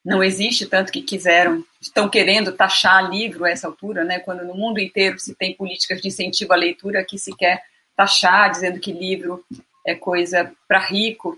[0.03, 4.55] não existe tanto que quiseram, estão querendo taxar livro a essa altura, né, quando no
[4.55, 7.61] mundo inteiro se tem políticas de incentivo à leitura que se quer
[7.95, 9.43] taxar, dizendo que livro
[9.85, 11.37] é coisa para rico,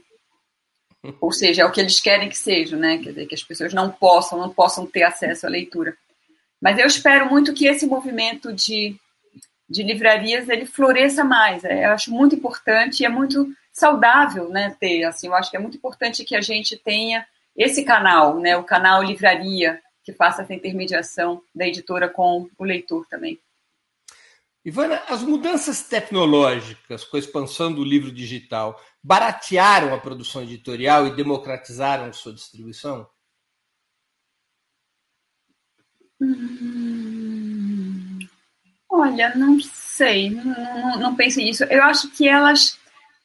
[1.19, 2.97] ou seja, é o que eles querem que seja, né?
[2.97, 5.95] Quer dizer, que as pessoas não possam, não possam ter acesso à leitura.
[6.61, 8.95] Mas eu espero muito que esse movimento de,
[9.69, 11.63] de livrarias ele floresça mais.
[11.63, 14.75] É, eu acho muito importante e é muito saudável, né?
[14.79, 17.25] Ter assim, eu acho que é muito importante que a gente tenha
[17.55, 18.57] esse canal, né?
[18.57, 23.41] O canal livraria que faça essa intermediação da editora com o leitor também.
[24.63, 31.15] Ivana, as mudanças tecnológicas com a expansão do livro digital baratearam a produção editorial e
[31.15, 33.07] democratizaram sua distribuição?
[36.21, 38.19] Hum,
[38.89, 41.63] olha, não sei, não, não, pensei nisso.
[41.65, 42.79] Eu acho que elas,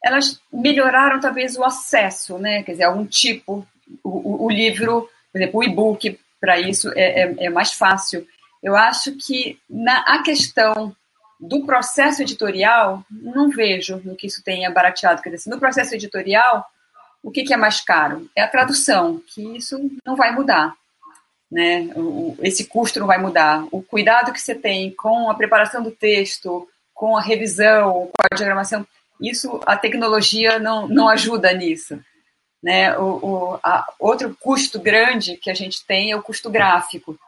[0.05, 2.62] elas melhoraram talvez o acesso, né?
[2.62, 3.66] Quer dizer, algum tipo,
[4.03, 8.26] o, o livro, por exemplo, o e-book, para isso é, é, é mais fácil.
[8.62, 10.95] Eu acho que na a questão
[11.41, 15.22] do processo editorial, não vejo no que isso tenha barateado.
[15.22, 16.66] Quer dizer, no processo editorial,
[17.22, 18.28] o que, que, é mais caro?
[18.36, 20.74] É a tradução, que isso não vai mudar.
[21.51, 21.91] Né?
[21.97, 23.64] O, esse custo não vai mudar.
[23.72, 28.36] O cuidado que você tem com a preparação do texto, com a revisão, com a
[28.36, 28.86] diagramação,
[29.20, 31.99] isso a tecnologia não, não ajuda nisso.
[32.62, 32.96] Né?
[32.98, 37.18] O, o a, outro custo grande que a gente tem é o custo gráfico.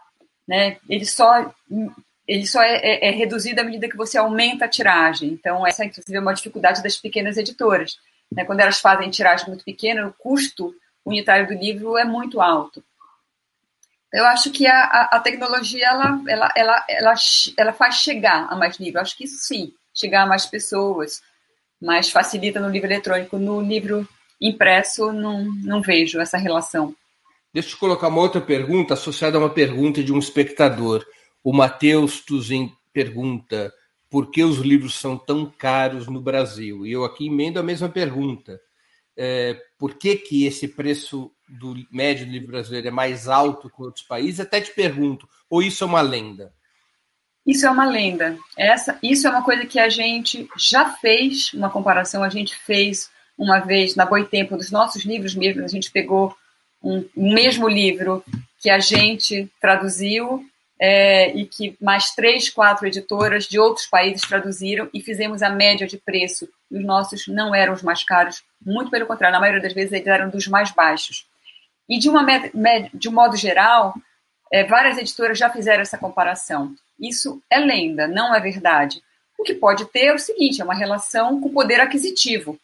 [0.47, 0.77] Né?
[0.89, 1.53] Ele só
[2.27, 5.31] ele só é, é, é, reduzido à medida que você aumenta a tiragem.
[5.31, 7.99] Então, essa, inclusive, é uma dificuldade das pequenas editoras.
[8.31, 8.45] Né?
[8.45, 10.75] Quando elas fazem tiragem muito pequena, o custo
[11.05, 12.83] unitário do livro é muito alto.
[14.13, 17.15] Eu acho que a, a, tecnologia ela, ela, ela, ela,
[17.57, 19.03] ela faz chegar a mais livros.
[19.03, 21.23] Acho que isso sim, chegar a mais pessoas,
[21.81, 23.39] mas facilita no livro eletrônico.
[23.39, 24.07] No livro
[24.43, 26.95] impresso, não, não vejo essa relação.
[27.53, 31.05] Deixa eu te colocar uma outra pergunta associada a uma pergunta de um espectador.
[31.45, 33.73] O Matheus Tuzin pergunta
[34.11, 36.87] por que os livros são tão caros no Brasil?
[36.87, 38.61] E eu aqui emendo a mesma pergunta.
[39.17, 43.83] É, por que, que esse preço do médio do livro brasileiro é mais alto que
[43.83, 44.41] outros países?
[44.41, 46.53] Até te pergunto, ou isso é uma lenda?
[47.47, 48.39] Isso é uma lenda.
[48.57, 52.23] Essa, isso é uma coisa que a gente já fez uma comparação.
[52.23, 55.65] A gente fez uma vez na Boitempo dos nossos livros mesmo.
[55.65, 56.35] A gente pegou
[56.83, 58.25] um, um mesmo livro
[58.61, 60.45] que a gente traduziu
[60.81, 65.87] é, e que mais três, quatro editoras de outros países traduziram e fizemos a média
[65.87, 66.49] de preço.
[66.71, 69.93] E os nossos não eram os mais caros, muito pelo contrário, na maioria das vezes
[69.93, 71.27] eles eram dos mais baixos.
[71.89, 72.25] E de, uma,
[72.95, 73.95] de um modo geral,
[74.53, 76.75] é, várias editoras já fizeram essa comparação.
[76.99, 79.03] Isso é lenda, não é verdade.
[79.39, 82.59] O que pode ter é o seguinte: é uma relação com o poder aquisitivo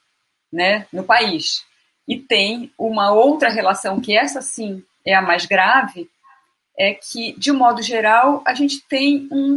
[0.52, 1.64] né, no país.
[2.06, 6.08] E tem uma outra relação, que essa sim é a mais grave,
[6.78, 9.56] é que, de um modo geral, a gente tem um,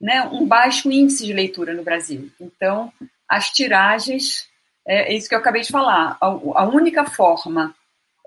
[0.00, 2.30] né, um baixo índice de leitura no Brasil.
[2.40, 2.92] Então,
[3.28, 4.48] as tiragens,
[4.86, 7.74] é, é isso que eu acabei de falar, a, a única forma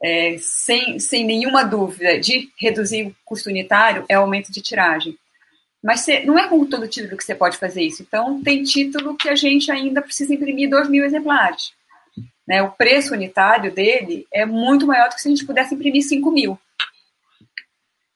[0.01, 5.17] é, sem, sem nenhuma dúvida, de reduzir o custo unitário é o aumento de tiragem.
[5.83, 8.01] Mas cê, não é com todo título que você pode fazer isso.
[8.01, 11.71] Então, tem título que a gente ainda precisa imprimir 2 mil exemplares.
[12.47, 12.61] Né?
[12.61, 16.31] O preço unitário dele é muito maior do que se a gente pudesse imprimir 5
[16.31, 16.59] mil.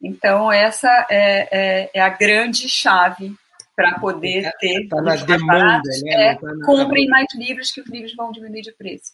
[0.01, 3.35] Então, essa é, é, é a grande chave
[3.75, 4.83] para poder é, ter.
[4.83, 6.13] Está na demanda, né?
[6.13, 6.65] É, tá na...
[6.65, 9.13] Comprem mais livros que os livros vão diminuir de preço.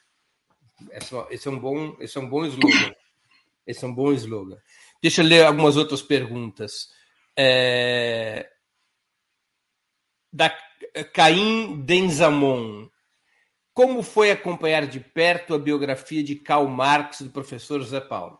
[1.29, 2.93] Esse é um bom, esse é um bom slogan.
[3.65, 4.57] Esse é um bom slogan.
[5.01, 6.89] Deixa eu ler algumas outras perguntas.
[7.37, 8.49] É...
[10.33, 10.49] Da
[11.13, 12.89] Caim Denzamon.
[13.73, 18.39] Como foi acompanhar de perto a biografia de Karl Marx do professor Zé Paulo?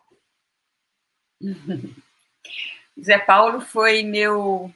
[3.00, 4.74] Zé Paulo foi meu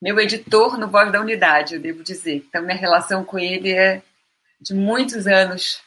[0.00, 2.36] meu editor no Voz da Unidade, eu devo dizer.
[2.36, 4.02] Então, minha relação com ele é
[4.60, 5.82] de muitos anos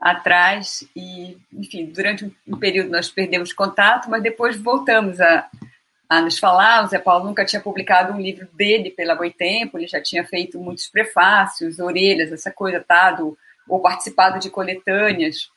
[0.00, 5.48] atrás e, enfim, durante um período nós perdemos contato, mas depois voltamos a,
[6.08, 6.84] a nos falar.
[6.84, 10.58] O Zé Paulo nunca tinha publicado um livro dele pela Boitempo, ele já tinha feito
[10.58, 13.36] muitos prefácios, orelhas, essa coisa, tá, do,
[13.68, 15.50] ou participado de coletâneas.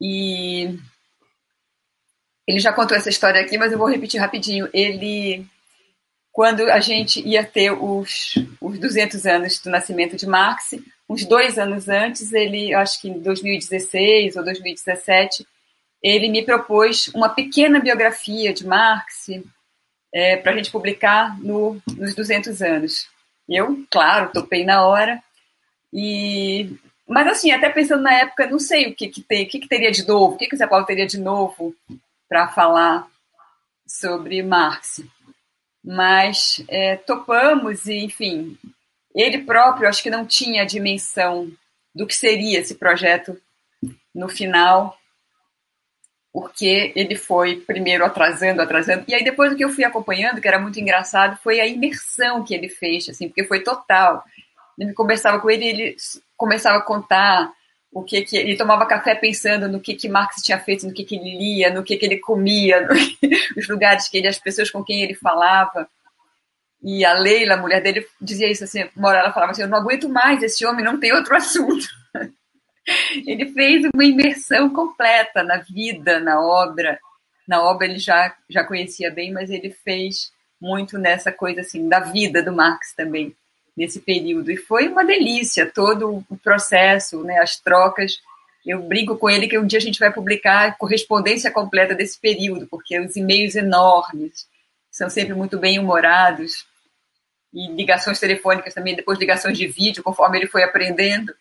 [0.00, 0.78] E
[2.46, 4.68] ele já contou essa história aqui, mas eu vou repetir rapidinho.
[4.72, 5.44] Ele,
[6.32, 10.74] quando a gente ia ter os, os 200 anos do nascimento de Marx,
[11.08, 15.46] uns dois anos antes, ele, acho que em 2016 ou 2017,
[16.02, 19.26] ele me propôs uma pequena biografia de Marx
[20.12, 23.08] é, para a gente publicar no, nos 200 anos.
[23.48, 25.22] Eu, claro, topei na hora.
[25.92, 26.70] E,
[27.08, 29.68] mas assim, até pensando na época, não sei o que, que, tem, o que, que
[29.68, 31.74] teria de novo, o que, que Zé Paulo teria de novo
[32.28, 33.08] para falar
[33.86, 35.02] sobre Marx.
[35.84, 38.58] Mas é, topamos e, enfim,
[39.14, 41.50] ele próprio acho que não tinha a dimensão
[41.94, 43.40] do que seria esse projeto
[44.14, 44.98] no final,
[46.32, 50.48] porque ele foi primeiro atrasando, atrasando, e aí depois o que eu fui acompanhando, que
[50.48, 54.22] era muito engraçado, foi a imersão que ele fez, assim, porque foi total.
[54.78, 55.96] Ele conversava com ele, ele
[56.36, 57.52] começava a contar
[57.90, 61.04] o que que ele tomava café pensando no que que Marx tinha feito, no que
[61.04, 62.86] que ele lia, no que que ele comia,
[63.56, 65.88] nos lugares que ele, as pessoas com quem ele falava.
[66.82, 69.68] E a Leila, a mulher dele, dizia isso assim, uma hora ela falava assim, eu
[69.68, 71.86] não aguento mais, esse homem não tem outro assunto.
[73.26, 76.98] ele fez uma imersão completa na vida, na obra.
[77.46, 82.00] Na obra ele já, já conhecia bem, mas ele fez muito nessa coisa assim, da
[82.00, 83.34] vida do Marx também,
[83.76, 84.50] nesse período.
[84.50, 88.20] E foi uma delícia todo o processo, né, as trocas.
[88.66, 92.20] Eu brinco com ele que um dia a gente vai publicar a correspondência completa desse
[92.20, 94.46] período, porque os e-mails enormes,
[94.90, 96.66] são sempre muito bem humorados
[97.54, 101.32] e ligações telefônicas também, depois ligações de vídeo, conforme ele foi aprendendo.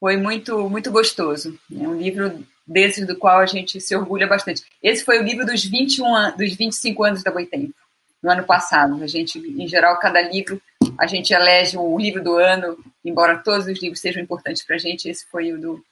[0.00, 1.58] Foi muito, muito gostoso.
[1.72, 4.62] É um livro desses do qual a gente se orgulha bastante.
[4.82, 7.74] Esse foi o livro dos 21 dos 25 anos da Boitempo,
[8.22, 9.02] no ano passado.
[9.02, 10.60] A gente, em geral, cada livro,
[10.98, 14.78] a gente elege o livro do ano, embora todos os livros sejam importantes para a
[14.78, 15.84] gente, esse foi o do,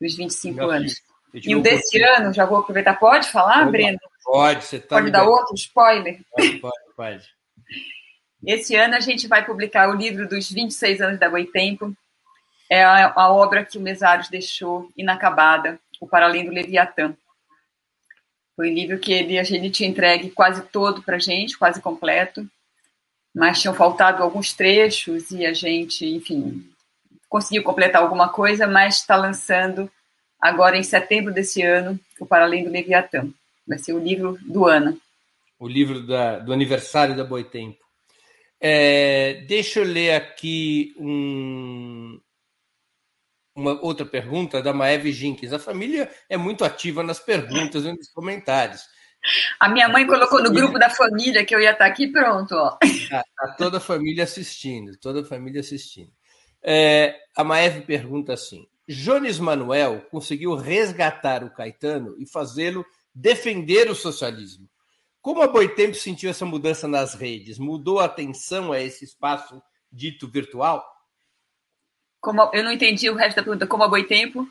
[0.00, 1.02] dos 25 anos.
[1.32, 3.98] E o desse ano, já vou aproveitar, pode falar, Breno?
[4.24, 6.20] Pode, você tá Pode dar outro spoiler?
[6.30, 7.28] Pode, pode, pode.
[8.44, 11.94] Esse ano a gente vai publicar o livro dos 26 anos da Boitempo.
[12.70, 17.14] É a, a obra que o Mesaros deixou inacabada, o Para Além do Leviatã.
[18.54, 22.48] Foi um livro que ele, gente tinha entregue quase todo para a gente, quase completo,
[23.34, 26.64] mas tinham faltado alguns trechos e a gente, enfim,
[27.28, 29.90] conseguiu completar alguma coisa, mas está lançando
[30.40, 33.28] agora em setembro desse ano o Para Além do Leviatã.
[33.66, 35.00] Vai ser o livro do ano.
[35.58, 37.78] O livro da, do aniversário da Boitempo.
[38.60, 42.20] É, deixa eu ler aqui um,
[43.60, 45.52] uma outra pergunta da Maeve Jenkins.
[45.52, 48.82] A família é muito ativa nas perguntas e nos comentários.
[49.58, 52.54] A minha mãe colocou no grupo da família que eu ia estar aqui pronto.
[52.54, 52.70] Ó.
[53.10, 56.10] Tá, tá toda a família assistindo, toda a família assistindo.
[56.62, 62.84] É, a Maeve pergunta assim: Jones Manuel conseguiu resgatar o Caetano e fazê-lo
[63.14, 64.68] defender o socialismo.
[65.20, 67.58] Como a Boitempo sentiu essa mudança nas redes?
[67.58, 70.82] Mudou a atenção a esse espaço dito virtual?
[72.20, 73.66] Como, eu não entendi o resto da pergunta.
[73.66, 74.46] Como a Boitempo?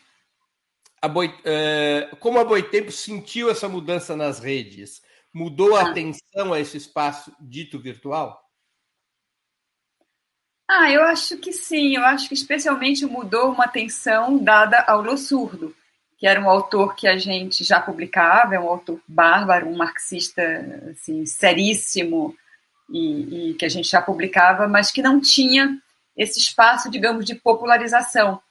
[1.02, 5.02] A Boi, uh, como a Boitempo sentiu essa mudança nas redes?
[5.34, 5.90] Mudou a ah.
[5.90, 8.44] atenção a esse espaço dito virtual?
[10.68, 11.96] Ah, eu acho que sim.
[11.96, 15.76] Eu acho que especialmente mudou uma atenção dada ao Lo Surdo,
[16.18, 20.44] que era um autor que a gente já publicava, é um autor bárbaro, um marxista
[20.92, 22.36] assim, seríssimo,
[22.92, 25.82] e, e que a gente já publicava, mas que não tinha
[26.20, 28.42] esse espaço, digamos, de popularização.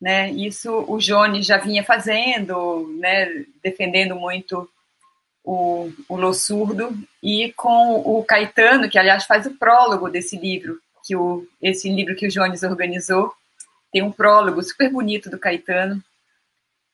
[0.00, 0.30] Né?
[0.30, 3.44] Isso o Jones já vinha fazendo, né?
[3.60, 4.70] defendendo muito
[5.44, 10.78] o, o Lo Surdo, e com o Caetano, que aliás faz o prólogo desse livro,
[11.04, 13.32] que o, esse livro que o Jones organizou,
[13.92, 16.00] tem um prólogo super bonito do Caetano,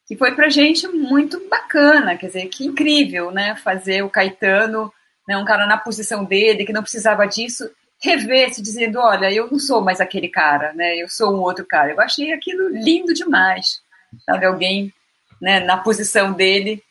[0.07, 3.55] que foi para gente muito bacana, quer dizer, que incrível, né?
[3.57, 4.91] Fazer o Caetano,
[5.29, 7.71] né, um cara na posição dele, que não precisava disso,
[8.01, 10.97] rever-se dizendo, olha, eu não sou mais aquele cara, né?
[10.97, 11.93] Eu sou um outro cara.
[11.93, 13.81] Eu achei aquilo lindo demais,
[14.25, 14.47] sabe?
[14.47, 14.93] Alguém,
[15.41, 16.83] né, na posição dele,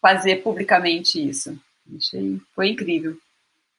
[0.00, 1.58] fazer publicamente isso.
[1.96, 3.16] Achei, foi incrível.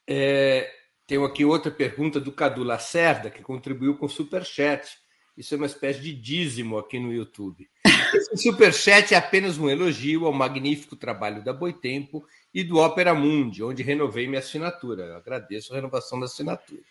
[0.07, 0.69] É,
[1.07, 4.97] tenho aqui outra pergunta do Cadu Lacerda, que contribuiu com o Superchat.
[5.35, 7.67] Isso é uma espécie de dízimo aqui no YouTube.
[8.13, 12.23] Esse superchat é apenas um elogio ao magnífico trabalho da Boitempo
[12.53, 15.05] e do Opera Mundi, onde renovei minha assinatura.
[15.05, 16.81] Eu agradeço a renovação da assinatura.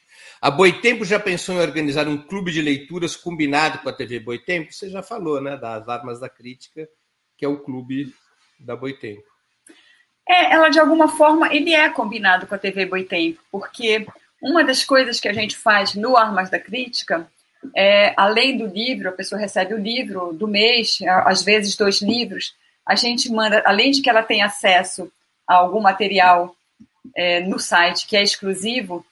[0.41, 4.73] A Boitempo já pensou em organizar um clube de leituras combinado com a TV Boitempo?
[4.73, 6.89] Você já falou, né, das Armas da Crítica,
[7.39, 8.13] que é o clube
[8.59, 9.23] da Boitempo.
[10.29, 14.05] É, ela de alguma forma, ele é combinado com a TV Boitempo, porque
[14.43, 17.31] uma das coisas que a gente faz no Armas da Crítica
[17.75, 22.55] é, além do livro, a pessoa recebe o livro do mês, às vezes dois livros,
[22.87, 25.11] a gente manda, além de que ela tem acesso
[25.47, 26.55] a algum material
[27.17, 29.05] é, no site que é exclusivo,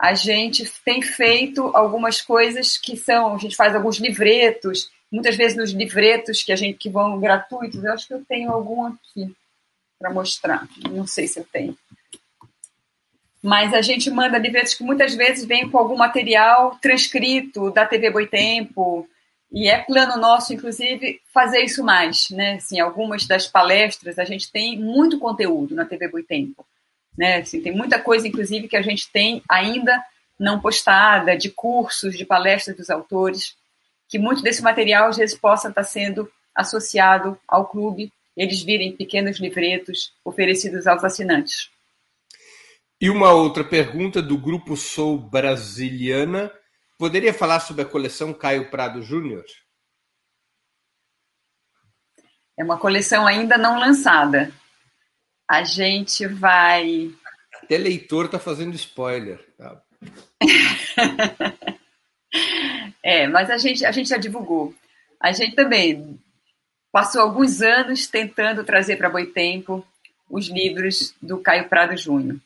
[0.00, 5.56] a gente tem feito algumas coisas que são, a gente faz alguns livretos, muitas vezes
[5.56, 9.34] nos livretos que a gente que vão gratuitos, eu acho que eu tenho algum aqui
[9.98, 11.76] para mostrar, não sei se eu tenho
[13.42, 18.10] mas a gente manda livretos que muitas vezes vêm com algum material transcrito da TV
[18.10, 19.08] Boitempo,
[19.52, 22.54] e é plano nosso, inclusive, fazer isso mais, né?
[22.54, 26.64] Assim, algumas das palestras, a gente tem muito conteúdo na TV Boitempo,
[27.18, 27.38] né?
[27.38, 30.00] Assim, tem muita coisa, inclusive, que a gente tem ainda
[30.38, 33.56] não postada, de cursos, de palestras dos autores,
[34.08, 39.38] que muito desse material, às vezes, possa estar sendo associado ao clube, eles virem pequenos
[39.40, 41.70] livretos oferecidos aos assinantes.
[43.00, 46.52] E uma outra pergunta do grupo Sou Brasiliana.
[46.98, 49.42] Poderia falar sobre a coleção Caio Prado Júnior?
[52.58, 54.52] É uma coleção ainda não lançada.
[55.48, 57.10] A gente vai.
[57.62, 59.42] Até leitor está fazendo spoiler.
[59.56, 59.82] Tá?
[63.02, 64.74] é, mas a gente, a gente já divulgou.
[65.18, 66.20] A gente também
[66.92, 69.82] passou alguns anos tentando trazer para Boitempo
[70.28, 72.38] os livros do Caio Prado Júnior.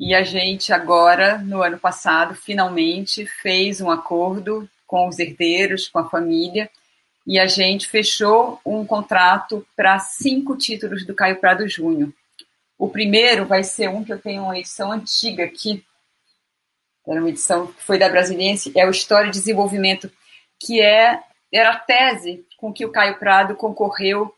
[0.00, 5.98] E a gente agora, no ano passado, finalmente fez um acordo com os herdeiros, com
[5.98, 6.70] a família,
[7.26, 12.12] e a gente fechou um contrato para cinco títulos do Caio Prado Júnior.
[12.78, 15.84] O primeiro vai ser um que eu tenho uma edição antiga aqui,
[17.04, 20.08] era uma edição que foi da Brasiliense, é o História e Desenvolvimento,
[20.60, 21.20] que é
[21.52, 24.32] era a tese com que o Caio Prado concorreu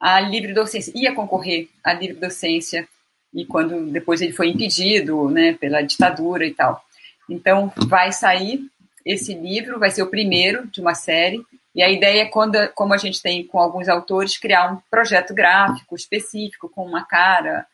[0.00, 2.88] à livre docência, ia concorrer à livre docência
[3.34, 6.82] e quando depois ele foi impedido, né, pela ditadura e tal.
[7.28, 8.60] Então vai sair
[9.04, 11.44] esse livro, vai ser o primeiro de uma série
[11.74, 15.34] E a ideia é, quando, como a gente tem com alguns autores, criar um projeto
[15.34, 17.66] gráfico específico, com uma cara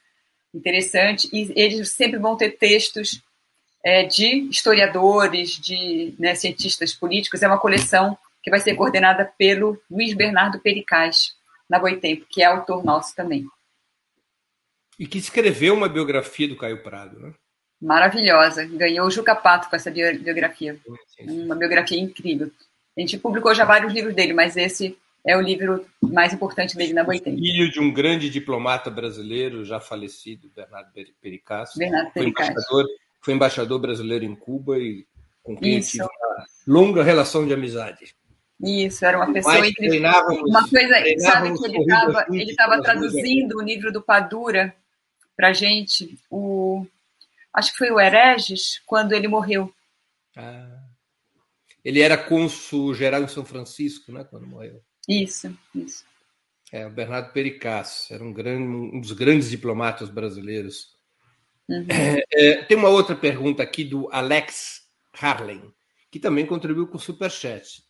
[0.55, 3.23] interessante, e eles sempre vão ter textos
[3.85, 7.43] é, de historiadores, de né, cientistas políticos.
[7.43, 11.35] É uma coleção que vai ser coordenada pelo Luiz Bernardo Pericaz,
[11.69, 13.47] na Boitempo, que é autor nosso também.
[15.01, 17.33] E que escreveu uma biografia do Caio Prado, né?
[17.81, 18.67] Maravilhosa.
[18.67, 20.79] Ganhou o Juca Pato com essa biografia.
[21.21, 22.51] Uma biografia incrível.
[22.95, 26.93] A gente publicou já vários livros dele, mas esse é o livro mais importante dele
[26.93, 27.39] na Boitempo.
[27.39, 30.91] Filho de um grande diplomata brasileiro já falecido, Bernardo
[31.23, 31.71] Pericaz.
[31.79, 32.49] Bernardo Pericaz.
[32.49, 32.87] Foi embaixador,
[33.23, 35.07] foi embaixador brasileiro em Cuba e
[35.43, 35.93] com quem Isso.
[35.93, 38.15] tive uma longa relação de amizade.
[38.63, 40.11] Isso, era uma pessoa incrível.
[40.47, 41.65] Uma coisa, sabe que
[42.35, 44.75] ele estava traduzindo o livro do Padura
[45.41, 46.87] para gente, o
[47.55, 49.73] acho que foi o Hereges, quando ele morreu.
[50.37, 50.85] Ah.
[51.83, 54.83] Ele era cônsul geral em São Francisco, né, quando morreu.
[55.09, 56.05] Isso, isso.
[56.71, 60.95] É, o Bernardo Pericaz, era um, grande, um dos grandes diplomatas brasileiros.
[61.67, 61.87] Uhum.
[61.89, 64.83] É, é, tem uma outra pergunta aqui do Alex
[65.19, 65.73] Harlen,
[66.11, 67.83] que também contribuiu com o Superchat.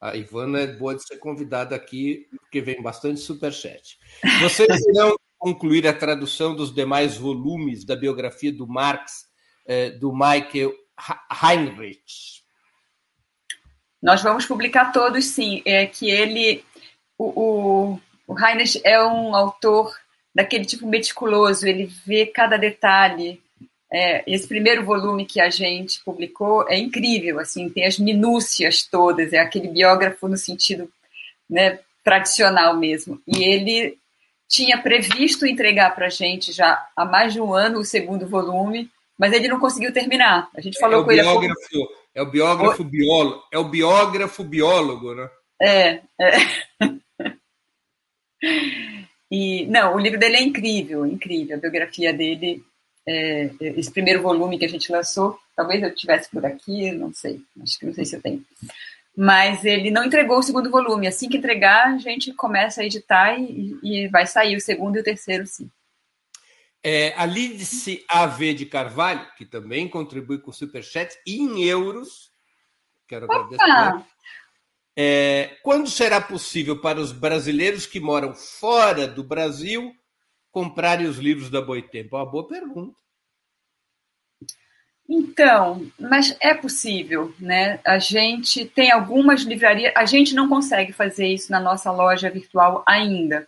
[0.00, 3.98] A Ivana é boa de ser convidada aqui, porque vem bastante superchat.
[4.40, 9.26] Vocês irão concluir a tradução dos demais volumes da biografia do Marx,
[9.66, 10.72] eh, do Michael
[11.42, 12.44] Heinrich?
[14.00, 15.60] Nós vamos publicar todos, sim.
[15.66, 16.64] É que ele,
[17.18, 19.92] o, o, o Heinrich é um autor
[20.32, 23.42] daquele tipo meticuloso, ele vê cada detalhe,
[23.92, 29.32] é, esse primeiro volume que a gente publicou é incrível, assim, tem as minúcias todas,
[29.32, 30.88] é aquele biógrafo no sentido
[31.50, 33.20] né, tradicional mesmo.
[33.26, 33.98] E ele
[34.52, 38.90] tinha previsto entregar para a gente já há mais de um ano o segundo volume,
[39.18, 40.50] mas ele não conseguiu terminar.
[40.54, 41.22] A gente falou é com ele.
[41.22, 45.30] Biógrafo, é o biógrafo biólogo, é o biógrafo biólogo, né?
[45.60, 46.30] É, é.
[49.34, 51.56] E não, o livro dele é incrível, incrível.
[51.56, 52.62] A biografia dele
[53.08, 57.40] é, esse primeiro volume que a gente lançou, talvez eu tivesse por aqui, não sei,
[57.62, 58.44] acho que não sei se eu tenho.
[59.16, 61.06] Mas ele não entregou o segundo volume.
[61.06, 65.00] Assim que entregar, a gente começa a editar e, e vai sair o segundo e
[65.00, 65.70] o terceiro, sim.
[66.84, 72.32] É, a Lídice AV de Carvalho, que também contribui com o Superchat, em euros,
[73.06, 74.04] quero agradecer.
[74.96, 79.94] É, quando será possível para os brasileiros que moram fora do Brasil
[80.50, 82.16] comprarem os livros da Boitempo?
[82.16, 83.01] É uma boa pergunta.
[85.08, 87.80] Então, mas é possível, né?
[87.84, 92.82] A gente tem algumas livrarias, a gente não consegue fazer isso na nossa loja virtual
[92.86, 93.46] ainda.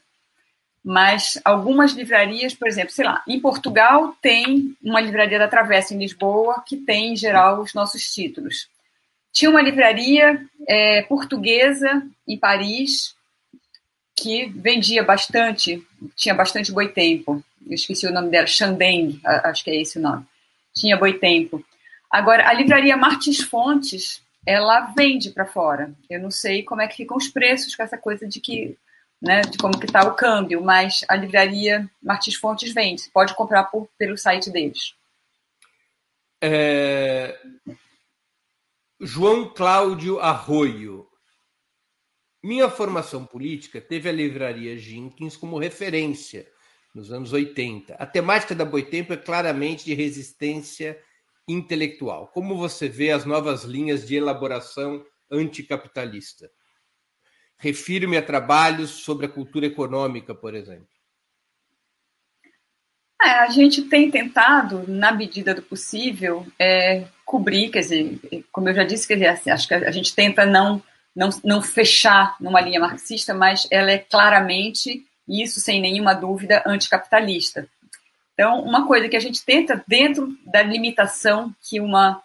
[0.85, 5.99] Mas algumas livrarias, por exemplo, sei lá, em Portugal tem uma livraria da Travessa em
[5.99, 8.69] Lisboa que tem, em geral, os nossos títulos.
[9.33, 13.15] Tinha uma livraria é, portuguesa em Paris
[14.15, 15.83] que vendia bastante,
[16.15, 17.43] tinha bastante boitempo.
[17.67, 20.25] Eu esqueci o nome dela, Xandeng, acho que é esse o nome.
[20.75, 21.65] Tinha boitempo.
[22.11, 25.95] Agora, a livraria Martins Fontes, ela vende para fora.
[26.09, 28.77] Eu não sei como é que ficam os preços com essa coisa de que,
[29.21, 33.03] né, de como que está o câmbio, mas a livraria Martins Fontes vende.
[33.03, 34.95] Você pode comprar por, pelo site deles.
[36.43, 37.39] É...
[39.01, 41.09] João Cláudio Arroio
[42.45, 46.47] minha formação política teve a livraria Jenkins como referência
[46.95, 47.95] nos anos 80.
[47.95, 50.99] A temática da Boitempo é claramente de resistência
[51.49, 52.29] intelectual.
[52.29, 56.51] Como você vê as novas linhas de elaboração anticapitalista?
[57.59, 60.89] Refiro-me a trabalhos sobre a cultura econômica, por exemplo.
[63.23, 68.21] É, a gente tem tentado, na medida do possível, é, cobrir, quer dizer,
[68.53, 70.83] como eu já disse, quer dizer, acho que a gente tenta não
[71.15, 77.67] não, não fechar numa linha marxista, mas ela é claramente, isso sem nenhuma dúvida, anticapitalista.
[78.35, 82.21] Então, uma coisa que a gente tenta, dentro da limitação que uma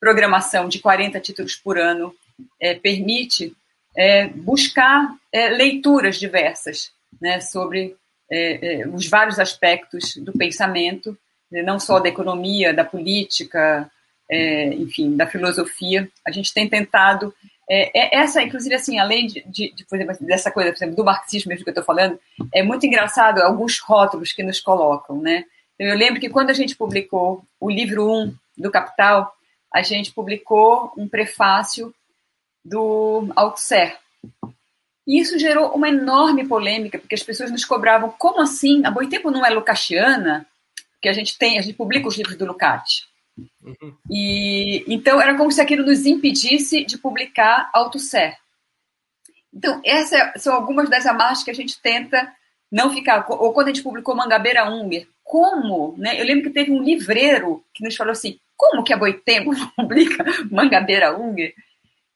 [0.00, 2.14] programação de 40 títulos por ano
[2.60, 3.54] é, permite,
[3.96, 7.96] é buscar é, leituras diversas né, sobre
[8.30, 11.16] é, é, os vários aspectos do pensamento,
[11.50, 13.90] né, não só da economia, da política,
[14.30, 16.08] é, enfim, da filosofia.
[16.26, 17.34] A gente tem tentado
[17.68, 20.96] é, é, essa, inclusive, assim, além de, de, de, por exemplo, dessa coisa, por exemplo,
[20.96, 22.18] do marxismo mesmo que eu estou falando,
[22.52, 25.44] é muito engraçado alguns rótulos que nos colocam, né?
[25.74, 29.34] Então, eu lembro que quando a gente publicou o livro 1 um do Capital,
[29.72, 31.94] a gente publicou um prefácio
[32.64, 33.96] do Althusser.
[35.06, 38.84] E isso gerou uma enorme polêmica, porque as pessoas nos cobravam, como assim?
[38.84, 40.46] A Boitempo não é lucatiana?
[41.00, 43.06] Que a gente tem, a gente publica os livros do Lukács.
[43.38, 43.96] Uhum.
[44.10, 48.36] E então era como se aquilo nos impedisse de publicar Althusser.
[49.52, 52.32] Então, essas são algumas das amarras que a gente tenta
[52.70, 53.26] não ficar.
[53.28, 55.94] Ou quando a gente publicou Mangabeira Unger, como?
[55.98, 56.18] Né?
[56.18, 60.24] Eu lembro que teve um livreiro que nos falou assim: como que a Boitempo publica
[60.50, 61.54] Mangabeira Unger,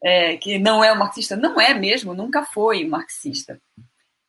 [0.02, 1.36] é, que não é um marxista?
[1.36, 3.60] Não é mesmo, nunca foi marxista.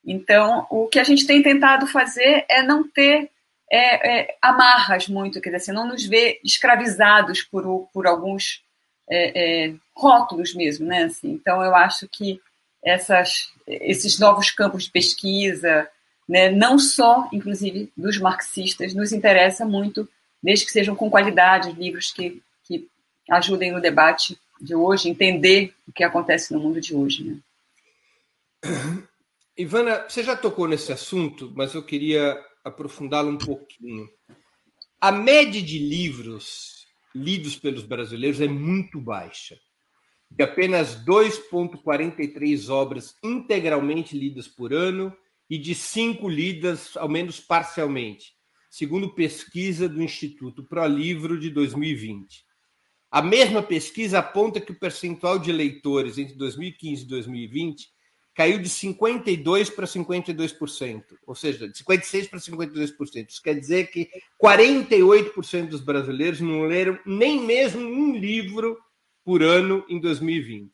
[0.05, 3.30] Então, o que a gente tem tentado fazer é não ter
[3.72, 8.64] é, é, amarras muito, quer dizer, assim, não nos ver escravizados por, por alguns
[9.10, 11.03] é, é, rótulos mesmo, né?
[11.03, 12.41] Assim, então, eu acho que
[12.84, 15.89] essas, esses novos campos de pesquisa,
[16.27, 20.07] né, não só, inclusive, dos marxistas, nos interessa muito,
[20.41, 22.88] desde que sejam com qualidade, livros que, que
[23.30, 27.23] ajudem no debate de hoje, entender o que acontece no mundo de hoje.
[27.23, 27.38] Né?
[29.57, 32.38] Ivana, você já tocou nesse assunto, mas eu queria
[32.68, 34.07] aprofundá-lo um pouquinho.
[34.99, 36.85] A média de livros
[37.15, 39.57] lidos pelos brasileiros é muito baixa.
[40.30, 45.15] De apenas 2,43 obras integralmente lidas por ano
[45.49, 48.34] e de cinco lidas, ao menos parcialmente,
[48.69, 52.45] segundo pesquisa do Instituto ProLivro de 2020.
[53.10, 57.97] A mesma pesquisa aponta que o percentual de leitores entre 2015 e 2020
[58.38, 63.30] caiu de 52% para 52%, ou seja, de 56% para 52%.
[63.30, 64.07] Isso quer dizer que
[64.39, 68.77] 48% dos brasileiros não leram nem mesmo um livro
[69.26, 70.69] por ano em 2020.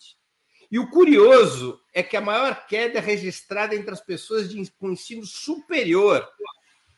[0.69, 4.91] E o curioso é que a maior queda é registrada entre as pessoas de, com
[4.91, 6.27] ensino superior,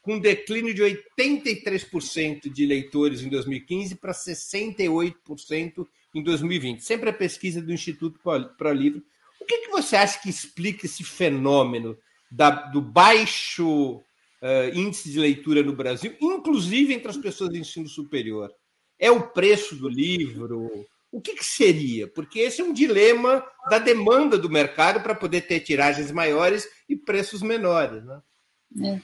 [0.01, 6.83] com declínio de 83% de leitores em 2015 para 68% em 2020.
[6.83, 8.19] Sempre a pesquisa do Instituto
[8.57, 9.03] ProLivro
[9.45, 11.95] o que, que você acha que explica esse fenômeno
[12.31, 17.88] da, do baixo uh, índice de leitura no Brasil, inclusive entre as pessoas de ensino
[17.88, 18.51] superior?
[18.97, 20.67] É o preço do livro?
[21.11, 22.07] O que, que seria?
[22.07, 26.95] Porque esse é um dilema da demanda do mercado para poder ter tiragens maiores e
[26.95, 28.03] preços menores.
[28.03, 29.01] Né?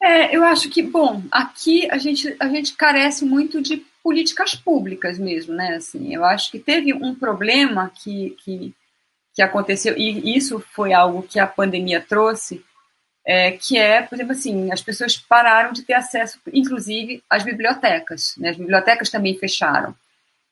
[0.00, 0.30] É.
[0.30, 0.36] é.
[0.36, 5.52] eu acho que, bom, aqui a gente, a gente carece muito de políticas públicas mesmo,
[5.52, 5.76] né?
[5.76, 8.74] Assim, eu acho que teve um problema que, que
[9.34, 12.64] que aconteceu, e isso foi algo que a pandemia trouxe,
[13.26, 18.34] é, que é, por exemplo, assim, as pessoas pararam de ter acesso, inclusive, às bibliotecas.
[18.36, 18.50] Né?
[18.50, 19.94] As bibliotecas também fecharam.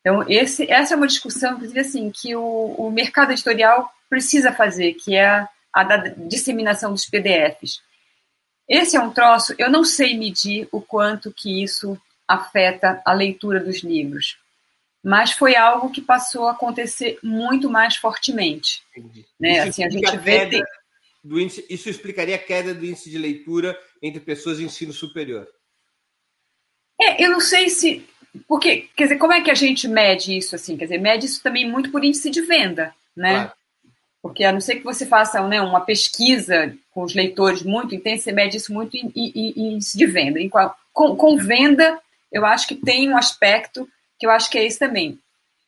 [0.01, 4.95] Então, esse, essa é uma discussão, inclusive, assim, que o, o mercado editorial precisa fazer,
[4.95, 7.81] que é a, a da disseminação dos PDFs.
[8.69, 13.61] Esse é um troço, eu não sei medir o quanto que isso afeta a leitura
[13.61, 14.42] dos livros
[15.03, 18.83] mas foi algo que passou a acontecer muito mais fortemente.
[19.39, 19.61] Né?
[19.61, 20.63] Assim, a gente vê.
[21.25, 25.47] Do índice, isso explicaria a queda do índice de leitura entre pessoas de ensino superior.
[27.01, 28.05] É, eu não sei se.
[28.49, 30.77] Porque, quer dizer, como é que a gente mede isso assim?
[30.77, 33.35] Quer dizer, mede isso também muito por índice de venda, né?
[33.35, 33.53] Claro.
[34.23, 38.25] Porque a não ser que você faça né, uma pesquisa com os leitores muito intensa,
[38.25, 40.41] você mede isso muito em, em, em índice de venda.
[40.41, 42.01] Em qual, com, com venda,
[42.31, 43.89] eu acho que tem um aspecto
[44.23, 45.19] que eu acho que é isso também.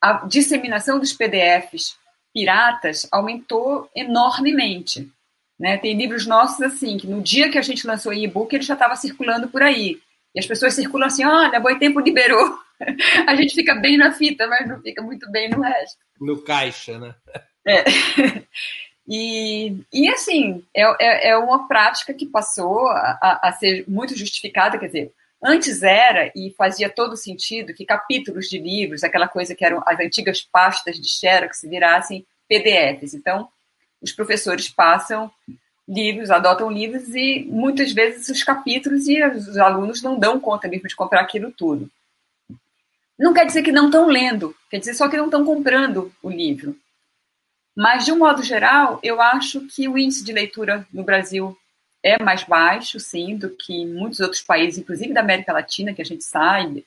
[0.01, 1.99] A disseminação dos PDFs
[2.33, 5.11] piratas aumentou enormemente.
[5.59, 5.77] Né?
[5.77, 8.75] Tem livros nossos assim, que no dia que a gente lançou o e-book, ele já
[8.75, 9.99] estava circulando por aí.
[10.33, 12.57] E as pessoas circulam assim, olha, Boi Tempo liberou.
[13.27, 15.99] a gente fica bem na fita, mas não fica muito bem no resto.
[16.21, 17.13] No caixa, né?
[17.67, 17.83] É.
[19.07, 24.79] E, e assim, é, é, é uma prática que passou a, a, ser muito justificada,
[24.79, 25.13] quer dizer,
[25.43, 30.01] Antes era, e fazia todo sentido, que capítulos de livros, aquela coisa que eram as
[30.01, 33.15] antigas pastas de Xerox, virassem PDFs.
[33.15, 33.49] Então,
[34.01, 35.31] os professores passam
[35.87, 40.89] livros, adotam livros e muitas vezes os capítulos e os alunos não dão conta mesmo
[40.89, 41.91] de comprar aquilo tudo.
[43.19, 46.31] Não quer dizer que não estão lendo, quer dizer só que não estão comprando o
[46.31, 46.77] livro.
[47.77, 51.57] Mas, de um modo geral, eu acho que o índice de leitura no Brasil
[52.05, 56.03] é mais baixo, sim, do que em muitos outros países, inclusive da América Latina, que
[56.03, 56.85] a gente sabe,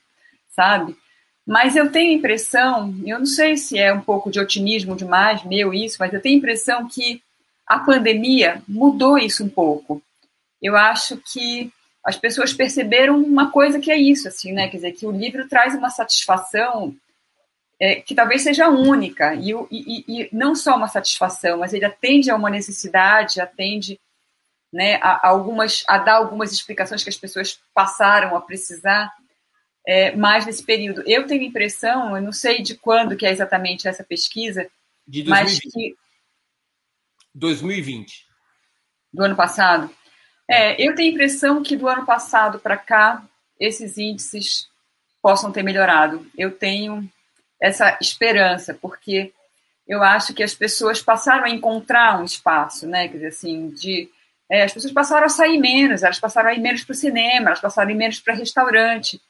[0.48, 0.96] sabe?
[1.44, 5.42] Mas eu tenho a impressão, eu não sei se é um pouco de otimismo demais,
[5.42, 7.20] meu isso, mas eu tenho a impressão que
[7.66, 10.00] a pandemia mudou isso um pouco.
[10.62, 11.72] Eu acho que
[12.04, 14.68] as pessoas perceberam uma coisa que é isso, assim, né?
[14.68, 16.94] Quer dizer, que o livro traz uma satisfação
[17.80, 22.30] é, que talvez seja única, e, e, e, não só uma satisfação, mas ele atende
[22.30, 23.98] a uma necessidade, atende
[24.72, 29.12] né, a, algumas, a dar algumas explicações que as pessoas passaram a precisar
[29.86, 31.02] é, mais nesse período.
[31.06, 34.68] Eu tenho a impressão, eu não sei de quando que é exatamente essa pesquisa,
[35.06, 35.64] de 2020.
[35.64, 35.96] mas que
[37.34, 38.26] 2020
[39.12, 39.90] do ano passado.
[40.50, 43.22] É, eu tenho a impressão que do ano passado para cá
[43.58, 44.68] esses índices
[45.22, 46.26] possam ter melhorado.
[46.36, 47.10] Eu tenho
[47.60, 49.32] essa esperança, porque
[49.86, 53.08] eu acho que as pessoas passaram a encontrar um espaço, né?
[53.08, 54.08] Quer dizer, assim, de
[54.50, 57.48] é, as pessoas passaram a sair menos, elas passaram a ir menos para o cinema,
[57.48, 59.20] elas passaram a ir menos para restaurante.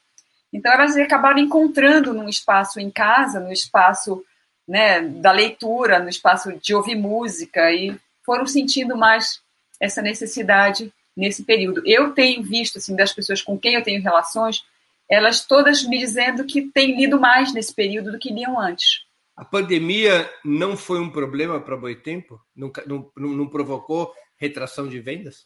[0.51, 4.23] Então, elas acabaram encontrando num espaço em casa, no espaço
[4.67, 9.41] né, da leitura, no espaço de ouvir música, e foram sentindo mais
[9.79, 11.81] essa necessidade nesse período.
[11.85, 14.63] Eu tenho visto, assim, das pessoas com quem eu tenho relações,
[15.09, 19.03] elas todas me dizendo que têm lido mais nesse período do que liam antes.
[19.35, 22.39] A pandemia não foi um problema para Boitempo?
[22.55, 25.45] Não, não, não provocou retração de vendas?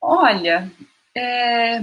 [0.00, 0.70] Olha,
[1.14, 1.82] é...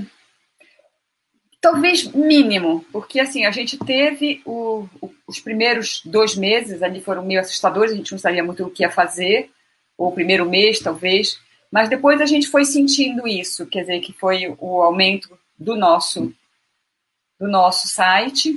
[1.60, 7.26] talvez mínimo, porque assim a gente teve o, o, os primeiros dois meses ali foram
[7.26, 9.52] meio assustadores, a gente não sabia muito o que ia fazer,
[9.98, 11.40] ou o primeiro mês talvez,
[11.72, 16.34] mas depois a gente foi sentindo isso, quer dizer que foi o aumento do nosso
[17.40, 18.54] do nosso site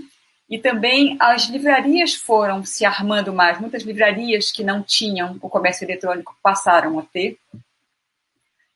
[0.55, 3.59] e também as livrarias foram se armando mais.
[3.59, 7.37] Muitas livrarias que não tinham o comércio eletrônico passaram a ter.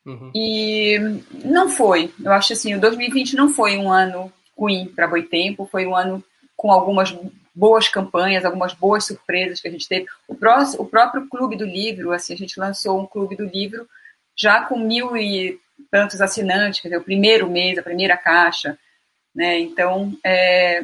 [0.05, 0.33] Uhum.
[0.35, 0.99] E
[1.45, 2.13] não foi.
[2.21, 6.21] Eu acho assim, o 2020 não foi um ano ruim para Boitempo, foi um ano
[6.57, 7.17] com algumas
[7.55, 10.07] boas campanhas, algumas boas surpresas que a gente teve.
[10.27, 13.89] O, o próprio Clube do Livro, assim, a gente lançou um Clube do Livro
[14.37, 15.61] já com mil e
[15.93, 18.77] tantos assinantes, quer dizer, o primeiro mês, a primeira caixa,
[19.33, 19.61] né?
[19.61, 20.83] Então, é,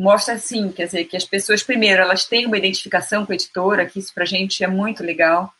[0.00, 3.86] mostra assim, quer dizer, que as pessoas, primeiro, elas têm uma identificação com a editora,
[3.86, 5.52] que isso para a gente é muito legal,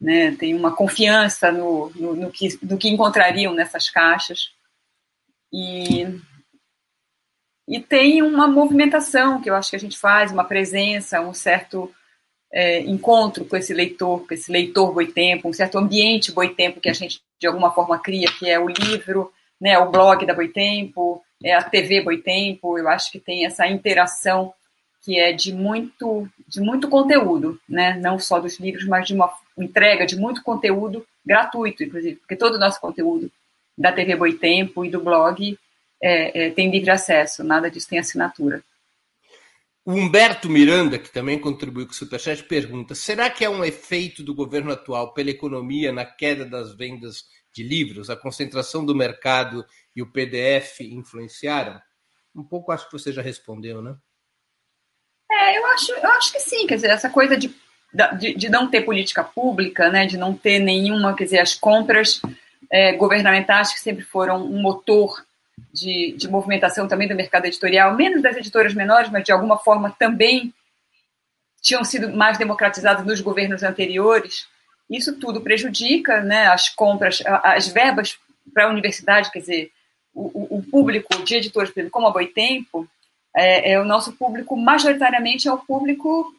[0.00, 0.34] né?
[0.36, 4.50] Tem uma confiança no, no, no, que, no que encontrariam nessas caixas.
[5.52, 6.06] E,
[7.68, 11.94] e tem uma movimentação que eu acho que a gente faz, uma presença, um certo
[12.52, 16.94] é, encontro com esse leitor, com esse leitor boitempo, um certo ambiente boitempo que a
[16.94, 21.54] gente de alguma forma cria, que é o livro, né, o blog da Boitempo, é
[21.54, 24.54] a TV Boitempo, eu acho que tem essa interação
[25.02, 27.98] que é de muito, de muito conteúdo, né?
[28.00, 32.54] não só dos livros, mas de uma entrega de muito conteúdo gratuito, inclusive, porque todo
[32.54, 33.30] o nosso conteúdo
[33.76, 35.58] da TV Boitempo e do blog
[36.02, 38.64] é, é, tem livre acesso, nada disso tem assinatura.
[39.84, 44.22] O Humberto Miranda, que também contribuiu com o Superchat, pergunta: será que é um efeito
[44.22, 48.08] do governo atual pela economia na queda das vendas de livros?
[48.08, 49.62] A concentração do mercado
[49.94, 51.80] e o PDF influenciaram?
[52.34, 53.96] Um pouco acho que você já respondeu, né?
[55.30, 57.54] É, eu acho, eu acho que sim, quer dizer, essa coisa de,
[58.18, 62.20] de, de não ter política pública, né, de não ter nenhuma, quer dizer, as compras
[62.70, 65.24] é, governamentais que sempre foram um motor
[65.72, 69.94] de, de movimentação também do mercado editorial, menos das editoras menores, mas de alguma forma
[69.98, 70.52] também
[71.60, 74.46] tinham sido mais democratizadas nos governos anteriores.
[74.90, 78.18] Isso tudo prejudica né, as compras, as verbas
[78.52, 79.72] para a universidade, quer dizer,
[80.14, 82.88] o, o, público de editores, como a Boitempo,
[83.36, 86.32] é, é, o nosso público, majoritariamente, é o público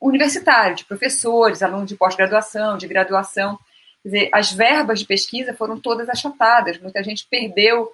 [0.00, 3.58] universitário, de professores, alunos de pós-graduação, de graduação.
[4.02, 7.92] Quer dizer, as verbas de pesquisa foram todas achatadas, muita gente perdeu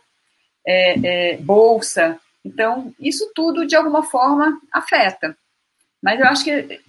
[0.67, 2.21] é, é, bolsa.
[2.45, 5.37] Então, isso tudo, de alguma forma, afeta.
[6.03, 6.81] Mas eu acho que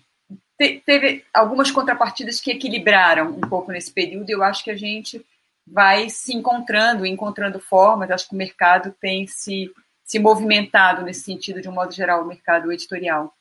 [0.57, 4.77] te, teve algumas contrapartidas que equilibraram um pouco nesse período, e eu acho que a
[4.77, 5.25] gente
[5.71, 8.09] vai se encontrando, encontrando formas.
[8.09, 9.71] Acho que o mercado tem se,
[10.03, 13.33] se movimentado nesse sentido, de um modo geral, o mercado editorial.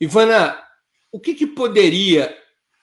[0.00, 0.60] Ivana,
[1.12, 2.36] o que, que poderia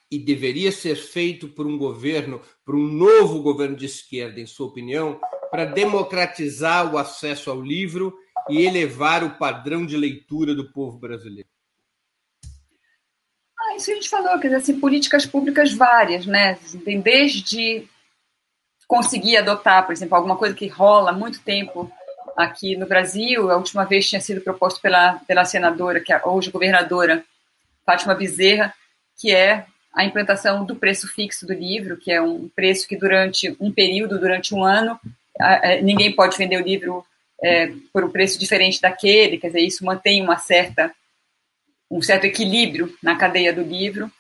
[0.10, 4.68] e deveria ser feito por um governo, por um novo governo de esquerda, em sua
[4.68, 5.20] opinião,
[5.50, 8.14] para democratizar o acesso ao livro
[8.50, 11.48] e elevar o padrão de leitura do povo brasileiro?
[13.58, 16.56] Ah, isso a gente falou, quer dizer, assim, políticas públicas várias, né?
[16.84, 17.88] Tem desde
[18.92, 21.90] conseguir adotar, por exemplo, alguma coisa que rola há muito tempo
[22.36, 23.50] aqui no Brasil.
[23.50, 27.24] A última vez tinha sido proposto pela, pela senadora, que é hoje governadora,
[27.86, 28.74] Fátima Bezerra,
[29.18, 29.66] que é
[29.96, 34.20] a implantação do preço fixo do livro, que é um preço que durante um período,
[34.20, 35.00] durante um ano,
[35.82, 37.06] ninguém pode vender o livro
[37.42, 40.94] é, por um preço diferente daquele, quer dizer, isso mantém uma certa,
[41.90, 44.12] um certo equilíbrio na cadeia do livro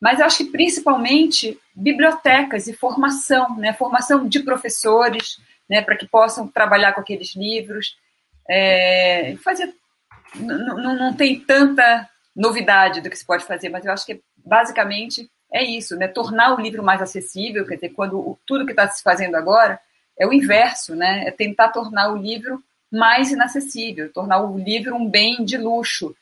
[0.00, 3.72] mas eu acho que principalmente bibliotecas e formação, né?
[3.74, 5.82] formação de professores, né?
[5.82, 7.98] para que possam trabalhar com aqueles livros.
[8.48, 9.74] É, fazer,
[10.36, 15.62] não, tem tanta novidade do que se pode fazer, mas eu acho que basicamente é
[15.62, 16.08] isso, né?
[16.08, 19.78] tornar o livro mais acessível, quer dizer, quando tudo que está se fazendo agora
[20.18, 21.24] é o inverso, né?
[21.26, 26.14] é tentar tornar o livro mais inacessível, tornar o livro um bem de luxo,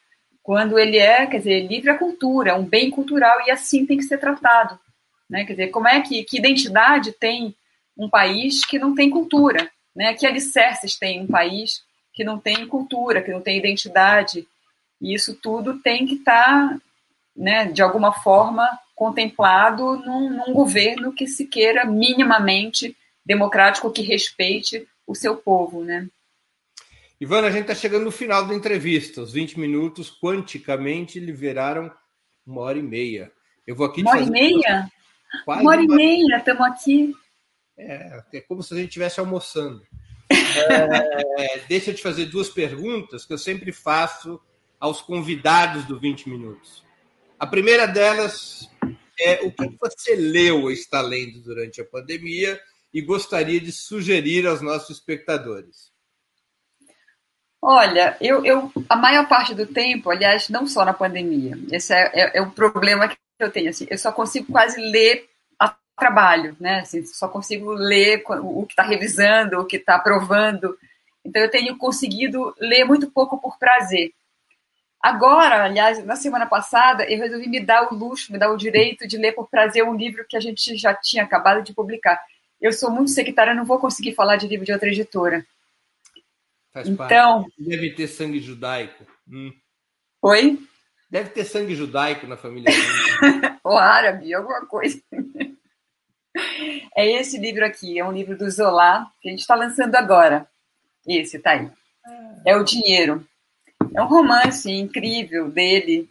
[0.48, 3.98] quando ele é, quer dizer, livre a cultura, é um bem cultural e assim tem
[3.98, 4.80] que ser tratado.
[5.28, 5.44] Né?
[5.44, 7.54] Quer dizer, como é que, que identidade tem
[7.94, 9.70] um país que não tem cultura?
[9.94, 10.14] Né?
[10.14, 11.82] Que alicerces tem um país
[12.14, 14.48] que não tem cultura, que não tem identidade?
[15.02, 16.80] E isso tudo tem que estar, tá,
[17.36, 18.66] né, de alguma forma,
[18.96, 26.08] contemplado num, num governo que se queira minimamente democrático, que respeite o seu povo, né?
[27.20, 29.20] Ivana, a gente está chegando no final da entrevista.
[29.20, 31.92] Os 20 minutos, quanticamente, lhe viraram
[32.46, 33.32] uma hora e meia.
[33.66, 34.88] Eu vou aqui uma hora e meia?
[35.46, 37.12] Uma hora e meia, estamos aqui.
[37.76, 39.82] É, é como se a gente estivesse almoçando.
[40.30, 44.40] É, deixa eu te fazer duas perguntas que eu sempre faço
[44.78, 46.84] aos convidados do 20 Minutos.
[47.36, 48.68] A primeira delas
[49.20, 52.60] é o que você leu ou está lendo durante a pandemia
[52.94, 55.87] e gostaria de sugerir aos nossos espectadores.
[57.60, 62.10] Olha, eu, eu a maior parte do tempo, aliás, não só na pandemia, esse é,
[62.14, 63.70] é, é o problema que eu tenho.
[63.70, 65.28] Assim, eu só consigo quase ler
[65.58, 66.80] a trabalho, né?
[66.80, 70.78] Assim, só consigo ler o que está revisando, o que está aprovando.
[71.24, 74.12] Então, eu tenho conseguido ler muito pouco por prazer.
[75.00, 79.06] Agora, aliás, na semana passada, eu resolvi me dar o luxo, me dar o direito
[79.06, 82.20] de ler por prazer um livro que a gente já tinha acabado de publicar.
[82.60, 85.44] Eu sou muito secretária, não vou conseguir falar de livro de outra editora.
[86.78, 87.54] Faz então, parte.
[87.58, 89.04] Deve ter sangue judaico.
[89.28, 89.52] Hum.
[90.22, 90.58] Oi?
[91.10, 92.70] Deve ter sangue judaico na família.
[93.64, 95.00] Ou árabe, alguma coisa.
[96.96, 100.46] É esse livro aqui, é um livro do Zola, que a gente está lançando agora.
[101.06, 101.68] Esse, tá aí.
[102.46, 103.26] É o Dinheiro.
[103.94, 106.08] É um romance incrível dele,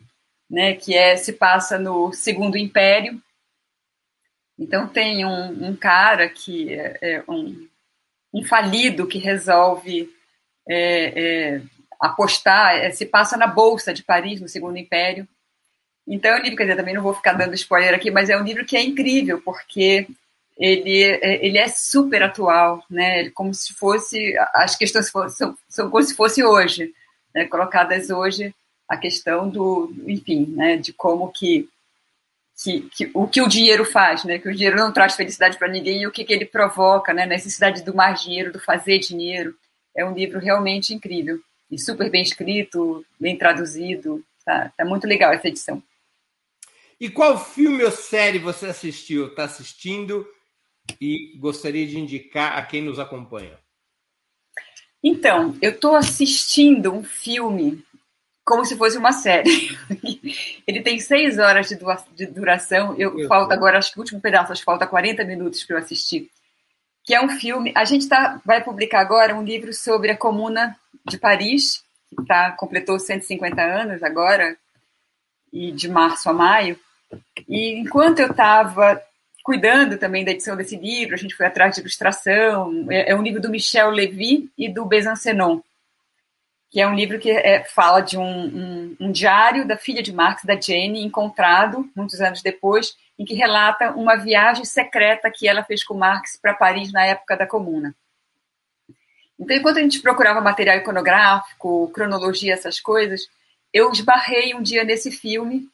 [0.50, 3.22] né, que é, se passa no Segundo Império.
[4.60, 7.70] Então tem um, um cara que é, é um,
[8.34, 10.17] um falido que resolve
[10.68, 11.62] é, é,
[12.00, 15.28] apostar, é, se passa na Bolsa de Paris, no Segundo Império.
[16.08, 18.38] Então, é um livro, quer dizer, também não vou ficar dando spoiler aqui, mas é
[18.38, 20.08] um livro que é incrível, porque
[20.58, 23.30] ele, é, ele é super atual, né?
[23.32, 26.94] Como se fosse, as questões são, são como se fosse hoje,
[27.34, 27.46] né?
[27.46, 28.54] colocadas hoje,
[28.88, 30.78] a questão do, enfim, né?
[30.78, 31.68] De como que,
[32.64, 34.40] que, que, o que o dinheiro faz, né?
[34.40, 37.26] Que o dinheiro não traz felicidade para ninguém e o que, que ele provoca, né?
[37.26, 39.54] Necessidade do mais dinheiro, do fazer dinheiro
[39.98, 44.24] é um livro realmente incrível e super bem escrito, bem traduzido.
[44.46, 45.82] Tá, tá muito legal essa edição.
[47.00, 50.26] E qual filme ou série você assistiu, está assistindo
[51.02, 53.58] e gostaria de indicar a quem nos acompanha?
[55.04, 57.84] Então, eu estou assistindo um filme
[58.44, 59.78] como se fosse uma série.
[60.66, 62.96] Ele tem seis horas de duração.
[62.98, 65.76] Eu, eu falta agora, acho que o último pedaço, acho que falta 40 minutos para
[65.76, 66.32] eu assistir
[67.08, 67.72] que é um filme.
[67.74, 72.52] A gente tá, vai publicar agora um livro sobre a Comuna de Paris, que tá,
[72.52, 74.58] completou 150 anos agora,
[75.52, 76.78] e de março a maio.
[77.48, 79.02] E enquanto eu estava
[79.42, 82.86] cuidando também da edição desse livro, a gente foi atrás de ilustração.
[82.92, 85.62] É, é um livro do Michel Levy e do Besancenon,
[86.70, 90.12] que é um livro que é, fala de um, um, um diário da filha de
[90.12, 95.64] Marx, da Jane, encontrado muitos anos depois em que relata uma viagem secreta que ela
[95.64, 97.96] fez com Marx para Paris na época da Comuna.
[99.40, 103.28] Então, enquanto a gente procurava material iconográfico, cronologia, essas coisas,
[103.74, 105.68] eu esbarrei um dia nesse filme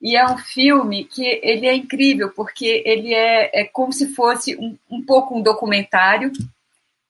[0.00, 4.56] e é um filme que ele é incrível porque ele é, é como se fosse
[4.56, 6.32] um, um pouco um documentário.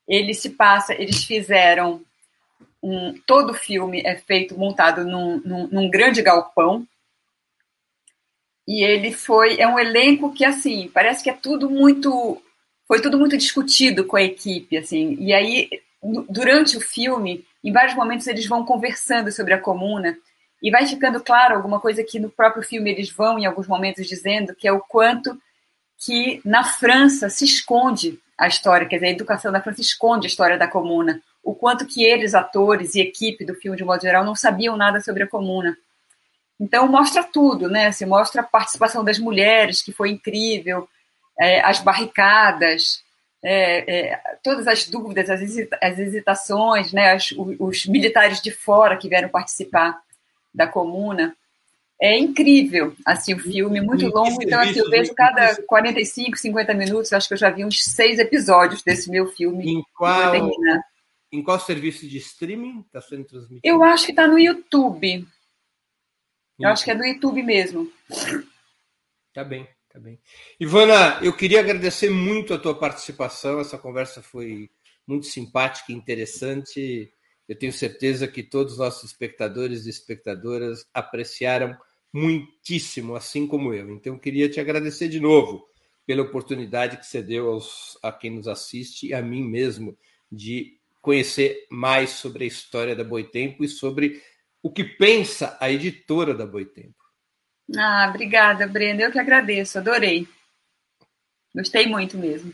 [0.07, 2.01] Ele se passa, eles fizeram
[2.81, 6.87] um, todo o filme é feito montado num, num, num grande galpão
[8.67, 12.41] e ele foi é um elenco que assim parece que é tudo muito
[12.87, 15.17] foi tudo muito discutido com a equipe assim.
[15.19, 15.69] E aí
[16.29, 20.17] durante o filme em vários momentos eles vão conversando sobre a comuna
[20.61, 24.07] e vai ficando claro alguma coisa que no próprio filme eles vão em alguns momentos
[24.07, 25.39] dizendo que é o quanto
[25.97, 30.29] que na França se esconde a história quer dizer a educação da França esconde a
[30.29, 31.21] história da comuna.
[31.43, 34.99] O quanto que eles atores e equipe do filme de modo geral não sabiam nada
[34.99, 35.75] sobre a comuna
[36.61, 37.91] então mostra tudo, né?
[37.91, 40.87] Se mostra a participação das mulheres, que foi incrível,
[41.39, 43.03] é, as barricadas,
[43.43, 45.41] é, é, todas as dúvidas, as,
[45.81, 47.13] as hesitações, né?
[47.13, 49.99] As, os, os, militares de fora que vieram participar
[50.53, 51.35] da comuna.
[51.99, 57.13] É incrível, assim, o filme, muito longo, então assim, eu vejo cada 45, 50 minutos,
[57.13, 59.71] acho que eu já vi uns seis episódios desse meu filme.
[59.71, 60.33] Em qual,
[61.31, 63.61] em qual serviço de streaming está sendo transmitido?
[63.63, 65.27] Eu acho que está no YouTube.
[66.61, 67.91] Eu acho que é do YouTube mesmo.
[69.33, 70.19] Tá bem, tá bem.
[70.59, 73.59] Ivana, eu queria agradecer muito a tua participação.
[73.59, 74.69] Essa conversa foi
[75.07, 77.11] muito simpática e interessante.
[77.47, 81.77] Eu tenho certeza que todos os nossos espectadores e espectadoras apreciaram
[82.13, 83.89] muitíssimo, assim como eu.
[83.91, 85.65] Então, eu queria te agradecer de novo
[86.05, 89.97] pela oportunidade que você deu aos, a quem nos assiste e a mim mesmo
[90.31, 94.21] de conhecer mais sobre a história da Boitempo e sobre
[94.63, 96.95] o que pensa a editora da Boitempo.
[97.77, 99.03] Ah, obrigada, Brenda.
[99.03, 100.27] Eu que agradeço, adorei.
[101.53, 102.53] Gostei muito mesmo.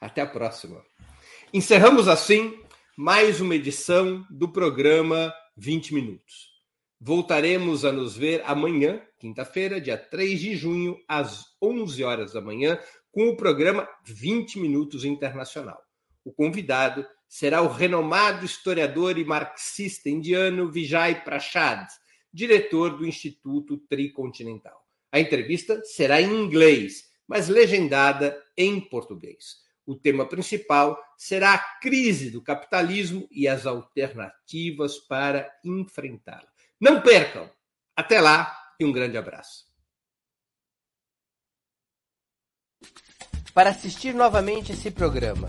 [0.00, 0.84] Até a próxima.
[1.52, 2.60] Encerramos assim
[2.96, 6.52] mais uma edição do programa 20 Minutos.
[7.00, 12.78] Voltaremos a nos ver amanhã, quinta-feira, dia 3 de junho, às 11 horas da manhã,
[13.10, 15.80] com o programa 20 Minutos Internacional.
[16.24, 21.84] O convidado será o renomado historiador e marxista indiano Vijay Prashad,
[22.32, 24.80] diretor do Instituto Tricontinental.
[25.10, 29.56] A entrevista será em inglês, mas legendada em português.
[29.84, 36.46] O tema principal será a crise do capitalismo e as alternativas para enfrentá-la.
[36.80, 37.50] Não percam!
[37.96, 39.64] Até lá e um grande abraço.
[43.52, 45.48] Para assistir novamente esse programa